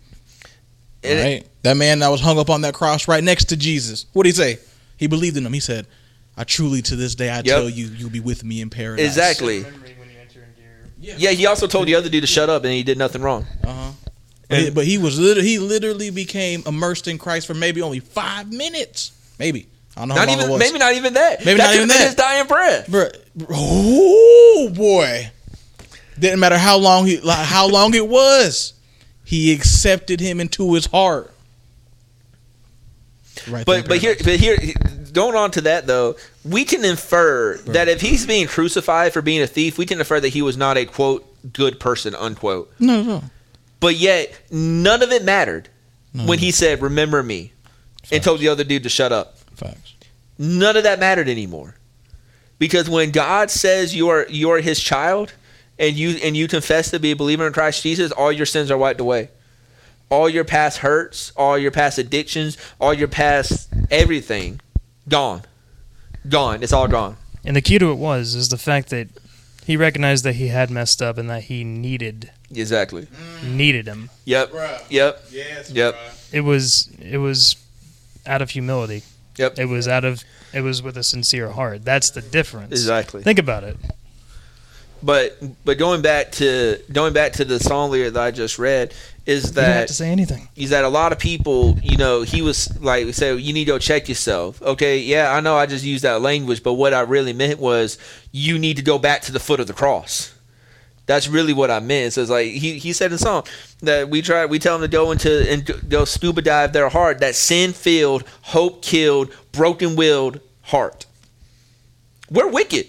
[1.02, 1.46] And it- right?
[1.62, 4.06] That man that was hung up on that cross right next to Jesus.
[4.12, 4.58] What did he say?
[4.96, 5.52] He believed in him.
[5.52, 5.86] He said,
[6.36, 9.64] "I truly to this day I tell you, you'll be with me in paradise." Exactly.
[11.02, 13.46] Yeah, he also told the other dude to shut up and he did nothing wrong.
[13.64, 13.90] Uh huh.
[14.48, 18.00] But, he- but he was literally, he literally became immersed in Christ for maybe only
[18.00, 19.12] five minutes.
[19.38, 19.66] Maybe
[19.96, 20.58] I don't know how Not long even it was.
[20.60, 21.44] maybe not even that.
[21.44, 22.06] Maybe that not could've even been that.
[22.06, 22.86] his dying breath.
[22.88, 23.16] Bruh,
[23.50, 25.30] oh boy,
[26.18, 28.74] didn't matter how long he like, how long it was.
[29.30, 31.32] He accepted him into his heart.
[33.48, 33.64] Right.
[33.64, 34.58] But but here but here
[35.12, 39.40] going on to that though, we can infer that if he's being crucified for being
[39.40, 42.72] a thief, we can infer that he was not a quote good person unquote.
[42.80, 43.22] no, no.
[43.78, 45.68] But yet none of it mattered
[46.12, 46.26] No.
[46.26, 47.52] when he said, "Remember me,"
[48.10, 49.38] and told the other dude to shut up.
[49.54, 49.94] Facts.
[50.38, 51.76] None of that mattered anymore,
[52.58, 55.34] because when God says you are you are His child,
[55.80, 58.70] and you and you confess to be a believer in Christ Jesus, all your sins
[58.70, 59.30] are wiped away.
[60.10, 64.60] All your past hurts, all your past addictions, all your past everything,
[65.08, 65.42] gone,
[66.28, 66.62] gone.
[66.62, 67.16] It's all gone.
[67.44, 69.08] And the key to it was is the fact that
[69.64, 73.06] he recognized that he had messed up and that he needed Exactly.
[73.44, 74.10] needed him.
[74.24, 74.52] Yep.
[74.90, 75.24] Yep.
[75.30, 75.70] Yes.
[75.70, 75.96] Yep.
[76.32, 77.56] It was it was
[78.26, 79.02] out of humility.
[79.36, 79.58] Yep.
[79.58, 81.84] It was out of it was with a sincere heart.
[81.84, 82.72] That's the difference.
[82.72, 83.22] Exactly.
[83.22, 83.76] Think about it.
[85.02, 88.92] But but going back to going back to the song lyric that I just read
[89.26, 90.48] is you don't have that to say anything.
[90.56, 93.64] is that a lot of people, you know, he was like, we say, you need
[93.64, 94.60] to go check yourself.
[94.62, 97.98] Okay, yeah, I know I just used that language, but what I really meant was
[98.32, 100.34] you need to go back to the foot of the cross.
[101.06, 102.12] That's really what I meant.
[102.12, 103.44] So it's like he, he said in the song
[103.80, 107.20] that we try we tell them to go into and go scuba dive their heart,
[107.20, 111.06] that sin filled, hope killed, broken willed heart.
[112.30, 112.86] We're wicked.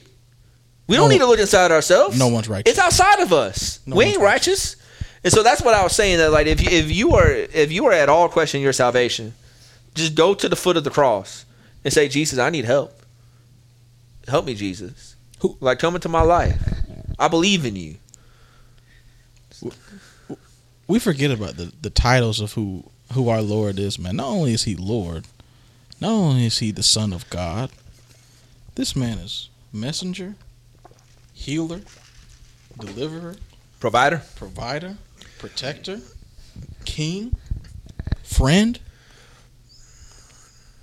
[0.87, 2.17] We don't No- need to look inside ourselves.
[2.19, 2.71] No one's righteous.
[2.71, 3.79] It's outside of us.
[3.85, 4.75] No we ain't righteous.
[5.23, 7.71] And so that's what I was saying that like if you, if you are if
[7.71, 9.33] you are at all questioning your salvation,
[9.95, 11.45] just go to the foot of the cross
[11.83, 12.93] and say, Jesus, I need help.
[14.27, 15.15] Help me, Jesus.
[15.39, 16.59] Who- Like come into my life.
[17.19, 17.95] I believe in you.
[20.87, 22.83] we forget about the, the titles of who
[23.13, 24.15] who our Lord is, man.
[24.15, 25.25] Not only is he Lord,
[25.99, 27.69] not only is he the Son of God,
[28.75, 30.35] this man is messenger,
[31.41, 31.81] healer,
[32.79, 33.35] deliverer,
[33.79, 34.21] Provider.
[34.35, 34.97] provider,
[35.39, 35.99] protector,
[36.85, 37.35] king,
[38.23, 38.79] friend,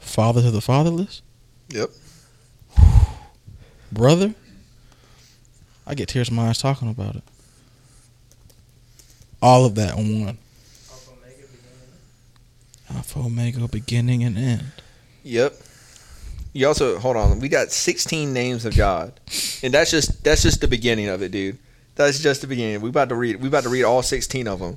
[0.00, 1.22] father to the fatherless,
[1.70, 1.90] Yep.
[3.92, 4.34] brother.
[5.86, 7.22] I get tears in my eyes talking about it.
[9.40, 10.38] All of that in one.
[12.90, 14.72] Alpha, Omega, beginning and end.
[15.22, 15.54] Yep.
[16.58, 17.38] You also hold on.
[17.38, 19.12] We got 16 names of God,
[19.62, 21.56] and that's just that's just the beginning of it, dude.
[21.94, 22.80] That's just the beginning.
[22.80, 23.36] We about to read.
[23.40, 24.76] We about to read all 16 of them.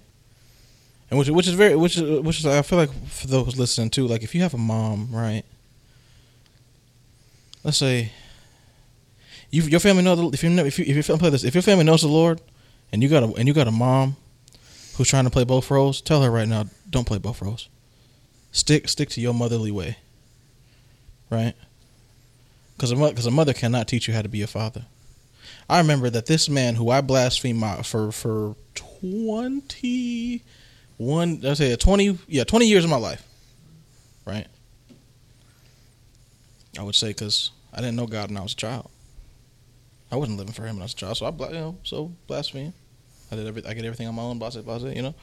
[1.10, 3.90] And which which is very which is which is I feel like for those listening
[3.90, 5.42] too, like if you have a mom, right?
[7.64, 8.12] Let's say
[9.50, 11.44] you your family know the, if you know if you if your family play this
[11.44, 12.40] if your family knows the Lord,
[12.92, 14.16] and you got a and you got a mom
[14.96, 17.68] who's trying to play both roles, tell her right now, don't play both roles.
[18.52, 19.98] Stick stick to your motherly way,
[21.32, 21.56] right?
[22.80, 24.86] Because a, mo- a mother cannot teach you how to be a father.
[25.70, 30.44] I remember that this man who I blasphemed my, for for twenty
[30.96, 33.28] one, I say twenty, yeah, twenty years of my life,
[34.26, 34.48] right?
[36.80, 38.90] I would say because I didn't know God when I was a child.
[40.10, 42.14] I wasn't living for Him when I was a child, so I, you know, so
[42.28, 42.72] blaspheme.
[43.30, 45.16] I did every, I get everything on my own, blase, blase, you know.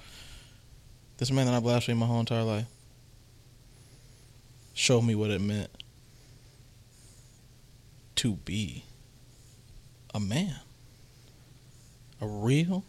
[1.16, 2.66] This man that I blasphemed my whole entire life
[4.74, 5.70] showed me what it meant
[8.16, 8.84] to be
[10.14, 10.56] a man,
[12.20, 12.84] a real,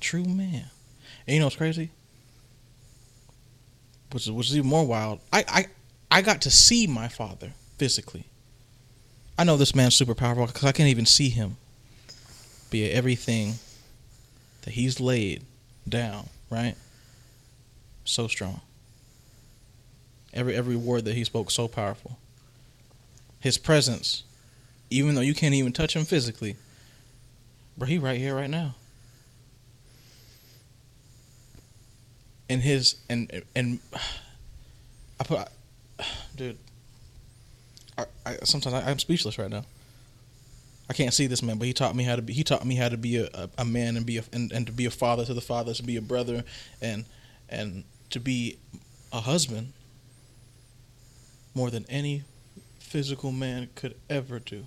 [0.00, 0.66] true man.
[1.26, 1.90] And you know what's crazy?
[4.12, 5.20] Which is, which is even more wild.
[5.32, 5.66] I, I,
[6.10, 8.24] I got to see my father physically.
[9.38, 11.56] I know this man's super powerful because I can't even see him.
[12.70, 13.54] But yet everything
[14.62, 15.44] that he's laid
[15.88, 16.74] down, right?
[18.04, 18.60] So strong.
[20.32, 22.18] Every every word that he spoke so powerful.
[23.40, 24.24] His presence,
[24.90, 26.56] even though you can't even touch him physically,
[27.76, 28.74] bro, he right here right now.
[32.48, 33.80] And his and and
[35.20, 35.48] I put,
[36.36, 36.58] dude.
[37.98, 39.64] I, I sometimes I, I'm speechless right now.
[40.88, 42.32] I can't see this man, but he taught me how to be.
[42.32, 44.66] He taught me how to be a, a, a man and be a and, and
[44.66, 46.44] to be a father to the fathers, to be a brother,
[46.80, 47.04] and
[47.48, 48.58] and to be
[49.12, 49.72] a husband.
[51.54, 52.22] More than any
[52.78, 54.66] physical man could ever do,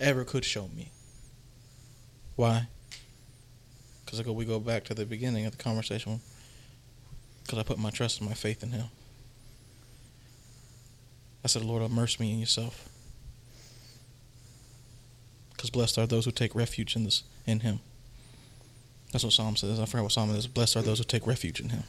[0.00, 0.90] ever could show me.
[2.36, 2.68] Why?
[4.04, 6.20] Because I go, we go back to the beginning of the conversation.
[7.42, 8.86] Because I put my trust and my faith in Him.
[11.44, 12.88] I said, Lord, immerse me in yourself.
[15.52, 17.80] Because blessed are those who take refuge in this in him.
[19.12, 19.80] That's what Psalm says.
[19.80, 20.46] I forgot what Psalm is.
[20.46, 21.82] Blessed are those who take refuge in him.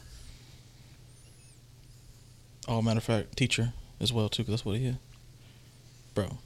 [2.66, 4.96] Oh, matter of fact, teacher as well too, because that's what he is.
[6.14, 6.38] Bro.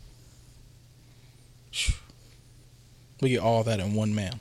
[3.21, 4.41] We get all that in one man.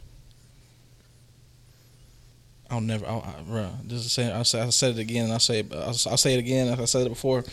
[2.70, 3.70] I'll never, I'll, I, bro.
[3.90, 4.32] Is saying.
[4.32, 6.68] I said, I said it again, I say, I'll, I'll say it again.
[6.68, 7.44] If I said it before,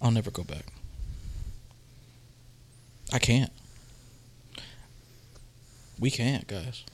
[0.00, 0.66] I'll never go back.
[3.12, 3.52] I can't.
[5.98, 6.84] We can't, guys.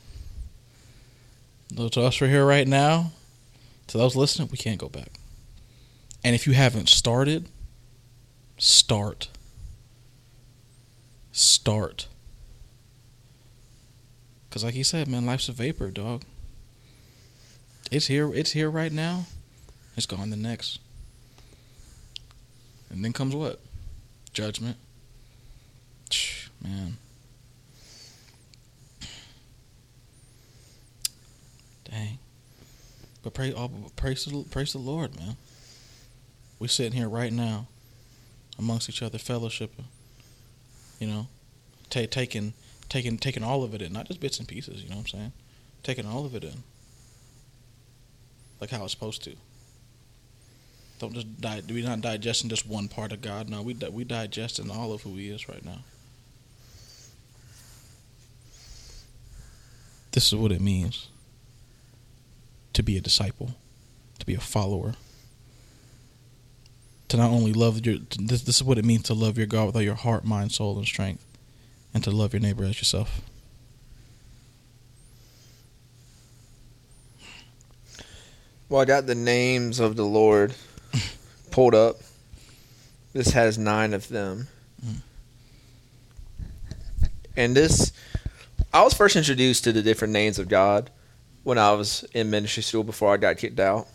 [1.76, 3.12] Of us right here right now,
[3.86, 5.12] to those listening, we can't go back.
[6.24, 7.48] And if you haven't started,
[8.58, 9.28] start
[11.40, 12.06] start.
[14.50, 16.24] Cause like you said, man, life's a vapor, dog.
[17.90, 18.32] It's here.
[18.34, 19.26] It's here right now.
[19.96, 20.80] It's gone the next.
[22.90, 23.60] And then comes what?
[24.32, 24.76] Judgment.
[26.62, 26.96] Man.
[31.90, 32.18] Dang.
[33.22, 35.36] But pray, oh, praise, the, praise the Lord, man.
[36.58, 37.66] We're sitting here right now
[38.58, 39.84] amongst each other, fellowshipping.
[41.00, 41.26] You know,
[41.88, 42.52] ta- taking
[42.88, 44.82] taking taking all of it in, not just bits and pieces.
[44.82, 45.32] You know what I'm saying?
[45.82, 46.62] Taking all of it in,
[48.60, 49.34] like how it's supposed to.
[51.00, 53.48] Don't just di- We're not digesting just one part of God.
[53.48, 55.78] No, we di- we digesting all of who He is right now.
[60.12, 61.08] This is what it means
[62.72, 63.54] to be a disciple,
[64.18, 64.94] to be a follower,
[67.10, 67.98] to not only love your.
[68.18, 70.52] This, this is what it means to love your God with all your heart, mind,
[70.52, 71.26] soul, and strength,
[71.92, 73.20] and to love your neighbor as yourself.
[78.68, 80.54] Well, I got the names of the Lord
[81.50, 81.96] pulled up.
[83.12, 84.46] This has nine of them.
[87.36, 87.92] And this,
[88.72, 90.90] I was first introduced to the different names of God
[91.42, 93.88] when I was in ministry school before I got kicked out.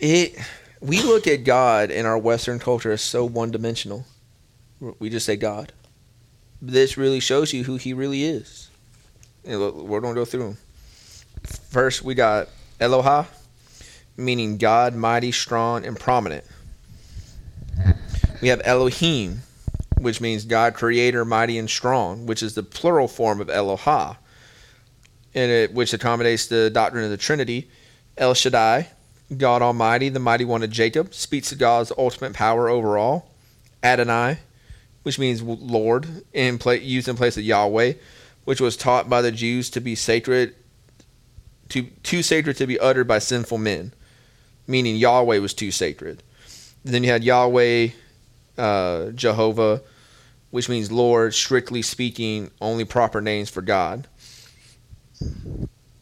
[0.00, 0.36] It,
[0.80, 4.06] we look at God in our Western culture as so one dimensional.
[4.98, 5.72] We just say God.
[6.60, 8.70] This really shows you who He really is.
[9.44, 10.56] We're going to go through them.
[11.70, 12.48] First, we got
[12.80, 13.26] Eloha,
[14.16, 16.44] meaning God, mighty, strong, and prominent.
[18.40, 19.42] We have Elohim,
[19.98, 24.16] which means God, creator, mighty, and strong, which is the plural form of Eloha,
[25.34, 27.68] and it, which accommodates the doctrine of the Trinity.
[28.16, 28.88] El Shaddai,
[29.36, 33.30] God Almighty, the mighty one of Jacob, speaks to God's ultimate power over all.
[33.82, 34.38] Adonai,
[35.02, 37.94] which means Lord, in pla- used in place of Yahweh,
[38.44, 40.54] which was taught by the Jews to be sacred
[41.68, 43.92] too too sacred to be uttered by sinful men,
[44.66, 46.22] meaning Yahweh was too sacred.
[46.84, 47.88] Then you had Yahweh,
[48.56, 49.82] uh, Jehovah,
[50.50, 51.34] which means Lord.
[51.34, 54.08] Strictly speaking, only proper names for God.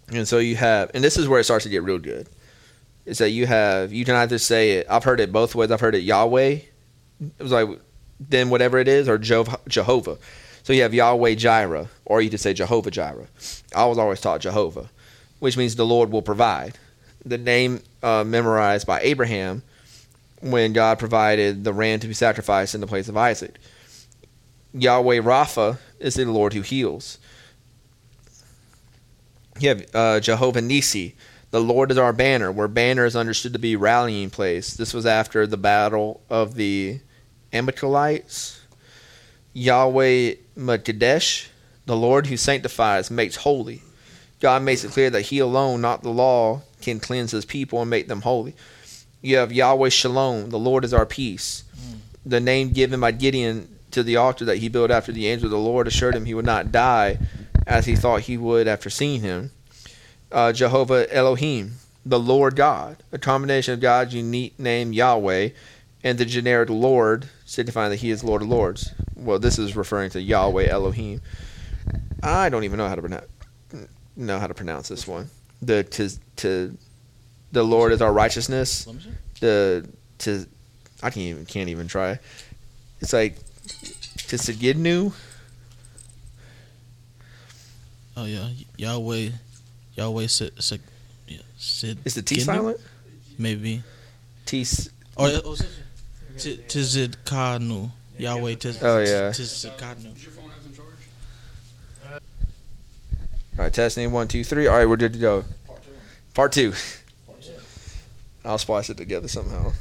[0.08, 2.28] And so you have, and this is where it starts to get real good.
[3.06, 4.86] Is that you have you can either say it.
[4.90, 5.70] I've heard it both ways.
[5.70, 6.58] I've heard it Yahweh.
[7.20, 7.68] It was like
[8.20, 10.18] then whatever it is, or Jehovah.
[10.62, 13.28] So you have Yahweh Jireh, or you could say Jehovah Jireh.
[13.74, 14.90] I was always taught Jehovah
[15.38, 16.78] which means the Lord will provide.
[17.24, 19.62] The name uh, memorized by Abraham
[20.40, 23.56] when God provided the ram to be sacrificed in the place of Isaac.
[24.72, 27.18] Yahweh Rapha is the Lord who heals.
[29.58, 31.14] You have uh, Jehovah Nissi.
[31.56, 34.74] The Lord is our banner, where banner is understood to be rallying place.
[34.74, 37.00] This was after the battle of the
[37.50, 38.60] Amalekites.
[39.54, 41.48] Yahweh Makadesh,
[41.86, 43.82] the Lord who sanctifies, makes holy.
[44.38, 47.88] God makes it clear that He alone, not the law, can cleanse His people and
[47.88, 48.54] make them holy.
[49.22, 51.64] You have Yahweh Shalom, the Lord is our peace.
[51.74, 51.96] Hmm.
[52.26, 55.52] The name given by Gideon to the altar that he built after the angel of
[55.52, 57.18] the Lord assured him he would not die
[57.66, 59.52] as he thought he would after seeing him.
[60.32, 61.74] Uh, Jehovah Elohim,
[62.04, 65.50] the Lord God, a combination of God's unique name Yahweh
[66.02, 68.92] and the generic Lord, signifying that He is Lord of Lords.
[69.14, 71.20] Well, this is referring to Yahweh Elohim.
[72.22, 73.26] I don't even know how to pronounce
[74.16, 75.28] know how to pronounce this one.
[75.62, 76.76] The to to
[77.52, 78.86] the Lord is our righteousness.
[79.40, 79.88] The
[80.18, 80.46] to
[81.02, 82.18] I can't even can't even try.
[83.00, 83.36] It's like
[84.28, 85.12] to Sigidnu.
[88.16, 89.30] Oh yeah, Yahweh,
[89.97, 90.81] Yahweh said, said,
[91.27, 91.98] yeah, Sid.
[92.05, 92.43] Is the T Gidnu?
[92.43, 92.81] silent?
[93.39, 93.82] Maybe.
[94.44, 94.60] T.
[94.62, 95.56] s- Or oh,
[96.39, 97.90] T- Tizid Kanu.
[98.18, 98.82] Yahweh Tiz.
[98.82, 99.31] Oh, yeah.
[99.31, 100.14] Tizid Kanu.
[100.14, 102.23] Does your phone have some charge?
[103.59, 104.66] All right, testing one two three.
[104.66, 105.44] All right, we're good to go.
[106.35, 106.74] Part two.
[108.44, 109.73] I'll splice it together somehow.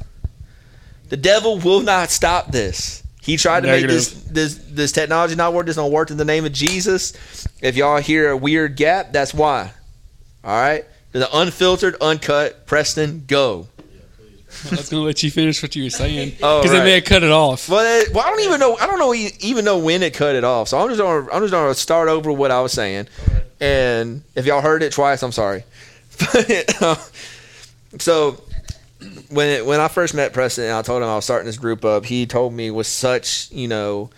[1.08, 3.02] The devil will not stop this.
[3.22, 5.66] He tried to make this this this technology not work.
[5.66, 7.46] This don't work in the name of Jesus.
[7.60, 9.72] If y'all hear a weird gap, that's why.
[10.46, 12.66] All right, the unfiltered, uncut.
[12.66, 13.66] Preston, go.
[14.64, 16.78] I was gonna let you finish what you were saying Oh, because right.
[16.78, 17.68] they may have cut it off.
[17.68, 18.76] Well, it, well, I don't even know.
[18.76, 20.68] I don't know even know when it cut it off.
[20.68, 23.08] So I'm just gonna I'm just gonna start over what I was saying.
[23.60, 25.64] And if y'all heard it twice, I'm sorry.
[26.32, 26.96] But, uh,
[27.98, 28.40] so
[29.28, 31.58] when it, when I first met Preston, and I told him I was starting this
[31.58, 32.06] group up.
[32.06, 34.10] He told me with such you know,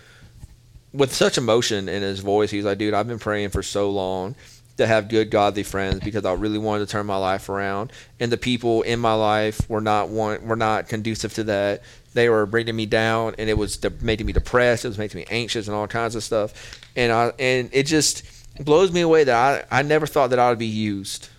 [0.93, 2.51] with such emotion in his voice.
[2.51, 4.35] He was like, "Dude, I've been praying for so long."
[4.79, 8.31] To have good godly friends because I really wanted to turn my life around, and
[8.31, 11.83] the people in my life were not want were not conducive to that.
[12.13, 14.85] They were bringing me down and it was de- making me depressed.
[14.85, 16.81] It was making me anxious and all kinds of stuff.
[16.95, 18.23] And i and it just
[18.63, 21.29] blows me away that i i never thought that i would be used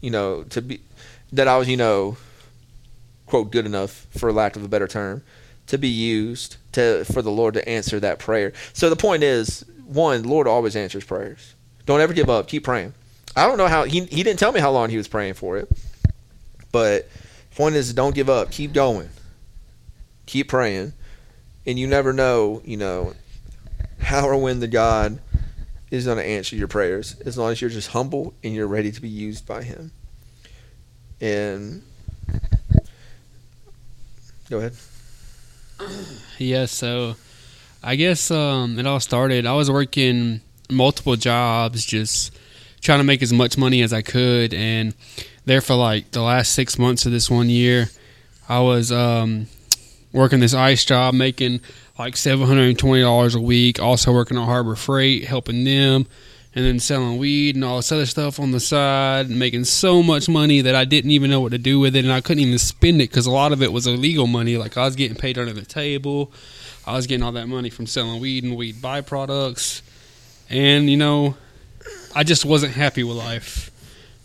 [0.00, 0.80] you know to be
[1.32, 2.16] that i was you know
[3.26, 5.22] quote good enough for lack of a better term
[5.66, 8.52] to be used to for the lord to answer that prayer.
[8.72, 11.54] So the point is one lord always answers prayers
[11.86, 12.92] don't ever give up keep praying
[13.36, 15.58] I don't know how he he didn't tell me how long he was praying for
[15.58, 15.70] it,
[16.72, 17.06] but
[17.54, 18.50] point is, don't give up.
[18.50, 19.10] Keep going.
[20.24, 20.94] Keep praying,
[21.66, 23.12] and you never know, you know,
[24.00, 25.20] how or when the God
[25.90, 28.90] is going to answer your prayers as long as you're just humble and you're ready
[28.90, 29.92] to be used by Him.
[31.20, 31.82] And
[34.48, 34.74] go ahead.
[36.38, 37.16] Yeah, so
[37.82, 39.46] I guess um, it all started.
[39.46, 42.36] I was working multiple jobs, just
[42.80, 44.94] trying to make as much money as I could, and
[45.44, 47.88] there for like the last six months of this one year,
[48.48, 49.46] I was um,
[50.12, 51.60] working this ice job, making
[51.98, 53.80] like seven hundred and twenty dollars a week.
[53.80, 56.06] Also working on Harbor Freight, helping them,
[56.54, 60.28] and then selling weed and all this other stuff on the side, making so much
[60.28, 62.58] money that I didn't even know what to do with it, and I couldn't even
[62.58, 64.56] spend it because a lot of it was illegal money.
[64.56, 66.32] Like I was getting paid under the table,
[66.86, 69.82] I was getting all that money from selling weed and weed byproducts,
[70.48, 71.36] and you know,
[72.14, 73.70] I just wasn't happy with life.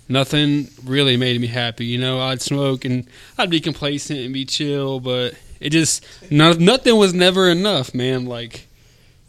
[0.08, 1.86] Nothing really made me happy.
[1.86, 3.06] You know, I'd smoke and
[3.38, 8.26] I'd be complacent and be chill, but it just no, nothing was never enough, man.
[8.26, 8.68] Like,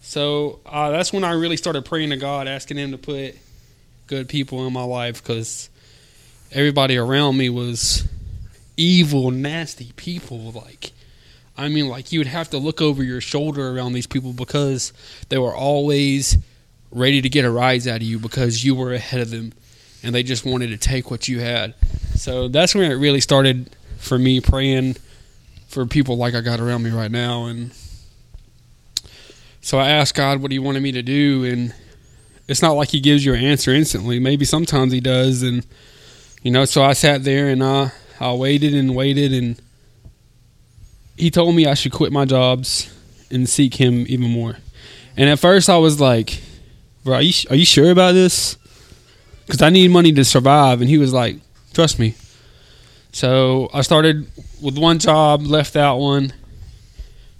[0.01, 3.37] so uh, that's when I really started praying to God, asking Him to put
[4.07, 5.71] good people in my life because
[6.51, 8.07] everybody around me was
[8.77, 10.53] evil, nasty people.
[10.53, 10.93] Like,
[11.57, 14.93] I mean, like you would have to look over your shoulder around these people because
[15.29, 16.39] they were always
[16.93, 19.53] ready to get a rise out of you because you were ahead of them
[20.03, 21.75] and they just wanted to take what you had.
[22.15, 24.97] So that's when it really started for me praying
[25.69, 27.47] for people like I got around me right now.
[27.47, 27.73] And
[29.61, 31.75] so I asked God what He wanted me to do, and
[32.49, 34.19] it's not like He gives you an answer instantly.
[34.19, 35.65] Maybe sometimes He does, and
[36.43, 36.65] you know.
[36.65, 39.61] So I sat there and I I waited and waited, and
[41.17, 42.93] He told me I should quit my jobs
[43.31, 44.57] and seek Him even more.
[45.17, 46.43] And at first I was like,
[47.05, 48.57] "Bro, are you are you sure about this?"
[49.47, 50.81] Because I need money to survive.
[50.81, 51.37] And He was like,
[51.73, 52.15] "Trust me."
[53.13, 54.27] So I started
[54.63, 56.33] with one job, left that one,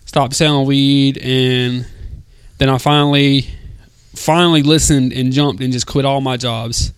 [0.05, 1.87] stopped selling weed, and
[2.59, 3.47] then I finally,
[4.15, 6.93] finally listened and jumped and just quit all my jobs.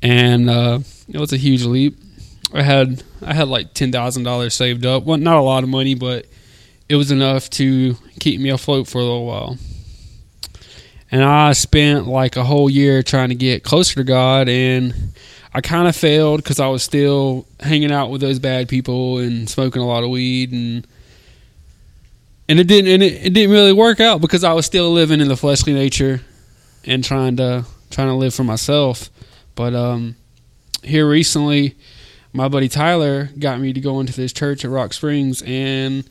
[0.00, 1.98] And uh, it was a huge leap.
[2.52, 5.04] I had I had like ten thousand dollars saved up.
[5.04, 6.26] Well, not a lot of money, but
[6.88, 9.58] it was enough to keep me afloat for a little while.
[11.14, 14.92] And I spent like a whole year trying to get closer to God, and
[15.54, 19.48] I kind of failed because I was still hanging out with those bad people and
[19.48, 20.84] smoking a lot of weed and
[22.48, 25.20] and it didn't and it, it didn't really work out because I was still living
[25.20, 26.20] in the fleshly nature
[26.84, 29.08] and trying to trying to live for myself.
[29.54, 30.16] But um,
[30.82, 31.76] here recently,
[32.32, 36.02] my buddy Tyler got me to go into this church at Rock Springs and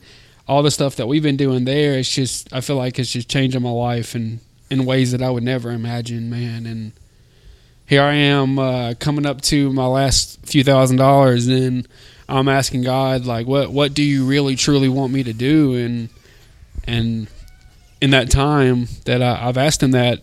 [0.48, 1.98] all the stuff that we've been doing there.
[1.98, 4.40] It's just I feel like it's just changing my life and
[4.70, 6.66] in ways that I would never imagine, man.
[6.66, 6.92] And
[7.86, 11.86] here I am uh, coming up to my last few thousand dollars, and
[12.28, 15.74] I'm asking God, like, what what do you really truly want me to do?
[15.74, 16.08] And
[16.86, 17.28] and
[18.00, 20.22] in that time that I, I've asked Him that,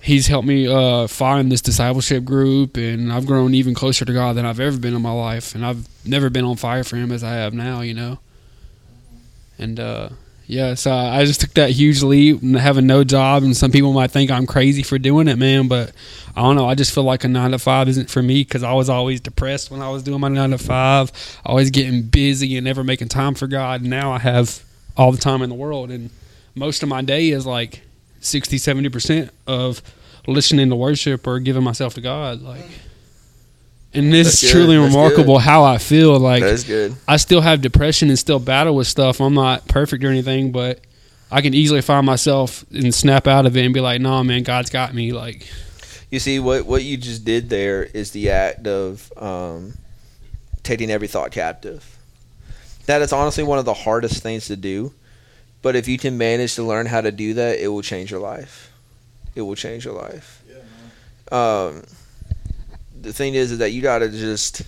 [0.00, 4.36] He's helped me uh, find this discipleship group, and I've grown even closer to God
[4.36, 7.10] than I've ever been in my life, and I've never been on fire for Him
[7.10, 8.18] as I have now, you know.
[9.58, 10.10] And uh,
[10.46, 13.92] yeah, so I just took that huge leap and having no job, and some people
[13.92, 15.68] might think I'm crazy for doing it, man.
[15.68, 15.92] But
[16.36, 16.68] I don't know.
[16.68, 19.20] I just feel like a nine to five isn't for me because I was always
[19.20, 21.12] depressed when I was doing my nine to five,
[21.46, 23.82] always getting busy and never making time for God.
[23.82, 24.62] Now I have
[24.96, 26.10] all the time in the world, and
[26.54, 27.80] most of my day is like
[28.20, 29.80] 60, 70 percent of
[30.26, 32.42] listening to worship or giving myself to God.
[32.42, 32.64] Like,
[33.94, 36.18] and this That's is truly That's remarkable how I feel.
[36.18, 36.94] Like, That's good.
[37.06, 39.20] I still have depression and still battle with stuff.
[39.20, 40.80] I'm not perfect or anything, but
[41.30, 44.42] I can easily find myself and snap out of it and be like, "Nah, man,
[44.42, 45.48] God's got me." Like,
[46.10, 49.74] You see what what you just did there is the act of um,
[50.62, 51.98] taking every thought captive.
[52.86, 54.92] That is honestly one of the hardest things to do,
[55.62, 58.20] but if you can manage to learn how to do that, it will change your
[58.20, 58.70] life.
[59.34, 60.42] It will change your life.
[61.32, 61.82] Um,
[63.04, 64.62] the thing is, is that you gotta just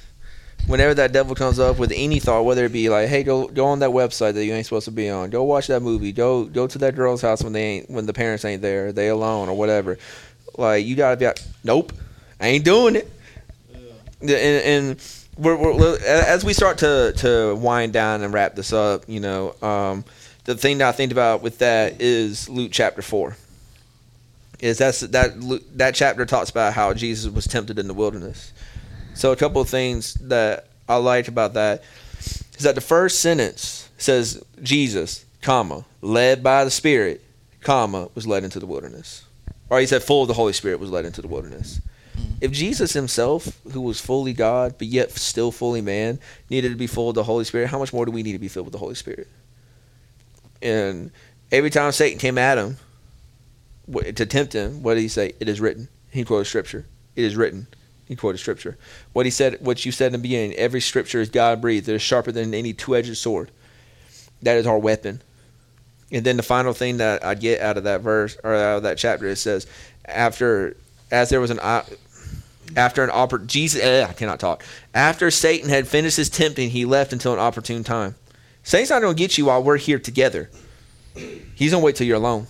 [0.66, 3.66] whenever that devil comes up with any thought, whether it be like, "Hey, go go
[3.66, 5.30] on that website that you ain't supposed to be on.
[5.30, 6.12] Go watch that movie.
[6.12, 8.92] Go go to that girl's house when they ain't when the parents ain't there.
[8.92, 9.98] They alone or whatever."
[10.56, 11.92] Like you gotta be like, "Nope,
[12.40, 13.10] I ain't doing it."
[14.22, 19.04] And, and we're, we're, as we start to to wind down and wrap this up,
[19.06, 20.04] you know, um,
[20.44, 23.36] the thing that I think about with that is Luke chapter four.
[24.58, 25.34] Is that's that
[25.74, 28.52] that chapter talks about how Jesus was tempted in the wilderness.
[29.14, 31.82] So a couple of things that I liked about that
[32.20, 37.22] is that the first sentence says Jesus, comma, led by the Spirit,
[37.60, 39.24] comma, was led into the wilderness.
[39.68, 41.80] Or he said full of the Holy Spirit was led into the wilderness.
[42.16, 42.32] Mm-hmm.
[42.40, 46.18] If Jesus himself, who was fully God but yet still fully man,
[46.48, 48.38] needed to be full of the Holy Spirit, how much more do we need to
[48.38, 49.28] be filled with the Holy Spirit?
[50.62, 51.10] And
[51.50, 52.78] every time Satan came at him
[53.92, 55.32] to tempt him, what did he say?
[55.40, 55.88] It is written.
[56.10, 56.86] He quoted scripture.
[57.14, 57.66] It is written.
[58.06, 58.76] He quoted scripture.
[59.12, 61.88] What he said, what you said in the beginning, every scripture is God breathed.
[61.88, 63.50] It is sharper than any two edged sword.
[64.42, 65.22] That is our weapon.
[66.12, 68.82] And then the final thing that I get out of that verse or out of
[68.84, 69.66] that chapter, it says,
[70.04, 70.76] after
[71.10, 71.58] as there was an
[72.76, 74.64] after an oppor- Jesus, eh, I cannot talk.
[74.94, 78.14] After Satan had finished his tempting, he left until an opportune time.
[78.62, 80.50] Satan's not going to get you while we're here together.
[81.14, 82.46] He's going to wait till you're alone.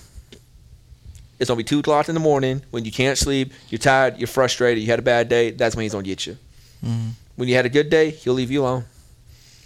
[1.39, 4.27] It's to be two o'clock in the morning when you can't sleep, you're tired, you're
[4.27, 5.51] frustrated, you had a bad day.
[5.51, 6.39] That's when he's to get you.
[6.85, 7.11] Mhm.
[7.37, 8.85] When you had a good day, he'll leave you alone.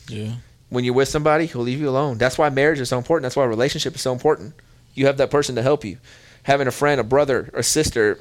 [0.09, 0.35] Yeah.
[0.69, 2.19] When you're with somebody, he'll leave you alone.
[2.19, 3.25] That's why marriage is so important.
[3.25, 4.55] That's why a relationship is so important.
[4.95, 5.99] You have that person to help you.
[6.45, 8.19] Having a friend, a brother, a sister,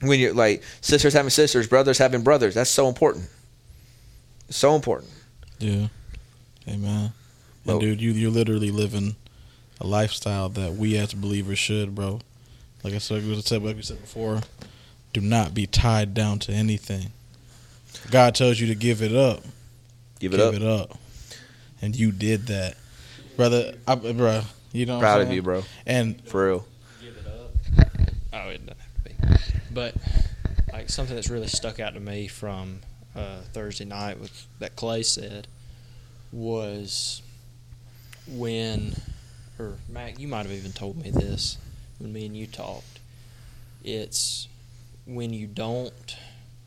[0.00, 3.28] when you're like sisters having sisters, brothers having brothers, that's so important.
[4.48, 5.10] It's so important.
[5.58, 5.88] Yeah.
[6.68, 7.12] Amen.
[7.66, 9.16] And dude, you you're literally living
[9.80, 12.20] a lifestyle that we as believers should, bro.
[12.86, 14.42] Like I said, like I said, like we said before,
[15.12, 17.10] do not be tied down to anything.
[18.12, 19.42] God tells you to give it up.
[20.20, 20.52] Give it up.
[20.52, 20.96] Give it up.
[21.82, 22.76] And you did that,
[23.36, 23.74] brother.
[23.88, 25.64] I, bro, you know, what I'm Proud of you, bro.
[25.84, 26.68] And For real.
[27.02, 27.88] give it up.
[28.32, 29.64] Oh, it doesn't have to be.
[29.74, 29.96] But
[30.72, 32.82] like something that's really stuck out to me from
[33.16, 35.48] uh, Thursday night with that Clay said
[36.30, 37.20] was
[38.28, 38.94] when,
[39.58, 41.58] or Mac, you might have even told me this
[41.98, 43.00] when me and you talked.
[43.84, 44.48] It's
[45.06, 46.16] when you don't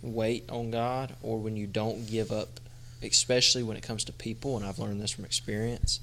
[0.02, 2.60] wait on God or when you don't give up,
[3.04, 6.00] especially when it comes to people, and I've learned this from experience.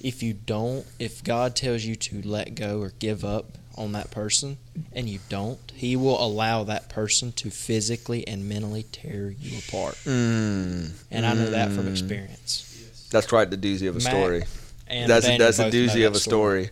[0.00, 4.10] If you don't, if God tells you to let go or give up on that
[4.10, 4.56] person
[4.92, 9.94] and you don't, He will allow that person to physically and mentally tear you apart.
[10.04, 10.92] Mm.
[11.10, 11.90] And I know that from Mm.
[11.92, 12.66] experience.
[13.10, 14.44] That's quite the doozy of a Mac story.
[14.86, 16.70] And That's a, that's a doozy of a story.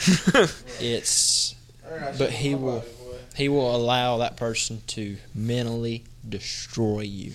[0.80, 1.54] It's,
[2.18, 2.84] but He will,
[3.36, 7.32] He will allow that person to mentally destroy you,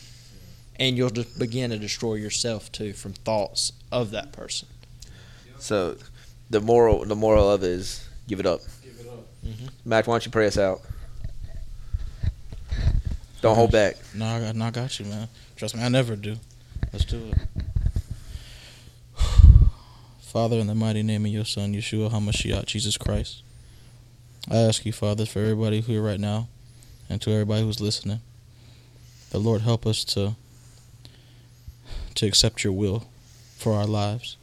[0.79, 4.67] and you'll just begin to destroy yourself too from thoughts of that person.
[5.59, 5.97] So,
[6.49, 8.61] the moral the moral of it is give it up.
[8.83, 9.25] Give it up.
[9.45, 9.67] Mm-hmm.
[9.85, 10.81] Mac, why don't you pray us out?
[13.41, 13.97] Don't hold back.
[14.15, 15.27] No, I got, no, I got you, man.
[15.55, 16.37] Trust me, I never do.
[16.91, 17.63] Let's do it.
[20.36, 23.41] Father, in the mighty name of your Son, Yeshua HaMashiach, Jesus Christ,
[24.52, 26.49] I ask you, Father, for everybody here right now,
[27.10, 28.20] and to everybody who's listening,
[29.30, 30.36] the Lord help us to
[32.16, 33.07] to accept your will
[33.56, 34.36] for our lives.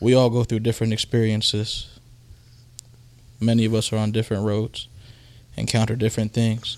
[0.00, 1.88] We all go through different experiences.
[3.38, 4.88] Many of us are on different roads,
[5.56, 6.76] encounter different things.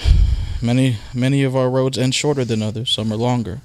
[0.60, 2.90] Many many of our roads end shorter than others.
[2.90, 3.60] Some are longer.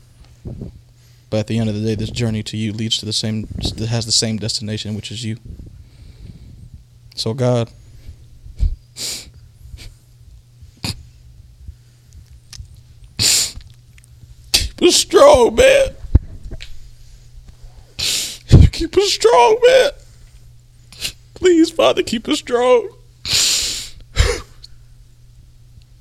[1.29, 3.47] But at the end of the day, this journey to you leads to the same
[3.87, 5.37] has the same destination, which is you.
[7.15, 7.69] So God,
[14.51, 15.89] keep us strong, man.
[18.71, 19.91] Keep us strong, man.
[21.33, 22.89] Please, Father, keep us strong.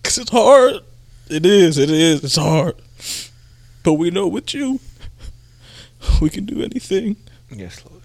[0.02, 0.84] Cause it's hard.
[1.28, 1.76] It is.
[1.76, 2.22] It is.
[2.22, 2.76] It's hard.
[3.82, 4.78] But we know with you,
[6.20, 7.16] we can do anything.
[7.50, 8.02] Yes, Lord.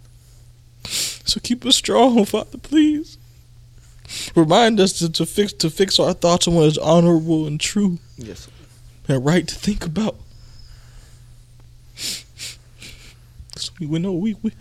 [0.85, 3.17] So keep us strong, Father, please.
[4.35, 7.97] Remind us to, to fix to fix our thoughts on what is honorable and true
[8.17, 8.47] Yes.
[9.07, 10.17] and right to think about.
[13.55, 14.51] So we, we know we, we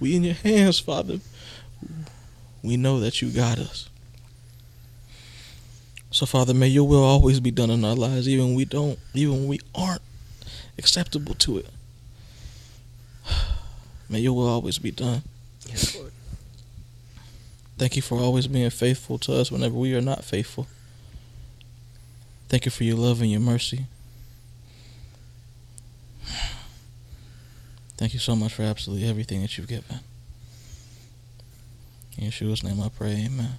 [0.00, 1.18] we in your hands, Father.
[2.62, 3.88] We know that you got us.
[6.10, 9.46] So Father, may your will always be done in our lives, even we don't, even
[9.48, 10.02] we aren't
[10.78, 11.66] acceptable to it.
[14.08, 15.22] May your will always be done.
[15.68, 16.12] Yes, Lord.
[17.78, 20.66] Thank you for always being faithful to us whenever we are not faithful.
[22.48, 23.86] Thank you for your love and your mercy.
[27.96, 30.00] Thank you so much for absolutely everything that you've given.
[32.16, 33.58] In Yeshua's name I pray, amen.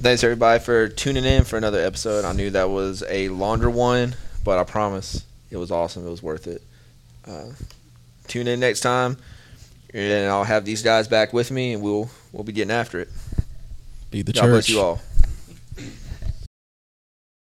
[0.00, 2.24] Thanks everybody for tuning in for another episode.
[2.24, 4.14] I knew that was a longer one,
[4.44, 6.06] but I promise it was awesome.
[6.06, 6.62] It was worth it.
[7.28, 7.52] Uh,
[8.26, 9.16] tune in next time,
[9.92, 13.08] and I'll have these guys back with me, and we'll we'll be getting after it.
[14.10, 14.50] Be the God church.
[14.50, 15.00] bless you all.